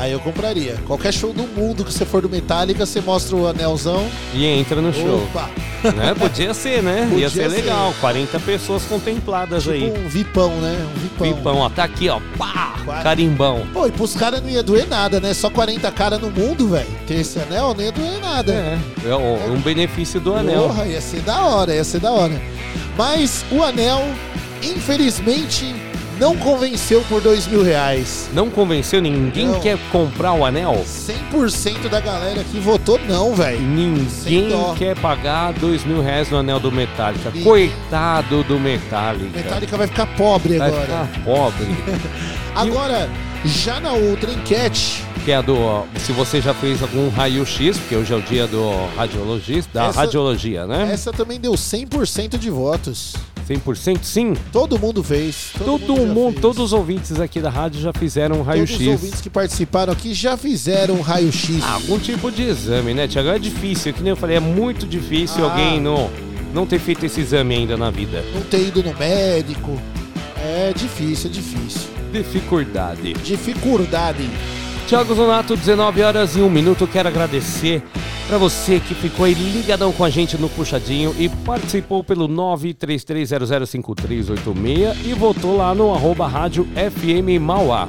[0.00, 0.76] Aí eu compraria.
[0.86, 4.08] Qualquer show do mundo que você for do Metallica, você mostra o anelzão.
[4.32, 5.24] E entra no show.
[5.24, 5.50] Opa!
[5.94, 6.14] Né?
[6.18, 7.02] Podia ser, né?
[7.08, 7.48] Podia Ia ser ser.
[7.48, 7.94] legal.
[8.00, 9.90] 40 pessoas contempladas aí.
[9.90, 10.76] Um vipão, né?
[10.96, 11.32] Um vipão.
[11.34, 12.18] Pipão, ó, tá aqui, ó.
[12.38, 12.74] Pá!
[13.02, 13.66] Carimbão.
[13.74, 15.32] Pô, e pros caras não ia doer nada, né?
[15.34, 16.86] Só 40 caras no mundo, velho.
[17.06, 18.52] Ter esse anel não ia doer nada.
[18.52, 18.78] É,
[19.10, 20.62] é o- um benefício do anel.
[20.68, 22.40] Porra, ia ser da hora, ia ser da hora.
[22.96, 24.02] Mas o anel,
[24.62, 25.74] infelizmente,
[26.20, 28.28] não convenceu por dois mil reais.
[28.34, 29.00] Não convenceu?
[29.00, 29.60] Ninguém Não.
[29.60, 30.84] quer comprar o anel?
[30.86, 33.60] 100% da galera que votou não, velho.
[33.60, 37.30] Ninguém quer pagar dois mil reais no anel do Metallica.
[37.30, 37.42] Ninguém.
[37.42, 39.36] Coitado do Metallica.
[39.36, 40.82] Metallica vai ficar pobre Vai agora.
[41.06, 41.66] ficar pobre.
[42.54, 43.08] Agora,
[43.44, 45.84] já na outra enquete, que é a do.
[46.00, 50.00] Se você já fez algum raio-x, porque hoje é o dia do radiologista, da Essa-
[50.00, 50.90] radiologia, né?
[50.92, 53.14] essa também deu 100% de votos.
[53.48, 54.34] 100% sim.
[54.52, 55.50] Todo mundo fez.
[55.58, 58.86] Todo, mundo, todos os ouvintes aqui da rádio já fizeram um Todos os raio-x.
[58.88, 61.62] ouvintes que participaram aqui já fizeram um raio-x.
[61.64, 63.28] Algum tipo de exame, né, Tiago?
[63.30, 65.50] É difícil, que nem eu falei, é muito difícil Ah.
[65.50, 66.10] alguém não,
[66.54, 68.24] não ter feito esse exame ainda na vida.
[68.34, 69.80] Não ter ido no médico.
[70.42, 71.90] É difícil, é difícil.
[72.12, 73.12] Dificuldade.
[73.24, 74.28] Dificuldade.
[74.90, 76.84] Tiago Zonato, 19 horas e 1 minuto.
[76.84, 77.80] Quero agradecer
[78.26, 84.96] para você que ficou aí ligadão com a gente no Puxadinho e participou pelo 933005386
[85.04, 87.88] e votou lá no arroba rádio FM Mauá.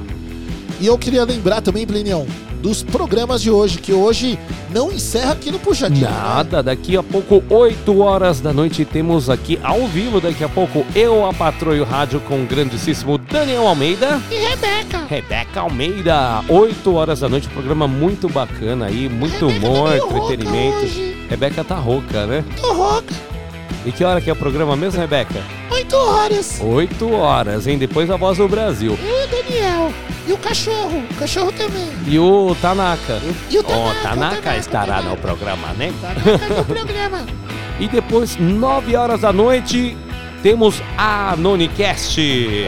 [0.80, 2.24] E eu queria lembrar também, Plinião,
[2.62, 4.38] dos programas de hoje, que hoje
[4.70, 6.08] não encerra aqui no Puxadinho.
[6.08, 6.12] né?
[6.12, 10.86] Nada, daqui a pouco, 8 horas da noite, temos aqui ao vivo, daqui a pouco,
[10.94, 14.20] eu, a Patroio Rádio, com o grandíssimo Daniel Almeida.
[14.30, 15.04] E Rebeca.
[15.08, 21.26] Rebeca Almeida, 8 horas da noite, programa muito bacana aí, muito humor, meio rouca entretenimento.
[21.28, 22.44] Rebeca tá rouca, né?
[22.60, 23.14] Tô rouca.
[23.84, 25.61] E que hora que é o programa mesmo, Rebeca?
[25.82, 26.60] Oito horas.
[26.60, 27.76] 8 horas, hein?
[27.76, 28.96] Depois a voz do Brasil.
[29.02, 29.92] E o Daniel.
[30.28, 31.02] E o cachorro.
[31.10, 31.88] O cachorro também.
[32.06, 33.20] E o Tanaka.
[33.50, 35.92] E o Ó, Tanaka, o Tanaka Tanaka, estará no programa, né?
[36.00, 37.26] Tanaka no programa.
[37.80, 39.96] E depois, 9 horas da noite,
[40.40, 42.20] temos a Nonicast.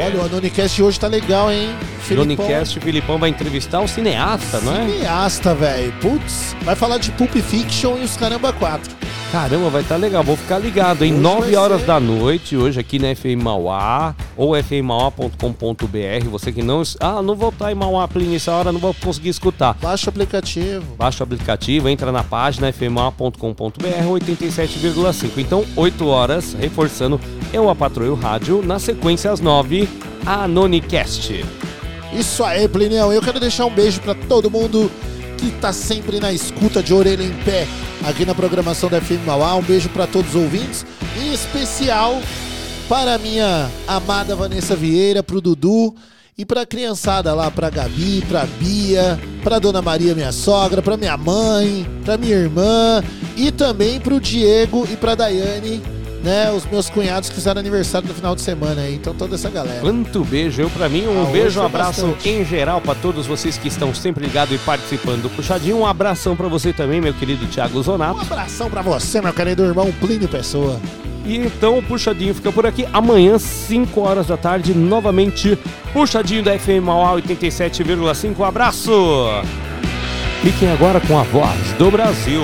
[0.02, 1.68] Olha, o Anonicast hoje tá legal, hein?
[2.00, 2.24] Filipão.
[2.44, 4.86] Nonicast, o Filipão vai entrevistar o cineasta, não é?
[4.88, 5.92] Cineasta, velho.
[6.00, 8.90] Putz, vai falar de Pulp Fiction e os Caramba 4.
[9.34, 11.14] Caramba, vai estar legal, vou ficar ligado, hein?
[11.14, 11.86] Hoje 9 vai horas ser.
[11.88, 16.28] da noite, hoje aqui na FM Mauá, ou fmmauá.com.br.
[16.30, 16.84] Você que não.
[17.00, 19.74] Ah, não vou estar em Mauá Plin nessa hora, não vou conseguir escutar.
[19.82, 20.94] Baixa o aplicativo.
[20.96, 25.30] Baixa o aplicativo, entra na página fma.com.br 87,5.
[25.38, 27.20] Então, 8 horas, reforçando,
[27.52, 29.88] eu a Patroio Rádio, na sequência às 9,
[30.24, 31.44] a Nonicast.
[32.12, 33.12] Isso aí, Plinião.
[33.12, 34.88] Eu quero deixar um beijo pra todo mundo
[35.44, 37.66] que tá sempre na escuta de orelha em pé
[38.04, 39.54] aqui na programação da FM Mauá.
[39.54, 40.86] Um beijo pra todos os ouvintes,
[41.20, 42.20] em especial
[42.88, 45.94] para a minha amada Vanessa Vieira, pro Dudu
[46.36, 51.16] e pra criançada lá, pra Gabi, pra Bia, pra Dona Maria, minha sogra, pra minha
[51.16, 53.02] mãe, pra minha irmã
[53.36, 55.82] e também pro Diego e pra Daiane,
[56.24, 58.94] né, os meus cunhados que fizeram aniversário no final de semana aí.
[58.94, 59.80] Então toda essa galera.
[59.80, 62.28] Quanto beijo, eu pra mim, um Ah, beijo, um foi abraço bastante.
[62.30, 65.76] em geral pra todos vocês que estão sempre ligados e participando do Puxadinho.
[65.78, 68.16] Um abração pra você também, meu querido Thiago Zonato.
[68.18, 70.80] Um abração pra você, meu querido irmão Plínio Pessoa.
[71.26, 72.86] E então o Puxadinho fica por aqui.
[72.92, 75.58] Amanhã, 5 horas da tarde, novamente,
[75.92, 78.34] Puxadinho da FM Mauá 87,5.
[78.38, 78.92] Um abraço!
[80.42, 82.42] Fiquem agora com a voz do Brasil.